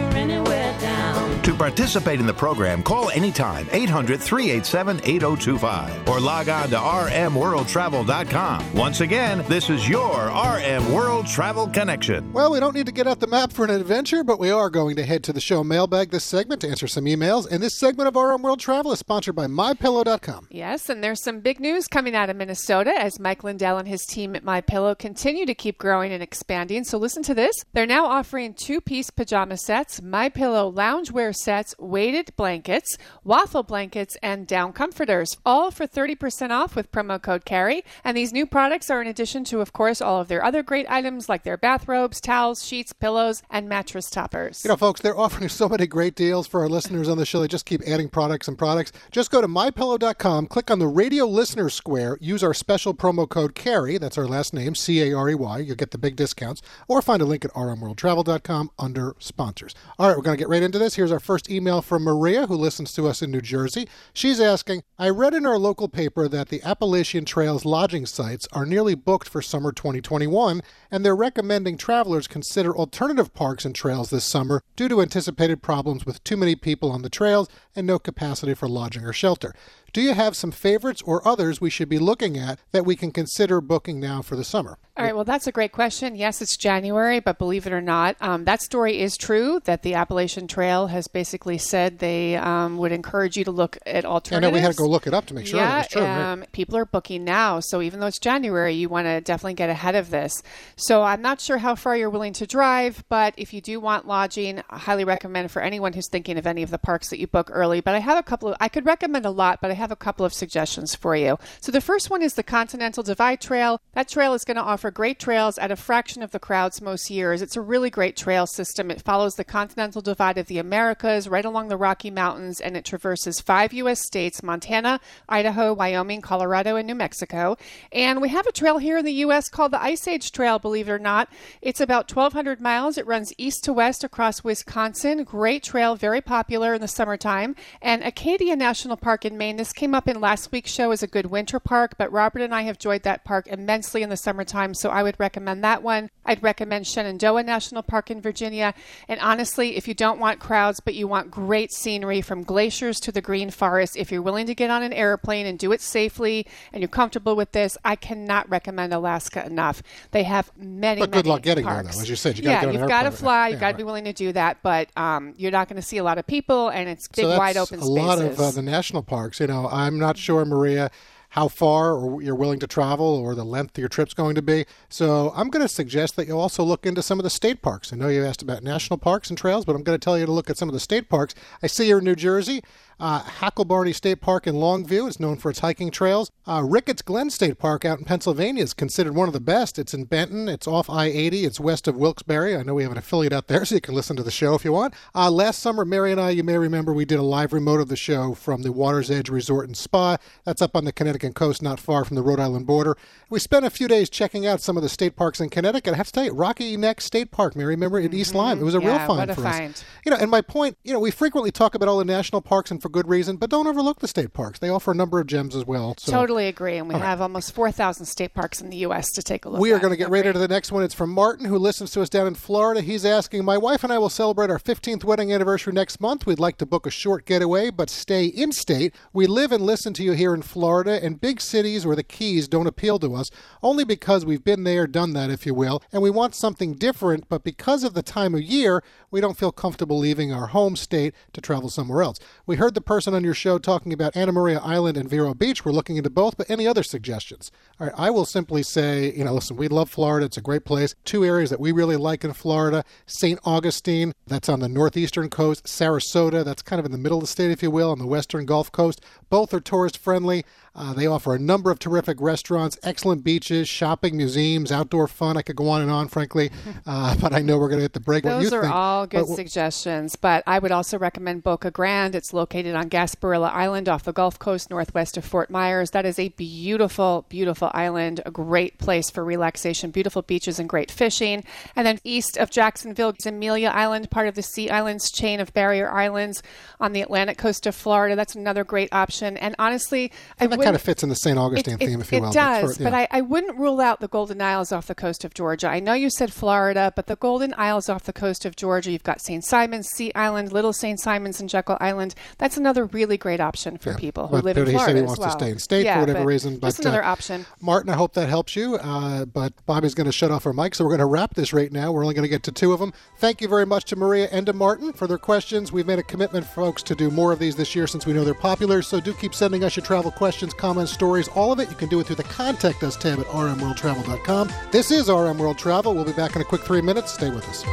To 1.50 1.56
participate 1.56 2.20
in 2.20 2.26
the 2.26 2.32
program, 2.32 2.80
call 2.80 3.10
anytime 3.10 3.66
800 3.72 4.20
387 4.20 5.00
8025 5.02 6.08
or 6.08 6.20
log 6.20 6.48
on 6.48 6.68
to 6.68 6.76
rmworldtravel.com. 6.76 8.72
Once 8.72 9.00
again, 9.00 9.44
this 9.48 9.68
is 9.68 9.88
your 9.88 10.28
RM 10.28 10.92
World 10.92 11.26
Travel 11.26 11.66
Connection. 11.66 12.32
Well, 12.32 12.52
we 12.52 12.60
don't 12.60 12.76
need 12.76 12.86
to 12.86 12.92
get 12.92 13.08
out 13.08 13.18
the 13.18 13.26
map 13.26 13.52
for 13.52 13.64
an 13.64 13.72
adventure, 13.72 14.22
but 14.22 14.38
we 14.38 14.52
are 14.52 14.70
going 14.70 14.94
to 14.94 15.02
head 15.02 15.24
to 15.24 15.32
the 15.32 15.40
show 15.40 15.64
mailbag 15.64 16.10
this 16.10 16.22
segment 16.22 16.60
to 16.60 16.68
answer 16.68 16.86
some 16.86 17.06
emails. 17.06 17.50
And 17.50 17.60
this 17.60 17.74
segment 17.74 18.06
of 18.06 18.14
RM 18.14 18.42
World 18.42 18.60
Travel 18.60 18.92
is 18.92 19.00
sponsored 19.00 19.34
by 19.34 19.48
MyPillow.com. 19.48 20.46
Yes, 20.52 20.88
and 20.88 21.02
there's 21.02 21.20
some 21.20 21.40
big 21.40 21.58
news 21.58 21.88
coming 21.88 22.14
out 22.14 22.30
of 22.30 22.36
Minnesota 22.36 22.92
as 22.96 23.18
Mike 23.18 23.42
Lindell 23.42 23.78
and 23.78 23.88
his 23.88 24.06
team 24.06 24.36
at 24.36 24.44
My 24.44 24.60
Pillow 24.60 24.94
continue 24.94 25.46
to 25.46 25.54
keep 25.54 25.78
growing 25.78 26.12
and 26.12 26.22
expanding. 26.22 26.84
So 26.84 26.96
listen 26.96 27.24
to 27.24 27.34
this. 27.34 27.64
They're 27.72 27.86
now 27.86 28.06
offering 28.06 28.54
two-piece 28.54 29.10
pajama 29.10 29.56
sets, 29.56 30.00
My 30.00 30.28
Pillow 30.28 30.70
loungewear 30.70 31.34
sets, 31.42 31.74
weighted 31.78 32.34
blankets, 32.36 32.96
waffle 33.24 33.62
blankets, 33.62 34.16
and 34.22 34.46
down 34.46 34.72
comforters, 34.72 35.36
all 35.44 35.70
for 35.70 35.86
30% 35.86 36.50
off 36.50 36.76
with 36.76 36.92
promo 36.92 37.20
code 37.20 37.44
CAREY. 37.44 37.82
And 38.04 38.16
these 38.16 38.32
new 38.32 38.46
products 38.46 38.90
are 38.90 39.00
in 39.00 39.08
addition 39.08 39.44
to, 39.44 39.60
of 39.60 39.72
course, 39.72 40.00
all 40.00 40.20
of 40.20 40.28
their 40.28 40.44
other 40.44 40.62
great 40.62 40.90
items 40.90 41.28
like 41.28 41.42
their 41.42 41.56
bathrobes, 41.56 42.20
towels, 42.20 42.64
sheets, 42.64 42.92
pillows, 42.92 43.42
and 43.50 43.68
mattress 43.68 44.10
toppers. 44.10 44.64
You 44.64 44.68
know, 44.68 44.76
folks, 44.76 45.00
they're 45.00 45.18
offering 45.18 45.48
so 45.48 45.68
many 45.68 45.86
great 45.86 46.14
deals 46.14 46.46
for 46.46 46.60
our 46.60 46.68
listeners 46.68 47.08
on 47.08 47.18
the 47.18 47.26
show. 47.26 47.40
They 47.40 47.48
just 47.48 47.66
keep 47.66 47.82
adding 47.86 48.08
products 48.08 48.48
and 48.48 48.56
products. 48.58 48.92
Just 49.10 49.30
go 49.30 49.40
to 49.40 49.48
mypillow.com, 49.48 50.46
click 50.46 50.70
on 50.70 50.78
the 50.78 50.86
radio 50.86 51.26
listener 51.26 51.68
square, 51.70 52.18
use 52.20 52.42
our 52.42 52.54
special 52.54 52.94
promo 52.94 53.28
code 53.28 53.54
CAREY, 53.54 53.98
that's 53.98 54.18
our 54.18 54.26
last 54.26 54.52
name, 54.52 54.74
C 54.74 55.02
A 55.02 55.14
R 55.14 55.30
E 55.30 55.34
Y, 55.34 55.58
you'll 55.58 55.76
get 55.76 55.90
the 55.90 55.98
big 55.98 56.16
discounts, 56.16 56.62
or 56.88 57.02
find 57.02 57.22
a 57.22 57.24
link 57.24 57.44
at 57.44 57.52
rmworldtravel.com 57.52 58.70
under 58.78 59.14
sponsors. 59.18 59.74
All 59.98 60.08
right, 60.08 60.16
we're 60.16 60.22
going 60.22 60.36
to 60.36 60.40
get 60.40 60.48
right 60.48 60.62
into 60.62 60.78
this. 60.78 60.94
Here's 60.94 61.12
our 61.12 61.20
first 61.30 61.48
email 61.48 61.80
from 61.80 62.02
Maria, 62.02 62.48
who 62.48 62.56
listens 62.56 62.92
to 62.92 63.06
us 63.06 63.22
in 63.22 63.30
New 63.30 63.40
Jersey. 63.40 63.86
She's 64.12 64.40
asking 64.40 64.82
I 64.98 65.10
read 65.10 65.32
in 65.32 65.46
our 65.46 65.58
local 65.58 65.88
paper 65.88 66.26
that 66.26 66.48
the 66.48 66.60
Appalachian 66.64 67.24
Trails 67.24 67.64
lodging 67.64 68.04
sites 68.04 68.48
are 68.52 68.66
nearly 68.66 68.96
booked 68.96 69.28
for 69.28 69.40
summer 69.40 69.70
2021, 69.70 70.60
and 70.90 71.04
they're 71.04 71.14
recommending 71.14 71.76
travelers 71.76 72.26
consider 72.26 72.76
alternative 72.76 73.32
parks 73.32 73.64
and 73.64 73.76
trails 73.76 74.10
this 74.10 74.24
summer 74.24 74.64
due 74.74 74.88
to 74.88 75.00
anticipated 75.00 75.62
problems 75.62 76.04
with 76.04 76.24
too 76.24 76.36
many 76.36 76.56
people 76.56 76.90
on 76.90 77.02
the 77.02 77.08
trails 77.08 77.48
and 77.76 77.86
no 77.86 78.00
capacity 78.00 78.52
for 78.52 78.68
lodging 78.68 79.04
or 79.04 79.12
shelter. 79.12 79.54
Do 79.92 80.00
you 80.00 80.14
have 80.14 80.36
some 80.36 80.52
favorites 80.52 81.02
or 81.02 81.26
others 81.26 81.60
we 81.60 81.70
should 81.70 81.88
be 81.88 81.98
looking 81.98 82.38
at 82.38 82.60
that 82.72 82.86
we 82.86 82.94
can 82.94 83.10
consider 83.10 83.60
booking 83.60 83.98
now 83.98 84.22
for 84.22 84.36
the 84.36 84.44
summer? 84.44 84.78
All 84.96 85.06
right, 85.06 85.14
well, 85.14 85.24
that's 85.24 85.46
a 85.46 85.52
great 85.52 85.72
question. 85.72 86.14
Yes, 86.14 86.42
it's 86.42 86.58
January, 86.58 87.20
but 87.20 87.38
believe 87.38 87.66
it 87.66 87.72
or 87.72 87.80
not, 87.80 88.16
um, 88.20 88.44
that 88.44 88.60
story 88.60 89.00
is 89.00 89.16
true 89.16 89.58
that 89.64 89.82
the 89.82 89.94
Appalachian 89.94 90.46
Trail 90.46 90.88
has 90.88 91.08
basically 91.08 91.56
said 91.56 92.00
they 92.00 92.36
um, 92.36 92.76
would 92.76 92.92
encourage 92.92 93.36
you 93.36 93.44
to 93.44 93.50
look 93.50 93.78
at 93.86 94.04
alternatives. 94.04 94.46
I 94.46 94.50
know 94.50 94.54
we 94.54 94.60
had 94.60 94.72
to 94.72 94.76
go 94.76 94.86
look 94.86 95.06
it 95.06 95.14
up 95.14 95.24
to 95.26 95.34
make 95.34 95.46
sure 95.46 95.58
yeah, 95.58 95.76
it 95.76 95.78
was 95.78 95.88
true. 95.88 96.02
right? 96.02 96.32
um, 96.32 96.44
people 96.52 96.76
are 96.76 96.84
booking 96.84 97.24
now. 97.24 97.60
So 97.60 97.80
even 97.80 98.00
though 98.00 98.08
it's 98.08 98.18
January, 98.18 98.74
you 98.74 98.90
want 98.90 99.06
to 99.06 99.22
definitely 99.22 99.54
get 99.54 99.70
ahead 99.70 99.94
of 99.94 100.10
this. 100.10 100.42
So 100.76 101.02
I'm 101.02 101.22
not 101.22 101.40
sure 101.40 101.56
how 101.58 101.76
far 101.76 101.96
you're 101.96 102.10
willing 102.10 102.34
to 102.34 102.46
drive, 102.46 103.02
but 103.08 103.32
if 103.38 103.54
you 103.54 103.62
do 103.62 103.80
want 103.80 104.06
lodging, 104.06 104.60
I 104.68 104.78
highly 104.78 105.04
recommend 105.04 105.50
for 105.50 105.62
anyone 105.62 105.94
who's 105.94 106.08
thinking 106.08 106.36
of 106.36 106.46
any 106.46 106.62
of 106.62 106.70
the 106.70 106.78
parks 106.78 107.08
that 107.08 107.18
you 107.18 107.26
book 107.26 107.48
early. 107.50 107.80
But 107.80 107.94
I 107.94 108.00
have 108.00 108.18
a 108.18 108.22
couple 108.22 108.50
of, 108.50 108.56
I 108.60 108.68
could 108.68 108.84
recommend 108.84 109.24
a 109.24 109.30
lot, 109.30 109.62
but 109.62 109.70
I 109.70 109.74
have 109.80 109.90
a 109.90 109.96
couple 109.96 110.24
of 110.24 110.32
suggestions 110.32 110.94
for 110.94 111.16
you. 111.16 111.38
So 111.60 111.72
the 111.72 111.80
first 111.80 112.10
one 112.10 112.22
is 112.22 112.34
the 112.34 112.42
Continental 112.42 113.02
Divide 113.02 113.40
Trail. 113.40 113.80
That 113.94 114.08
trail 114.08 114.34
is 114.34 114.44
going 114.44 114.56
to 114.56 114.62
offer 114.62 114.90
great 114.90 115.18
trails 115.18 115.58
at 115.58 115.72
a 115.72 115.76
fraction 115.76 116.22
of 116.22 116.30
the 116.30 116.38
crowds 116.38 116.80
most 116.80 117.10
years. 117.10 117.42
It's 117.42 117.56
a 117.56 117.60
really 117.60 117.90
great 117.90 118.16
trail 118.16 118.46
system. 118.46 118.90
It 118.90 119.02
follows 119.02 119.34
the 119.34 119.44
Continental 119.44 120.02
Divide 120.02 120.38
of 120.38 120.46
the 120.46 120.58
Americas 120.58 121.28
right 121.28 121.44
along 121.44 121.68
the 121.68 121.76
Rocky 121.76 122.10
Mountains, 122.10 122.60
and 122.60 122.76
it 122.76 122.84
traverses 122.84 123.40
five 123.40 123.72
U.S. 123.72 124.06
states 124.06 124.42
Montana, 124.42 125.00
Idaho, 125.28 125.72
Wyoming, 125.72 126.20
Colorado, 126.20 126.76
and 126.76 126.86
New 126.86 126.94
Mexico. 126.94 127.56
And 127.90 128.20
we 128.20 128.28
have 128.28 128.46
a 128.46 128.52
trail 128.52 128.78
here 128.78 128.98
in 128.98 129.04
the 129.04 129.12
U.S. 129.24 129.48
called 129.48 129.72
the 129.72 129.82
Ice 129.82 130.06
Age 130.06 130.30
Trail, 130.30 130.58
believe 130.58 130.88
it 130.88 130.92
or 130.92 130.98
not. 130.98 131.28
It's 131.62 131.80
about 131.80 132.14
1,200 132.14 132.60
miles. 132.60 132.98
It 132.98 133.06
runs 133.06 133.32
east 133.38 133.64
to 133.64 133.72
west 133.72 134.04
across 134.04 134.44
Wisconsin. 134.44 135.24
Great 135.24 135.62
trail, 135.62 135.96
very 135.96 136.20
popular 136.20 136.74
in 136.74 136.80
the 136.80 136.88
summertime. 136.88 137.56
And 137.80 138.02
Acadia 138.02 138.56
National 138.56 138.96
Park 138.96 139.24
in 139.24 139.38
Maine, 139.38 139.56
this 139.56 139.69
came 139.72 139.94
up 139.94 140.08
in 140.08 140.20
last 140.20 140.52
week's 140.52 140.70
show 140.70 140.90
as 140.90 141.02
a 141.02 141.06
good 141.06 141.26
winter 141.26 141.60
park, 141.60 141.94
but 141.98 142.10
Robert 142.12 142.42
and 142.42 142.54
I 142.54 142.62
have 142.62 142.76
enjoyed 142.76 143.02
that 143.02 143.24
park 143.24 143.46
immensely 143.46 144.02
in 144.02 144.08
the 144.08 144.16
summertime, 144.16 144.74
so 144.74 144.90
I 144.90 145.02
would 145.02 145.18
recommend 145.18 145.62
that 145.64 145.82
one. 145.82 146.10
I'd 146.24 146.42
recommend 146.42 146.86
Shenandoah 146.86 147.42
National 147.42 147.82
Park 147.82 148.10
in 148.10 148.20
Virginia. 148.20 148.74
And 149.08 149.20
honestly, 149.20 149.76
if 149.76 149.88
you 149.88 149.94
don't 149.94 150.20
want 150.20 150.38
crowds, 150.38 150.80
but 150.80 150.94
you 150.94 151.08
want 151.08 151.30
great 151.30 151.72
scenery 151.72 152.20
from 152.20 152.42
glaciers 152.42 153.00
to 153.00 153.12
the 153.12 153.20
green 153.20 153.50
forest, 153.50 153.96
if 153.96 154.12
you're 154.12 154.22
willing 154.22 154.46
to 154.46 154.54
get 154.54 154.70
on 154.70 154.82
an 154.82 154.92
airplane 154.92 155.46
and 155.46 155.58
do 155.58 155.72
it 155.72 155.80
safely 155.80 156.46
and 156.72 156.80
you're 156.82 156.88
comfortable 156.88 157.36
with 157.36 157.52
this, 157.52 157.76
I 157.84 157.96
cannot 157.96 158.48
recommend 158.48 158.94
Alaska 158.94 159.44
enough. 159.44 159.82
They 160.12 160.22
have 160.22 160.50
many, 160.56 161.00
But 161.00 161.10
good 161.10 161.26
many 161.26 161.28
luck 161.30 161.42
getting 161.42 161.64
there, 161.66 161.82
though. 161.82 161.88
As 161.88 162.08
you 162.08 162.16
said, 162.16 162.38
you 162.38 162.44
yeah, 162.44 162.60
get 162.60 162.68
on 162.68 162.74
an 162.74 162.80
you've 162.80 162.88
got 162.88 163.02
to 163.02 163.10
fly. 163.10 163.48
You've 163.48 163.60
got 163.60 163.68
to 163.68 163.72
right. 163.72 163.78
be 163.78 163.84
willing 163.84 164.04
to 164.04 164.12
do 164.12 164.32
that, 164.32 164.58
but 164.62 164.88
um, 164.96 165.34
you're 165.36 165.50
not 165.50 165.68
going 165.68 165.76
to 165.76 165.86
see 165.86 165.98
a 165.98 166.04
lot 166.04 166.18
of 166.18 166.26
people, 166.26 166.68
and 166.68 166.88
it's 166.88 167.08
big, 167.08 167.24
so 167.24 167.28
that's 167.28 167.38
wide 167.38 167.56
open 167.56 167.80
a 167.80 167.82
spaces. 167.82 167.90
lot 167.90 168.20
of 168.20 168.40
uh, 168.40 168.50
the 168.50 168.62
national 168.62 169.02
parks. 169.02 169.40
You 169.40 169.48
know, 169.48 169.59
I'm 169.68 169.98
not 169.98 170.16
sure, 170.16 170.44
Maria, 170.44 170.90
how 171.30 171.46
far 171.46 171.92
or 171.92 172.20
you're 172.22 172.34
willing 172.34 172.58
to 172.58 172.66
travel 172.66 173.06
or 173.06 173.34
the 173.34 173.44
length 173.44 173.78
your 173.78 173.88
trip's 173.88 174.14
going 174.14 174.34
to 174.34 174.42
be. 174.42 174.66
So 174.88 175.32
I'm 175.36 175.48
going 175.48 175.62
to 175.62 175.68
suggest 175.68 176.16
that 176.16 176.26
you 176.26 176.38
also 176.38 176.64
look 176.64 176.84
into 176.84 177.02
some 177.02 177.20
of 177.20 177.24
the 177.24 177.30
state 177.30 177.62
parks. 177.62 177.92
I 177.92 177.96
know 177.96 178.08
you 178.08 178.24
asked 178.24 178.42
about 178.42 178.64
national 178.64 178.98
parks 178.98 179.30
and 179.30 179.38
trails, 179.38 179.64
but 179.64 179.76
I'm 179.76 179.84
going 179.84 179.98
to 179.98 180.04
tell 180.04 180.18
you 180.18 180.26
to 180.26 180.32
look 180.32 180.50
at 180.50 180.58
some 180.58 180.68
of 180.68 180.72
the 180.72 180.80
state 180.80 181.08
parks. 181.08 181.34
I 181.62 181.68
see 181.68 181.86
you're 181.86 181.98
in 181.98 182.04
New 182.04 182.16
Jersey. 182.16 182.62
Uh, 183.00 183.22
Hacklebarney 183.22 183.94
State 183.94 184.20
Park 184.20 184.46
in 184.46 184.56
Longview 184.56 185.08
is 185.08 185.18
known 185.18 185.36
for 185.36 185.50
its 185.50 185.60
hiking 185.60 185.90
trails. 185.90 186.30
Uh, 186.46 186.62
Ricketts 186.62 187.00
Glen 187.02 187.30
State 187.30 187.58
Park 187.58 187.84
out 187.84 187.98
in 187.98 188.04
Pennsylvania 188.04 188.62
is 188.62 188.74
considered 188.74 189.14
one 189.14 189.26
of 189.26 189.32
the 189.32 189.40
best. 189.40 189.78
It's 189.78 189.94
in 189.94 190.04
Benton. 190.04 190.48
It's 190.48 190.66
off 190.66 190.90
I-80. 190.90 191.44
It's 191.44 191.58
west 191.58 191.88
of 191.88 191.96
Wilkes-Barre. 191.96 192.56
I 192.56 192.62
know 192.62 192.74
we 192.74 192.82
have 192.82 192.92
an 192.92 192.98
affiliate 192.98 193.32
out 193.32 193.46
there, 193.46 193.64
so 193.64 193.76
you 193.76 193.80
can 193.80 193.94
listen 193.94 194.16
to 194.16 194.22
the 194.22 194.30
show 194.30 194.54
if 194.54 194.64
you 194.64 194.72
want. 194.72 194.92
Uh, 195.14 195.30
last 195.30 195.60
summer, 195.60 195.84
Mary 195.84 196.12
and 196.12 196.20
I, 196.20 196.30
you 196.30 196.42
may 196.44 196.58
remember, 196.58 196.92
we 196.92 197.04
did 197.06 197.18
a 197.18 197.22
live 197.22 197.52
remote 197.54 197.80
of 197.80 197.88
the 197.88 197.96
show 197.96 198.34
from 198.34 198.62
the 198.62 198.70
Water's 198.72 199.10
Edge 199.10 199.30
Resort 199.30 199.66
and 199.66 199.76
Spa. 199.76 200.18
That's 200.44 200.60
up 200.60 200.76
on 200.76 200.84
the 200.84 200.92
Connecticut 200.92 201.34
coast, 201.34 201.62
not 201.62 201.80
far 201.80 202.04
from 202.04 202.16
the 202.16 202.22
Rhode 202.22 202.40
Island 202.40 202.66
border. 202.66 202.96
We 203.30 203.38
spent 203.38 203.64
a 203.64 203.70
few 203.70 203.88
days 203.88 204.10
checking 204.10 204.46
out 204.46 204.60
some 204.60 204.76
of 204.76 204.82
the 204.82 204.88
state 204.90 205.16
parks 205.16 205.40
in 205.40 205.48
Connecticut. 205.48 205.94
I 205.94 205.96
have 205.96 206.06
to 206.08 206.12
tell 206.12 206.24
you, 206.24 206.32
Rocky 206.32 206.76
Neck 206.76 207.00
State 207.00 207.30
Park, 207.30 207.56
Mary, 207.56 207.68
remember 207.70 207.98
in 207.98 208.12
East 208.12 208.34
Lyme? 208.34 208.58
It 208.60 208.64
was 208.64 208.74
a 208.74 208.78
real 208.78 208.90
Mm-hmm. 208.90 208.98
Yeah, 209.00 209.06
find 209.06 209.18
what 209.18 209.30
a 209.30 209.34
for 209.36 209.42
find. 209.42 209.72
us. 209.72 209.84
You 210.04 210.10
know, 210.10 210.18
and 210.20 210.30
my 210.30 210.40
point, 210.40 210.76
you 210.84 210.92
know, 210.92 210.98
we 210.98 211.10
frequently 211.12 211.50
talk 211.52 211.74
about 211.76 211.88
all 211.88 211.98
the 211.98 212.04
national 212.04 212.42
parks 212.42 212.70
and 212.72 212.82
for 212.82 212.89
good 212.90 213.08
reason, 213.08 213.36
but 213.36 213.48
don't 213.50 213.66
overlook 213.66 214.00
the 214.00 214.08
state 214.08 214.32
parks. 214.32 214.58
They 214.58 214.68
offer 214.68 214.90
a 214.92 214.94
number 214.94 215.18
of 215.20 215.26
gems 215.26 215.56
as 215.56 215.64
well. 215.64 215.94
So 215.98 216.12
totally 216.12 216.46
agree, 216.48 216.76
and 216.76 216.88
we 216.88 216.94
All 216.94 217.00
right. 217.00 217.06
have 217.06 217.20
almost 217.20 217.54
4,000 217.54 218.04
state 218.06 218.34
parks 218.34 218.60
in 218.60 218.68
the 218.70 218.76
U.S. 218.78 219.10
to 219.12 219.22
take 219.22 219.44
a 219.44 219.48
look 219.48 219.58
at. 219.58 219.62
we 219.62 219.72
are 219.72 219.78
going 219.78 219.92
to 219.92 219.96
get 219.96 220.10
right 220.10 220.26
into 220.26 220.38
the 220.38 220.48
next 220.48 220.72
one. 220.72 220.82
It's 220.82 220.94
from 220.94 221.10
Martin, 221.10 221.46
who 221.46 221.56
listens 221.58 221.90
to 221.92 222.02
us 222.02 222.08
down 222.08 222.26
in 222.26 222.34
Florida. 222.34 222.80
He's 222.80 223.04
asking, 223.04 223.44
My 223.44 223.56
wife 223.56 223.84
and 223.84 223.92
I 223.92 223.98
will 223.98 224.08
celebrate 224.08 224.50
our 224.50 224.58
15th 224.58 225.04
wedding 225.04 225.32
anniversary 225.32 225.72
next 225.72 226.00
month. 226.00 226.26
We'd 226.26 226.38
like 226.38 226.56
to 226.58 226.66
book 226.66 226.86
a 226.86 226.90
short 226.90 227.24
getaway, 227.24 227.70
but 227.70 227.88
stay 227.90 228.26
in 228.26 228.52
state. 228.52 228.94
We 229.12 229.26
live 229.26 229.52
and 229.52 229.64
listen 229.64 229.92
to 229.94 230.02
you 230.02 230.12
here 230.12 230.34
in 230.34 230.42
Florida, 230.42 231.02
and 231.02 231.20
big 231.20 231.40
cities 231.40 231.86
or 231.86 231.94
the 231.94 232.02
Keys 232.02 232.48
don't 232.48 232.66
appeal 232.66 232.98
to 232.98 233.14
us, 233.14 233.30
only 233.62 233.84
because 233.84 234.24
we've 234.26 234.44
been 234.44 234.64
there, 234.64 234.86
done 234.86 235.12
that, 235.12 235.30
if 235.30 235.46
you 235.46 235.54
will, 235.54 235.82
and 235.92 236.02
we 236.02 236.10
want 236.10 236.34
something 236.34 236.74
different, 236.74 237.28
but 237.28 237.44
because 237.44 237.84
of 237.84 237.94
the 237.94 238.02
time 238.02 238.34
of 238.34 238.42
year, 238.42 238.82
we 239.10 239.20
don't 239.20 239.38
feel 239.38 239.52
comfortable 239.52 239.98
leaving 239.98 240.32
our 240.32 240.48
home 240.48 240.76
state 240.76 241.14
to 241.32 241.40
travel 241.40 241.68
somewhere 241.68 242.02
else. 242.02 242.18
We 242.46 242.56
heard 242.56 242.74
the 242.74 242.79
person 242.80 243.14
on 243.14 243.24
your 243.24 243.34
show 243.34 243.58
talking 243.58 243.92
about 243.92 244.16
Anna 244.16 244.32
Maria 244.32 244.58
Island 244.58 244.96
and 244.96 245.08
Vero 245.08 245.34
Beach. 245.34 245.64
We're 245.64 245.72
looking 245.72 245.96
into 245.96 246.10
both, 246.10 246.36
but 246.36 246.50
any 246.50 246.66
other 246.66 246.82
suggestions? 246.82 247.50
All 247.78 247.86
right, 247.86 247.96
I 247.96 248.10
will 248.10 248.24
simply 248.24 248.62
say, 248.62 249.12
you 249.12 249.24
know, 249.24 249.34
listen, 249.34 249.56
we 249.56 249.68
love 249.68 249.90
Florida. 249.90 250.26
It's 250.26 250.36
a 250.36 250.42
great 250.42 250.64
place. 250.64 250.94
Two 251.04 251.24
areas 251.24 251.50
that 251.50 251.60
we 251.60 251.72
really 251.72 251.96
like 251.96 252.24
in 252.24 252.32
Florida 252.32 252.84
St. 253.06 253.38
Augustine, 253.44 254.12
that's 254.26 254.48
on 254.48 254.60
the 254.60 254.68
northeastern 254.68 255.28
coast, 255.28 255.64
Sarasota, 255.64 256.44
that's 256.44 256.62
kind 256.62 256.78
of 256.80 256.86
in 256.86 256.92
the 256.92 256.98
middle 256.98 257.18
of 257.18 257.24
the 257.24 257.28
state, 257.28 257.50
if 257.50 257.62
you 257.62 257.70
will, 257.70 257.90
on 257.90 257.98
the 257.98 258.06
western 258.06 258.46
Gulf 258.46 258.70
Coast. 258.72 259.00
Both 259.28 259.52
are 259.54 259.60
tourist 259.60 259.98
friendly. 259.98 260.44
Uh, 260.74 260.92
they 260.94 261.06
offer 261.06 261.34
a 261.34 261.38
number 261.38 261.70
of 261.70 261.78
terrific 261.78 262.20
restaurants, 262.20 262.78
excellent 262.82 263.24
beaches, 263.24 263.68
shopping, 263.68 264.16
museums, 264.16 264.70
outdoor 264.70 265.08
fun. 265.08 265.36
I 265.36 265.42
could 265.42 265.56
go 265.56 265.68
on 265.68 265.82
and 265.82 265.90
on, 265.90 266.06
frankly, 266.08 266.50
uh, 266.86 267.16
but 267.20 267.32
I 267.32 267.40
know 267.40 267.58
we're 267.58 267.68
going 267.68 267.78
to 267.78 267.82
hit 267.82 267.92
the 267.92 268.00
break. 268.00 268.24
what 268.24 268.40
Those 268.40 268.52
are 268.52 268.62
think. 268.62 268.74
all 268.74 269.06
good 269.06 269.26
But- 269.26 269.34
suggestions, 269.34 270.14
but 270.16 270.44
I 270.46 270.58
would 270.58 270.70
also 270.70 270.98
recommend 270.98 271.42
Boca 271.42 271.70
Grande. 271.70 272.14
It's 272.14 272.32
located 272.32 272.74
on 272.76 272.88
Gasparilla 272.88 273.50
Island 273.52 273.88
off 273.88 274.04
the 274.04 274.12
Gulf 274.12 274.38
Coast, 274.38 274.70
northwest 274.70 275.16
of 275.16 275.24
Fort 275.24 275.50
Myers. 275.50 275.90
That 275.90 276.06
is 276.06 276.18
a 276.18 276.28
beautiful, 276.30 277.26
beautiful 277.28 277.70
island, 277.74 278.20
a 278.24 278.30
great 278.30 278.78
place 278.78 279.10
for 279.10 279.24
relaxation, 279.24 279.90
beautiful 279.90 280.22
beaches 280.22 280.58
and 280.60 280.68
great 280.68 280.90
fishing. 280.90 281.42
And 281.74 281.86
then 281.86 281.98
east 282.04 282.36
of 282.36 282.50
Jacksonville 282.50 283.12
is 283.18 283.26
Amelia 283.26 283.70
Island, 283.70 284.10
part 284.10 284.28
of 284.28 284.34
the 284.36 284.42
Sea 284.42 284.70
Islands 284.70 285.10
chain 285.10 285.40
of 285.40 285.52
barrier 285.52 285.90
islands 285.90 286.42
on 286.78 286.92
the 286.92 287.00
Atlantic 287.02 287.38
coast 287.38 287.66
of 287.66 287.74
Florida. 287.74 288.14
That's 288.14 288.34
another 288.36 288.62
great 288.62 288.88
option. 288.92 289.36
And 289.36 289.56
honestly, 289.58 290.12
I 290.38 290.46
that 290.60 290.66
kind 290.66 290.76
of 290.76 290.82
fits 290.82 291.02
in 291.02 291.08
the 291.08 291.14
St. 291.16 291.38
Augustine 291.38 291.74
it, 291.74 291.86
theme, 291.86 292.00
if 292.00 292.12
you 292.12 292.18
it 292.18 292.20
will. 292.22 292.30
It 292.30 292.34
does, 292.34 292.76
for- 292.76 292.84
but. 292.84 292.94
I, 292.94 293.08
I 293.10 293.20
wouldn't 293.20 293.58
rule 293.58 293.80
out 293.80 294.00
the 294.00 294.08
Golden 294.08 294.40
Isles 294.40 294.72
off 294.72 294.86
the 294.86 294.94
coast 294.94 295.24
of 295.24 295.34
Georgia. 295.34 295.68
I 295.68 295.80
know 295.80 295.92
you 295.94 296.10
said 296.10 296.32
Florida, 296.32 296.92
but 296.94 297.06
the 297.06 297.16
Golden 297.16 297.54
Isles 297.56 297.88
off 297.88 298.04
the 298.04 298.12
coast 298.12 298.44
of 298.44 298.56
Georgia, 298.56 298.90
you've 298.90 299.02
got 299.02 299.20
St. 299.20 299.44
Simon's, 299.44 299.88
Sea 299.88 300.12
Island, 300.14 300.52
Little 300.52 300.72
St. 300.72 300.98
Simon's, 301.00 301.40
and 301.40 301.48
Jekyll 301.48 301.76
Island. 301.80 302.14
That's 302.38 302.56
another 302.56 302.84
really 302.86 303.16
great 303.16 303.40
option 303.40 303.78
for 303.78 303.94
people 303.94 304.28
who 304.28 304.36
But 304.36 304.44
live 304.44 304.58
in 304.58 304.64
Florida. 304.66 304.80
he 304.80 304.86
said 304.86 304.96
he 304.96 305.02
wants 305.02 305.20
well. 305.20 305.28
to 305.30 305.38
stay 305.44 305.50
in 305.50 305.58
state 305.58 305.84
Yeah, 305.84 305.94
for 305.94 306.00
whatever 306.06 306.24
reason. 306.24 306.58
But 306.58 306.68
just 306.68 306.80
another 306.80 307.04
uh, 307.04 307.10
option. 307.12 307.46
Martin, 307.60 307.90
I 307.90 307.94
hope 307.96 308.14
that 308.14 308.28
helps 308.28 308.56
you. 308.56 308.76
Uh, 308.76 309.24
but 309.24 309.52
Bobby's 309.66 309.94
going 309.94 310.06
to 310.06 310.12
shut 310.12 310.30
off 310.30 310.46
our 310.46 310.52
mic, 310.52 310.74
so 310.74 310.84
we're 310.84 310.90
going 310.90 310.98
to 311.00 311.06
wrap 311.06 311.34
this 311.34 311.52
right 311.52 311.70
now. 311.72 311.92
We're 311.92 312.02
only 312.02 312.14
going 312.14 312.24
to 312.24 312.28
get 312.28 312.42
to 312.44 312.52
two 312.52 312.72
of 312.72 312.80
them. 312.80 312.92
Thank 313.18 313.40
you 313.40 313.48
very 313.48 313.66
much 313.66 313.84
to 313.86 313.96
Maria 313.96 314.28
and 314.32 314.46
to 314.46 314.52
Martin 314.52 314.92
for 314.92 315.06
their 315.06 315.18
questions. 315.18 315.72
We've 315.72 315.86
made 315.86 315.98
a 315.98 316.02
commitment, 316.02 316.46
folks, 316.46 316.82
to 316.84 316.94
do 316.94 317.10
more 317.10 317.32
of 317.32 317.38
these 317.38 317.56
this 317.56 317.74
year 317.74 317.86
since 317.86 318.06
we 318.06 318.12
know 318.12 318.24
they're 318.24 318.34
popular. 318.34 318.82
So 318.82 319.00
do 319.00 319.12
keep 319.14 319.34
sending 319.34 319.64
us 319.64 319.76
your 319.76 319.84
travel 319.84 320.10
questions, 320.10 320.49
comments, 320.56 320.92
stories, 320.92 321.28
all 321.28 321.52
of 321.52 321.60
it. 321.60 321.70
You 321.70 321.76
can 321.76 321.88
do 321.88 322.00
it 322.00 322.06
through 322.06 322.16
the 322.16 322.24
Contact 322.24 322.82
Us 322.82 322.96
tab 322.96 323.20
at 323.20 323.26
rmworldtravel.com. 323.26 324.50
This 324.70 324.90
is 324.90 325.08
RM 325.08 325.38
World 325.38 325.58
Travel. 325.58 325.94
We'll 325.94 326.04
be 326.04 326.12
back 326.12 326.36
in 326.36 326.42
a 326.42 326.44
quick 326.44 326.62
three 326.62 326.82
minutes. 326.82 327.12
Stay 327.12 327.30
with 327.30 327.48
us. 327.48 327.64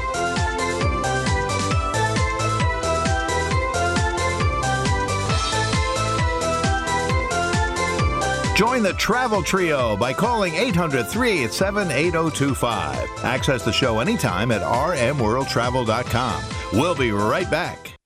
Join 8.58 8.82
the 8.82 8.94
Travel 8.94 9.44
Trio 9.44 9.96
by 9.96 10.14
calling 10.14 10.56
800 10.56 11.06
387 11.08 11.92
8025. 11.92 13.24
Access 13.24 13.64
the 13.64 13.72
show 13.72 14.00
anytime 14.00 14.50
at 14.50 14.62
rmworldtravel.com. 14.62 16.44
We'll 16.74 16.96
be 16.96 17.12
right 17.12 17.52
back. 17.52 17.97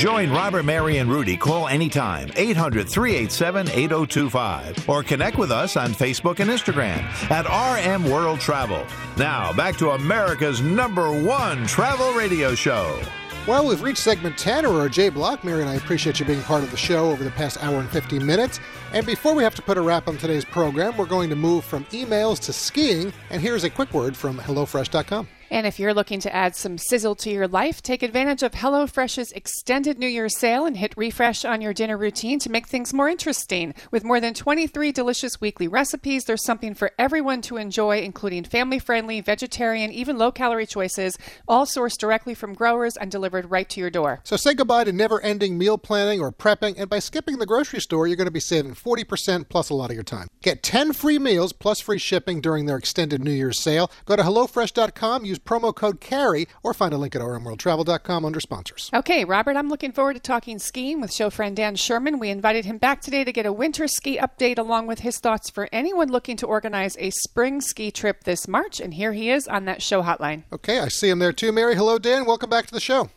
Join 0.00 0.30
Robert, 0.30 0.64
Mary, 0.64 0.96
and 0.96 1.10
Rudy, 1.10 1.36
call 1.36 1.68
anytime 1.68 2.30
800 2.34 2.88
387 2.88 3.68
8025 3.68 4.88
or 4.88 5.02
connect 5.02 5.36
with 5.36 5.52
us 5.52 5.76
on 5.76 5.90
Facebook 5.90 6.40
and 6.40 6.48
Instagram 6.48 7.02
at 7.30 7.44
RM 7.46 8.10
World 8.10 8.40
Travel. 8.40 8.86
Now, 9.18 9.52
back 9.52 9.76
to 9.76 9.90
America's 9.90 10.62
number 10.62 11.12
one 11.22 11.66
travel 11.66 12.12
radio 12.14 12.54
show. 12.54 12.98
Well, 13.46 13.66
we've 13.66 13.82
reached 13.82 13.98
segment 13.98 14.38
10 14.38 14.64
or 14.64 14.80
our 14.80 14.88
J 14.88 15.10
block. 15.10 15.44
Mary 15.44 15.60
and 15.60 15.68
I 15.68 15.74
appreciate 15.74 16.18
you 16.18 16.24
being 16.24 16.42
part 16.42 16.62
of 16.62 16.70
the 16.70 16.78
show 16.78 17.10
over 17.10 17.22
the 17.22 17.30
past 17.32 17.62
hour 17.62 17.78
and 17.78 17.88
15 17.90 18.24
minutes. 18.24 18.58
And 18.94 19.04
before 19.04 19.34
we 19.34 19.42
have 19.42 19.54
to 19.56 19.62
put 19.62 19.76
a 19.76 19.82
wrap 19.82 20.08
on 20.08 20.16
today's 20.16 20.46
program, 20.46 20.96
we're 20.96 21.04
going 21.04 21.28
to 21.28 21.36
move 21.36 21.62
from 21.62 21.84
emails 21.86 22.38
to 22.40 22.54
skiing. 22.54 23.12
And 23.28 23.42
here's 23.42 23.64
a 23.64 23.70
quick 23.70 23.92
word 23.92 24.16
from 24.16 24.38
HelloFresh.com. 24.38 25.28
And 25.50 25.66
if 25.66 25.80
you're 25.80 25.92
looking 25.92 26.20
to 26.20 26.34
add 26.34 26.54
some 26.54 26.78
sizzle 26.78 27.16
to 27.16 27.30
your 27.30 27.48
life, 27.48 27.82
take 27.82 28.04
advantage 28.04 28.44
of 28.44 28.52
HelloFresh's 28.52 29.32
extended 29.32 29.98
New 29.98 30.06
Year's 30.06 30.38
sale 30.38 30.64
and 30.64 30.76
hit 30.76 30.94
refresh 30.96 31.44
on 31.44 31.60
your 31.60 31.74
dinner 31.74 31.98
routine 31.98 32.38
to 32.38 32.50
make 32.50 32.68
things 32.68 32.94
more 32.94 33.08
interesting. 33.08 33.74
With 33.90 34.04
more 34.04 34.20
than 34.20 34.32
23 34.32 34.92
delicious 34.92 35.40
weekly 35.40 35.66
recipes, 35.66 36.24
there's 36.24 36.44
something 36.44 36.74
for 36.74 36.92
everyone 37.00 37.42
to 37.42 37.56
enjoy, 37.56 37.98
including 38.02 38.44
family 38.44 38.78
friendly, 38.78 39.20
vegetarian, 39.20 39.90
even 39.90 40.18
low 40.18 40.30
calorie 40.30 40.66
choices, 40.66 41.18
all 41.48 41.66
sourced 41.66 41.98
directly 41.98 42.34
from 42.34 42.54
growers 42.54 42.96
and 42.96 43.10
delivered 43.10 43.50
right 43.50 43.68
to 43.70 43.80
your 43.80 43.90
door. 43.90 44.20
So 44.22 44.36
say 44.36 44.54
goodbye 44.54 44.84
to 44.84 44.92
never 44.92 45.20
ending 45.20 45.58
meal 45.58 45.78
planning 45.78 46.20
or 46.20 46.30
prepping. 46.30 46.78
And 46.78 46.88
by 46.88 47.00
skipping 47.00 47.38
the 47.38 47.46
grocery 47.46 47.80
store, 47.80 48.06
you're 48.06 48.16
going 48.16 48.26
to 48.26 48.30
be 48.30 48.38
saving 48.38 48.76
40% 48.76 49.48
plus 49.48 49.68
a 49.70 49.74
lot 49.74 49.90
of 49.90 49.94
your 49.94 50.04
time. 50.04 50.28
Get 50.42 50.62
10 50.62 50.92
free 50.92 51.18
meals 51.18 51.52
plus 51.52 51.80
free 51.80 51.98
shipping 51.98 52.40
during 52.40 52.66
their 52.66 52.76
extended 52.76 53.24
New 53.24 53.32
Year's 53.32 53.58
sale. 53.58 53.90
Go 54.04 54.14
to 54.14 54.22
HelloFresh.com, 54.22 55.24
use 55.24 55.39
promo 55.44 55.74
code 55.74 56.00
CAREY, 56.00 56.46
or 56.62 56.74
find 56.74 56.92
a 56.92 56.98
link 56.98 57.14
at 57.14 57.22
rmworldtravel.com 57.22 58.24
under 58.24 58.40
sponsors. 58.40 58.90
Okay, 58.94 59.24
Robert, 59.24 59.56
I'm 59.56 59.68
looking 59.68 59.92
forward 59.92 60.14
to 60.14 60.20
talking 60.20 60.58
skiing 60.58 61.00
with 61.00 61.12
show 61.12 61.30
friend 61.30 61.56
Dan 61.56 61.76
Sherman. 61.76 62.18
We 62.18 62.30
invited 62.30 62.64
him 62.64 62.78
back 62.78 63.00
today 63.00 63.24
to 63.24 63.32
get 63.32 63.46
a 63.46 63.52
winter 63.52 63.88
ski 63.88 64.18
update 64.18 64.58
along 64.58 64.86
with 64.86 65.00
his 65.00 65.18
thoughts 65.18 65.50
for 65.50 65.68
anyone 65.72 66.08
looking 66.08 66.36
to 66.38 66.46
organize 66.46 66.96
a 66.98 67.10
spring 67.10 67.60
ski 67.60 67.90
trip 67.90 68.24
this 68.24 68.48
March. 68.48 68.80
And 68.80 68.94
here 68.94 69.12
he 69.12 69.30
is 69.30 69.48
on 69.48 69.64
that 69.66 69.82
show 69.82 70.02
hotline. 70.02 70.44
Okay, 70.52 70.78
I 70.78 70.88
see 70.88 71.08
him 71.08 71.18
there 71.18 71.32
too, 71.32 71.52
Mary. 71.52 71.74
Hello, 71.74 71.98
Dan. 71.98 72.24
Welcome 72.24 72.50
back 72.50 72.66
to 72.66 72.72
the 72.72 72.80
show. 72.80 73.10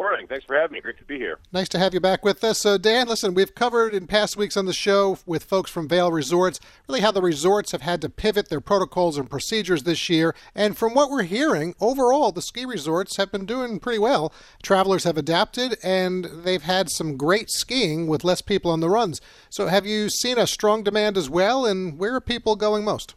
Morning. 0.00 0.26
Thanks 0.26 0.46
for 0.46 0.56
having 0.56 0.72
me. 0.72 0.80
Great 0.80 0.96
to 0.96 1.04
be 1.04 1.18
here. 1.18 1.38
Nice 1.52 1.68
to 1.68 1.78
have 1.78 1.92
you 1.92 2.00
back 2.00 2.24
with 2.24 2.42
us. 2.42 2.56
So, 2.56 2.78
Dan, 2.78 3.06
listen, 3.06 3.34
we've 3.34 3.54
covered 3.54 3.92
in 3.92 4.06
past 4.06 4.34
weeks 4.34 4.56
on 4.56 4.64
the 4.64 4.72
show 4.72 5.18
with 5.26 5.44
folks 5.44 5.70
from 5.70 5.86
Vail 5.88 6.10
Resorts 6.10 6.58
really 6.88 7.02
how 7.02 7.10
the 7.10 7.20
resorts 7.20 7.72
have 7.72 7.82
had 7.82 8.00
to 8.00 8.08
pivot 8.08 8.48
their 8.48 8.62
protocols 8.62 9.18
and 9.18 9.28
procedures 9.28 9.82
this 9.82 10.08
year. 10.08 10.34
And 10.54 10.74
from 10.74 10.94
what 10.94 11.10
we're 11.10 11.24
hearing, 11.24 11.74
overall, 11.82 12.32
the 12.32 12.40
ski 12.40 12.64
resorts 12.64 13.18
have 13.18 13.30
been 13.30 13.44
doing 13.44 13.78
pretty 13.78 13.98
well. 13.98 14.32
Travelers 14.62 15.04
have 15.04 15.18
adapted 15.18 15.76
and 15.82 16.24
they've 16.24 16.62
had 16.62 16.88
some 16.88 17.18
great 17.18 17.50
skiing 17.50 18.06
with 18.06 18.24
less 18.24 18.40
people 18.40 18.70
on 18.70 18.80
the 18.80 18.88
runs. 18.88 19.20
So, 19.50 19.66
have 19.66 19.84
you 19.84 20.08
seen 20.08 20.38
a 20.38 20.46
strong 20.46 20.82
demand 20.82 21.18
as 21.18 21.28
well? 21.28 21.66
And 21.66 21.98
where 21.98 22.14
are 22.14 22.22
people 22.22 22.56
going 22.56 22.84
most? 22.84 23.16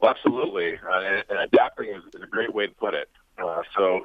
Well, 0.00 0.10
absolutely. 0.10 0.80
Uh, 0.84 0.98
and, 0.98 1.24
and 1.28 1.38
adapting 1.38 1.90
is, 1.90 2.02
is 2.12 2.24
a 2.24 2.26
great 2.26 2.52
way 2.52 2.66
to 2.66 2.74
put 2.74 2.92
it. 2.92 3.08
Uh, 3.38 3.62
so, 3.76 4.00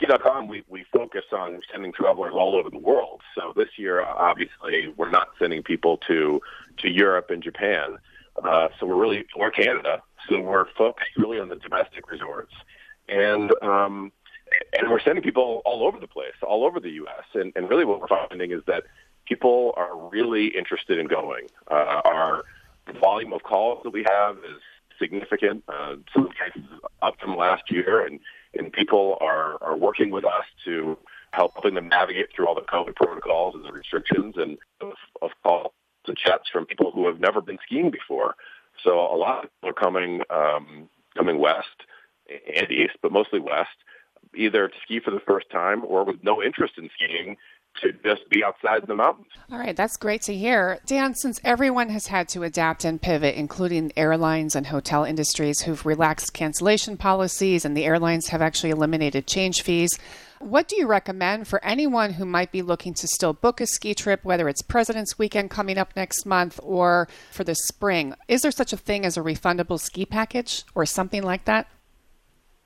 ski.com, 0.00 0.48
we, 0.48 0.64
we 0.68 0.84
focus 0.92 1.24
on 1.32 1.60
sending 1.70 1.92
travelers 1.92 2.32
all 2.34 2.56
over 2.56 2.70
the 2.70 2.78
world. 2.78 3.20
So 3.34 3.52
this 3.54 3.68
year, 3.76 4.02
obviously, 4.02 4.92
we're 4.96 5.10
not 5.10 5.28
sending 5.38 5.62
people 5.62 5.98
to 6.08 6.40
to 6.78 6.88
Europe 6.88 7.30
and 7.30 7.42
Japan. 7.42 7.98
Uh, 8.42 8.68
so 8.78 8.86
we're 8.86 9.00
really 9.00 9.26
or 9.36 9.50
Canada. 9.50 10.02
So 10.28 10.40
we're 10.40 10.66
focused 10.76 11.10
really 11.16 11.38
on 11.38 11.48
the 11.48 11.56
domestic 11.56 12.10
resorts, 12.10 12.52
and 13.08 13.52
um, 13.62 14.12
and 14.78 14.90
we're 14.90 15.00
sending 15.00 15.22
people 15.22 15.62
all 15.64 15.84
over 15.86 15.98
the 15.98 16.06
place, 16.06 16.34
all 16.42 16.64
over 16.64 16.80
the 16.80 16.90
U.S. 16.90 17.24
And, 17.34 17.52
and 17.56 17.68
really, 17.68 17.84
what 17.84 18.00
we're 18.00 18.08
finding 18.08 18.52
is 18.52 18.62
that 18.66 18.84
people 19.26 19.74
are 19.76 19.96
really 20.08 20.48
interested 20.48 20.98
in 20.98 21.06
going. 21.06 21.46
Uh, 21.70 22.00
our 22.04 22.44
volume 23.00 23.32
of 23.32 23.42
calls 23.42 23.80
that 23.84 23.90
we 23.90 24.04
have 24.08 24.36
is 24.38 24.60
significant. 24.98 25.64
Uh, 25.68 25.96
some 26.14 26.28
cases 26.28 26.68
up 27.02 27.18
from 27.20 27.36
last 27.36 27.70
year, 27.70 28.06
and 28.06 28.20
and 28.58 28.72
people 28.72 29.16
are, 29.20 29.62
are 29.62 29.76
working 29.76 30.10
with 30.10 30.24
us 30.24 30.44
to 30.64 30.98
helping 31.32 31.74
them 31.74 31.88
navigate 31.88 32.28
through 32.34 32.48
all 32.48 32.54
the 32.54 32.60
COVID 32.62 32.96
protocols 32.96 33.54
and 33.54 33.64
the 33.64 33.72
restrictions 33.72 34.34
and 34.36 34.58
of, 34.80 34.94
of 35.22 35.30
calls 35.42 35.72
and 36.06 36.16
chats 36.16 36.48
from 36.50 36.66
people 36.66 36.90
who 36.92 37.06
have 37.06 37.20
never 37.20 37.40
been 37.40 37.58
skiing 37.64 37.90
before. 37.90 38.34
So 38.82 38.98
a 38.98 39.16
lot 39.16 39.44
of 39.44 39.50
people 39.50 39.70
are 39.70 39.72
coming 39.72 40.22
um, 40.30 40.88
coming 41.16 41.38
west 41.38 41.66
and 42.28 42.70
east, 42.70 42.96
but 43.02 43.12
mostly 43.12 43.40
west, 43.40 43.76
either 44.34 44.68
to 44.68 44.74
ski 44.82 45.00
for 45.00 45.10
the 45.10 45.20
first 45.20 45.50
time 45.50 45.82
or 45.84 46.04
with 46.04 46.22
no 46.22 46.42
interest 46.42 46.74
in 46.78 46.88
skiing 46.94 47.36
to 47.82 47.92
just 48.04 48.28
be 48.28 48.44
outside 48.44 48.86
the 48.86 48.94
mountains. 48.94 49.28
All 49.50 49.58
right, 49.58 49.76
that's 49.76 49.96
great 49.96 50.22
to 50.22 50.34
hear. 50.34 50.80
Dan, 50.86 51.14
since 51.14 51.40
everyone 51.44 51.88
has 51.90 52.08
had 52.08 52.28
to 52.30 52.42
adapt 52.42 52.84
and 52.84 53.00
pivot, 53.00 53.34
including 53.36 53.92
airlines 53.96 54.54
and 54.54 54.66
hotel 54.66 55.04
industries 55.04 55.62
who've 55.62 55.84
relaxed 55.86 56.34
cancellation 56.34 56.96
policies 56.96 57.64
and 57.64 57.76
the 57.76 57.84
airlines 57.84 58.28
have 58.28 58.42
actually 58.42 58.70
eliminated 58.70 59.26
change 59.26 59.62
fees, 59.62 59.98
what 60.40 60.68
do 60.68 60.76
you 60.76 60.86
recommend 60.86 61.48
for 61.48 61.62
anyone 61.62 62.14
who 62.14 62.24
might 62.24 62.50
be 62.50 62.62
looking 62.62 62.94
to 62.94 63.06
still 63.06 63.34
book 63.34 63.60
a 63.60 63.66
ski 63.66 63.94
trip, 63.94 64.24
whether 64.24 64.48
it's 64.48 64.62
President's 64.62 65.18
Weekend 65.18 65.50
coming 65.50 65.76
up 65.76 65.94
next 65.94 66.24
month 66.24 66.58
or 66.62 67.08
for 67.30 67.44
the 67.44 67.54
spring? 67.54 68.14
Is 68.26 68.42
there 68.42 68.50
such 68.50 68.72
a 68.72 68.78
thing 68.78 69.04
as 69.04 69.18
a 69.18 69.20
refundable 69.20 69.78
ski 69.78 70.06
package 70.06 70.64
or 70.74 70.86
something 70.86 71.22
like 71.22 71.44
that? 71.44 71.68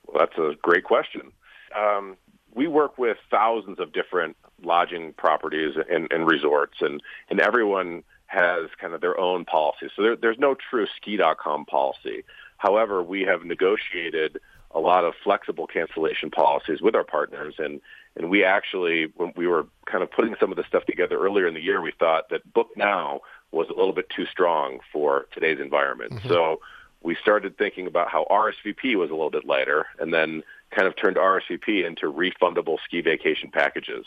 Well, 0.07 0.25
that's 0.25 0.39
a 0.39 0.55
great 0.63 0.85
question. 0.85 1.33
Um, 1.77 2.17
we 2.55 2.69
work 2.69 2.97
with 2.97 3.17
thousands 3.29 3.81
of 3.81 3.93
different 3.93 4.37
lodging 4.63 5.13
properties 5.15 5.77
and, 5.91 6.11
and 6.13 6.27
resorts, 6.27 6.79
and, 6.81 7.03
and 7.31 7.41
everyone 7.41 8.03
has 8.27 8.69
kind 8.81 8.95
of 8.95 9.01
their 9.01 9.19
own 9.19 9.45
policy. 9.45 9.89
So 9.95 10.03
there, 10.03 10.17
there's 10.17 10.39
no 10.39 10.55
true 10.55 10.87
ski.com 10.97 11.67
policy. 11.67 12.25
However, 12.57 13.03
we 13.03 13.23
have 13.23 13.45
negotiated 13.45 14.41
a 14.71 14.81
lot 14.81 15.05
of 15.05 15.15
flexible 15.23 15.67
cancellation 15.67 16.31
policies 16.31 16.83
with 16.83 16.95
our 16.95 17.05
partners, 17.05 17.55
and 17.59 17.81
and 18.17 18.31
we 18.31 18.45
actually, 18.45 19.13
when 19.17 19.33
we 19.37 19.49
were 19.49 19.67
kind 19.87 20.03
of 20.03 20.11
putting 20.11 20.37
some 20.39 20.53
of 20.53 20.57
the 20.57 20.65
stuff 20.69 20.85
together 20.85 21.19
earlier 21.19 21.49
in 21.49 21.55
the 21.55 21.61
year, 21.61 21.81
we 21.81 21.93
thought 21.99 22.29
that 22.31 22.53
book 22.53 22.69
now 22.77 23.21
was 23.51 23.69
a 23.69 23.73
little 23.73 23.93
bit 23.93 24.09
too 24.09 24.25
strong 24.27 24.79
for 24.93 25.27
today's 25.33 25.59
environment. 25.59 26.13
Mm-hmm. 26.13 26.29
So 26.29 26.61
we 27.03 27.17
started 27.21 27.59
thinking 27.59 27.87
about 27.89 28.09
how 28.11 28.25
RSVP 28.31 28.97
was 28.97 29.11
a 29.11 29.15
little 29.15 29.31
bit 29.31 29.45
lighter, 29.45 29.87
and 29.99 30.15
then 30.15 30.43
kind 30.71 30.87
of 30.87 30.97
turned 30.97 31.17
RSVP 31.17 31.85
into 31.85 32.11
refundable 32.11 32.79
ski 32.85 33.01
vacation 33.01 33.51
packages. 33.51 34.07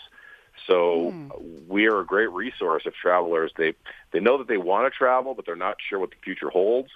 So 0.65 1.11
mm. 1.13 1.67
we 1.67 1.87
are 1.87 1.99
a 1.99 2.05
great 2.05 2.31
resource 2.31 2.83
if 2.85 2.93
travelers 2.95 3.51
they 3.57 3.73
they 4.11 4.19
know 4.19 4.37
that 4.37 4.47
they 4.47 4.57
want 4.57 4.91
to 4.91 4.97
travel, 4.97 5.33
but 5.33 5.45
they're 5.45 5.55
not 5.55 5.77
sure 5.87 5.99
what 5.99 6.11
the 6.11 6.17
future 6.23 6.49
holds. 6.49 6.89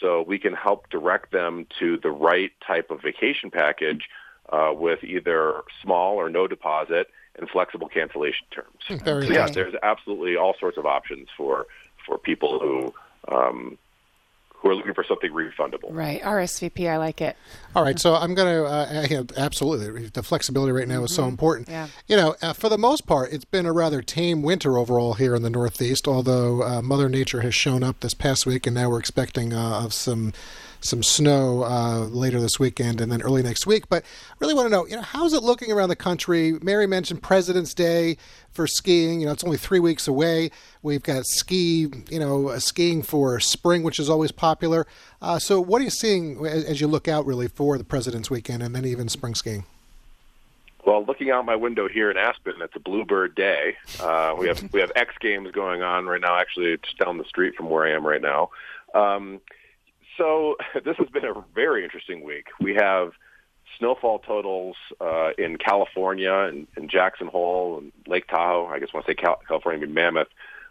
So 0.00 0.22
we 0.22 0.38
can 0.38 0.54
help 0.54 0.88
direct 0.90 1.30
them 1.30 1.66
to 1.78 1.96
the 1.98 2.10
right 2.10 2.50
type 2.66 2.90
of 2.90 3.02
vacation 3.02 3.50
package 3.50 4.08
uh, 4.50 4.72
with 4.74 5.04
either 5.04 5.62
small 5.82 6.16
or 6.16 6.28
no 6.28 6.46
deposit 6.48 7.08
and 7.36 7.48
flexible 7.48 7.88
cancellation 7.88 8.46
terms. 8.50 9.02
Very 9.04 9.26
so, 9.26 9.32
yeah, 9.32 9.48
there's 9.48 9.74
absolutely 9.82 10.36
all 10.36 10.54
sorts 10.58 10.76
of 10.76 10.86
options 10.86 11.28
for 11.36 11.66
for 12.04 12.18
people 12.18 12.58
who 12.58 12.94
um, 13.34 13.78
who 14.62 14.70
are 14.70 14.76
looking 14.76 14.94
for 14.94 15.04
something 15.04 15.32
refundable. 15.32 15.88
Right, 15.90 16.22
RSVP, 16.22 16.88
I 16.88 16.96
like 16.96 17.20
it. 17.20 17.36
All 17.74 17.82
right, 17.82 17.98
so 17.98 18.14
I'm 18.14 18.34
going 18.34 18.48
to 18.48 18.64
uh, 18.64 19.06
you 19.10 19.26
absolutely 19.36 20.08
the 20.08 20.22
flexibility 20.22 20.70
right 20.70 20.86
now 20.86 20.96
mm-hmm. 20.96 21.06
is 21.06 21.14
so 21.14 21.24
important. 21.24 21.68
Yeah. 21.68 21.88
You 22.06 22.16
know, 22.16 22.36
uh, 22.40 22.52
for 22.52 22.68
the 22.68 22.78
most 22.78 23.06
part, 23.06 23.32
it's 23.32 23.44
been 23.44 23.66
a 23.66 23.72
rather 23.72 24.02
tame 24.02 24.42
winter 24.42 24.78
overall 24.78 25.14
here 25.14 25.34
in 25.34 25.42
the 25.42 25.50
Northeast. 25.50 26.06
Although 26.06 26.62
uh, 26.62 26.80
Mother 26.80 27.08
Nature 27.08 27.40
has 27.40 27.54
shown 27.54 27.82
up 27.82 28.00
this 28.00 28.14
past 28.14 28.46
week, 28.46 28.66
and 28.66 28.74
now 28.74 28.88
we're 28.88 29.00
expecting 29.00 29.52
uh, 29.52 29.80
of 29.82 29.92
some 29.92 30.32
some 30.84 31.02
snow 31.02 31.62
uh, 31.62 32.06
later 32.10 32.40
this 32.40 32.58
weekend 32.58 33.00
and 33.00 33.10
then 33.10 33.22
early 33.22 33.42
next 33.42 33.66
week. 33.66 33.88
But 33.88 34.04
I 34.04 34.34
really 34.40 34.54
want 34.54 34.66
to 34.66 34.70
know, 34.70 34.86
you 34.86 34.96
know, 34.96 35.02
how's 35.02 35.32
it 35.32 35.42
looking 35.42 35.70
around 35.70 35.88
the 35.88 35.96
country? 35.96 36.58
Mary 36.60 36.86
mentioned 36.86 37.22
President's 37.22 37.72
Day 37.72 38.16
for 38.52 38.66
skiing. 38.66 39.20
You 39.20 39.26
know, 39.26 39.32
it's 39.32 39.44
only 39.44 39.56
three 39.56 39.80
weeks 39.80 40.06
away. 40.06 40.50
We've 40.82 41.02
got 41.02 41.24
ski, 41.26 41.88
you 42.10 42.18
know, 42.18 42.58
skiing 42.58 43.02
for 43.02 43.40
spring, 43.40 43.82
which 43.82 43.98
is 43.98 44.08
always 44.08 44.32
popular. 44.32 44.86
Uh, 45.20 45.38
so, 45.38 45.60
what 45.60 45.80
are 45.80 45.84
you 45.84 45.90
seeing 45.90 46.44
as, 46.46 46.64
as 46.64 46.80
you 46.80 46.86
look 46.86 47.08
out 47.08 47.26
really 47.26 47.48
for 47.48 47.78
the 47.78 47.84
President's 47.84 48.30
Weekend 48.30 48.62
and 48.62 48.74
then 48.74 48.84
even 48.84 49.08
spring 49.08 49.34
skiing? 49.34 49.64
Well, 50.84 51.04
looking 51.04 51.30
out 51.30 51.44
my 51.44 51.54
window 51.54 51.88
here 51.88 52.10
in 52.10 52.16
Aspen, 52.16 52.54
it's 52.60 52.74
a 52.74 52.80
bluebird 52.80 53.36
day. 53.36 53.76
Uh, 54.00 54.34
we 54.36 54.48
have 54.48 54.72
we 54.72 54.80
have 54.80 54.90
X 54.96 55.14
Games 55.20 55.50
going 55.52 55.82
on 55.82 56.06
right 56.06 56.20
now. 56.20 56.36
Actually, 56.36 56.76
just 56.78 56.98
down 56.98 57.18
the 57.18 57.24
street 57.24 57.54
from 57.54 57.70
where 57.70 57.86
I 57.86 57.92
am 57.92 58.04
right 58.04 58.20
now. 58.20 58.50
Um, 58.94 59.40
so 60.18 60.56
this 60.84 60.96
has 60.96 61.08
been 61.08 61.24
a 61.24 61.34
very 61.54 61.84
interesting 61.84 62.24
week. 62.24 62.48
We 62.60 62.74
have 62.74 63.12
snowfall 63.78 64.20
totals 64.20 64.76
uh, 65.00 65.30
in 65.38 65.58
California 65.58 66.32
and 66.32 66.66
in 66.76 66.88
Jackson 66.88 67.26
Hole 67.26 67.78
and 67.78 67.92
Lake 68.06 68.28
Tahoe. 68.28 68.66
I 68.66 68.78
guess 68.78 68.92
when 68.92 69.02
I 69.02 69.06
say 69.06 69.14
Cal- 69.14 69.40
California, 69.46 69.82
I 69.82 69.86
mean 69.86 69.94
Mammoth, 69.94 70.28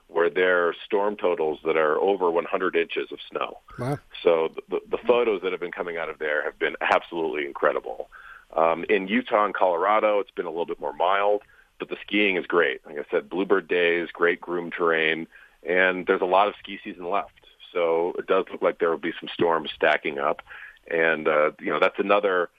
where 0.07 0.29
there 0.29 0.67
are 0.67 0.75
storm 0.85 1.15
totals 1.15 1.59
that 1.65 1.77
are 1.77 1.97
over 1.97 2.29
100 2.29 2.75
inches 2.75 3.11
of 3.11 3.19
snow. 3.29 3.59
Wow. 3.79 3.97
So 4.23 4.49
the, 4.69 4.81
the 4.89 4.97
photos 4.97 5.41
that 5.41 5.51
have 5.51 5.61
been 5.61 5.71
coming 5.71 5.97
out 5.97 6.09
of 6.09 6.19
there 6.19 6.43
have 6.43 6.59
been 6.59 6.75
absolutely 6.81 7.45
incredible. 7.45 8.09
Um, 8.55 8.85
in 8.89 9.07
Utah 9.07 9.45
and 9.45 9.53
Colorado, 9.53 10.19
it's 10.19 10.31
been 10.31 10.45
a 10.45 10.49
little 10.49 10.65
bit 10.65 10.79
more 10.79 10.93
mild, 10.93 11.41
but 11.79 11.89
the 11.89 11.95
skiing 12.05 12.35
is 12.35 12.45
great. 12.45 12.85
Like 12.85 12.97
I 12.97 13.05
said, 13.09 13.29
bluebird 13.29 13.67
days, 13.67 14.09
great 14.11 14.41
groomed 14.41 14.73
terrain, 14.77 15.27
and 15.67 16.05
there's 16.05 16.21
a 16.21 16.25
lot 16.25 16.47
of 16.47 16.55
ski 16.59 16.79
season 16.83 17.09
left. 17.09 17.31
So 17.71 18.13
it 18.17 18.27
does 18.27 18.45
look 18.51 18.61
like 18.61 18.79
there 18.79 18.89
will 18.89 18.97
be 18.97 19.13
some 19.19 19.29
storms 19.33 19.71
stacking 19.73 20.19
up, 20.19 20.41
and 20.89 21.27
uh, 21.27 21.51
you 21.59 21.71
know 21.71 21.79
that's 21.79 21.99
another 21.99 22.49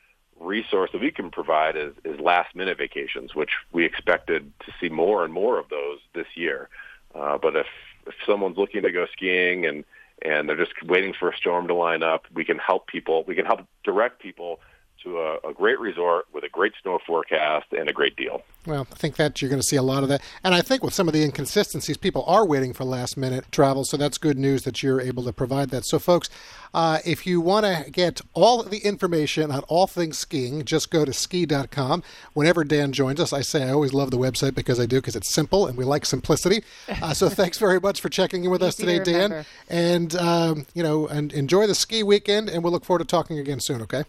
resource 0.43 0.90
that 0.93 1.01
we 1.01 1.11
can 1.11 1.30
provide 1.30 1.76
is, 1.76 1.93
is 2.05 2.18
last 2.20 2.55
minute 2.55 2.78
vacations, 2.78 3.34
which 3.34 3.51
we 3.72 3.84
expected 3.84 4.53
to 4.66 4.72
see 4.80 4.88
more 4.88 5.24
and 5.24 5.32
more 5.32 5.59
of 5.59 5.68
those 5.68 5.99
this 6.14 6.26
year. 6.34 6.68
Uh, 7.14 7.38
but 7.38 7.57
if, 7.57 7.66
if 8.07 8.14
someone's 8.26 8.57
looking 8.57 8.82
to 8.82 8.93
go 8.93 9.07
skiing 9.12 9.66
and, 9.66 9.84
and 10.22 10.49
they're 10.49 10.57
just 10.57 10.72
waiting 10.84 11.12
for 11.18 11.30
a 11.30 11.36
storm 11.36 11.68
to 11.68 11.74
line 11.74 12.03
up, 12.03 12.26
we 12.34 12.45
can 12.45 12.59
help 12.59 12.86
people. 12.86 13.24
We 13.26 13.34
can 13.34 13.47
help 13.47 13.61
direct 13.84 14.20
people 14.20 14.61
to 15.03 15.18
a, 15.18 15.50
a 15.50 15.53
great 15.53 15.78
resort 15.78 16.26
with 16.32 16.44
a 16.44 16.48
great 16.48 16.72
snow 16.82 16.98
forecast 17.07 17.66
and 17.72 17.88
a 17.88 17.92
great 17.92 18.16
deal. 18.16 18.42
Well, 18.64 18.86
I 18.92 18.94
think 18.94 19.16
that 19.16 19.42
you're 19.42 19.48
going 19.48 19.61
to 19.61 19.66
see 19.66 19.76
a 19.76 19.82
lot 19.82 20.05
of 20.05 20.09
that. 20.09 20.22
And 20.44 20.55
I 20.55 20.61
think 20.61 20.84
with 20.84 20.94
some 20.94 21.09
of 21.09 21.14
the 21.14 21.24
inconsistencies, 21.24 21.96
people 21.96 22.22
are 22.28 22.46
waiting 22.46 22.72
for 22.72 22.84
last 22.84 23.16
minute 23.16 23.44
travel. 23.50 23.84
So 23.84 23.96
that's 23.96 24.18
good 24.18 24.38
news 24.38 24.62
that 24.62 24.82
you're 24.82 25.00
able 25.00 25.24
to 25.24 25.32
provide 25.32 25.70
that. 25.70 25.84
So, 25.84 25.98
folks, 25.98 26.30
uh, 26.72 26.98
if 27.05 27.26
you 27.26 27.40
want 27.40 27.66
to 27.66 27.90
get 27.90 28.20
all 28.34 28.62
the 28.62 28.78
information 28.78 29.50
on 29.50 29.61
all 29.68 29.88
things 29.88 30.16
skiing, 30.18 30.64
just 30.64 30.90
go 30.90 31.05
to 31.05 31.12
ski.com. 31.12 32.05
Whenever 32.34 32.62
Dan 32.62 32.92
joins 32.92 33.18
us, 33.18 33.32
I 33.32 33.40
say 33.40 33.64
I 33.64 33.72
always 33.72 33.92
love 33.92 34.12
the 34.12 34.18
website 34.18 34.55
because 34.55 34.78
I 34.78 34.86
do, 34.86 34.98
because 34.98 35.16
it's 35.16 35.28
simple 35.28 35.66
and 35.66 35.76
we 35.76 35.84
like 35.84 36.07
simplicity. 36.07 36.62
Uh, 37.03 37.12
so 37.12 37.28
thanks 37.28 37.59
very 37.59 37.80
much 37.80 38.00
for 38.00 38.09
checking 38.09 38.44
in 38.44 38.50
with 38.50 38.62
us 38.62 38.76
today, 38.76 39.00
Dan. 39.00 39.44
And, 39.68 40.14
um, 40.14 40.66
you 40.72 40.84
know, 40.84 41.09
and 41.09 41.32
enjoy 41.32 41.66
the 41.66 41.74
ski 41.74 42.05
weekend. 42.05 42.48
And 42.48 42.62
we'll 42.62 42.72
look 42.72 42.84
forward 42.84 43.00
to 43.00 43.05
talking 43.05 43.40
again 43.40 43.59
soon, 43.59 43.82
okay? 43.82 44.05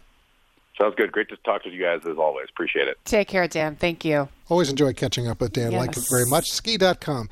Sounds 0.80 0.94
good. 0.96 1.12
Great 1.12 1.28
to 1.28 1.36
talk 1.38 1.62
to 1.62 1.70
you 1.70 1.82
guys 1.82 2.00
as 2.04 2.18
always. 2.18 2.48
Appreciate 2.50 2.88
it. 2.88 2.98
Take 3.04 3.28
care, 3.28 3.46
Dan. 3.46 3.76
Thank 3.76 4.04
you. 4.04 4.28
Always 4.48 4.70
enjoy 4.70 4.92
catching 4.92 5.28
up 5.28 5.40
with 5.40 5.52
Dan. 5.52 5.72
Yes. 5.72 5.80
Like 5.80 5.96
it 5.96 6.06
very 6.10 6.26
much. 6.26 6.50
Ski.com. 6.50 7.28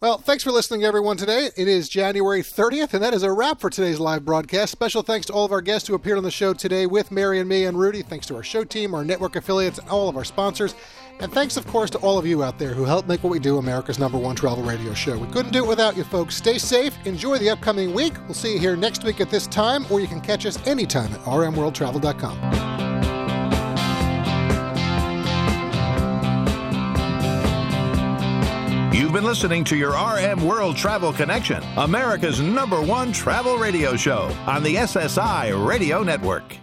Well, 0.00 0.18
thanks 0.18 0.42
for 0.42 0.50
listening, 0.50 0.82
everyone, 0.82 1.16
today. 1.16 1.50
It 1.56 1.68
is 1.68 1.88
January 1.88 2.42
30th, 2.42 2.92
and 2.92 3.02
that 3.04 3.14
is 3.14 3.22
a 3.22 3.30
wrap 3.30 3.60
for 3.60 3.70
today's 3.70 4.00
live 4.00 4.24
broadcast. 4.24 4.72
Special 4.72 5.02
thanks 5.02 5.26
to 5.26 5.32
all 5.32 5.44
of 5.44 5.52
our 5.52 5.60
guests 5.60 5.86
who 5.86 5.94
appeared 5.94 6.18
on 6.18 6.24
the 6.24 6.30
show 6.30 6.52
today 6.52 6.86
with 6.86 7.12
Mary 7.12 7.38
and 7.38 7.48
me 7.48 7.66
and 7.66 7.78
Rudy. 7.78 8.02
Thanks 8.02 8.26
to 8.26 8.34
our 8.34 8.42
show 8.42 8.64
team, 8.64 8.96
our 8.96 9.04
network 9.04 9.36
affiliates, 9.36 9.78
and 9.78 9.88
all 9.88 10.08
of 10.08 10.16
our 10.16 10.24
sponsors. 10.24 10.74
And 11.22 11.32
thanks, 11.32 11.56
of 11.56 11.64
course, 11.68 11.88
to 11.90 11.98
all 11.98 12.18
of 12.18 12.26
you 12.26 12.42
out 12.42 12.58
there 12.58 12.74
who 12.74 12.84
help 12.84 13.06
make 13.06 13.22
what 13.22 13.30
we 13.30 13.38
do 13.38 13.58
America's 13.58 13.96
number 13.96 14.18
one 14.18 14.34
travel 14.34 14.64
radio 14.64 14.92
show. 14.92 15.16
We 15.16 15.28
couldn't 15.28 15.52
do 15.52 15.64
it 15.64 15.68
without 15.68 15.96
you, 15.96 16.02
folks. 16.02 16.34
Stay 16.36 16.58
safe. 16.58 16.94
Enjoy 17.06 17.38
the 17.38 17.48
upcoming 17.48 17.94
week. 17.94 18.12
We'll 18.24 18.34
see 18.34 18.54
you 18.54 18.58
here 18.58 18.74
next 18.74 19.04
week 19.04 19.20
at 19.20 19.30
this 19.30 19.46
time, 19.46 19.86
or 19.88 20.00
you 20.00 20.08
can 20.08 20.20
catch 20.20 20.44
us 20.46 20.58
anytime 20.66 21.12
at 21.12 21.20
rmworldtravel.com. 21.20 22.72
You've 28.92 29.12
been 29.12 29.24
listening 29.24 29.62
to 29.64 29.76
your 29.76 29.92
RM 29.92 30.44
World 30.44 30.76
Travel 30.76 31.12
Connection, 31.12 31.62
America's 31.76 32.40
number 32.40 32.82
one 32.82 33.12
travel 33.12 33.58
radio 33.58 33.94
show 33.94 34.34
on 34.46 34.64
the 34.64 34.74
SSI 34.74 35.66
Radio 35.66 36.02
Network. 36.02 36.56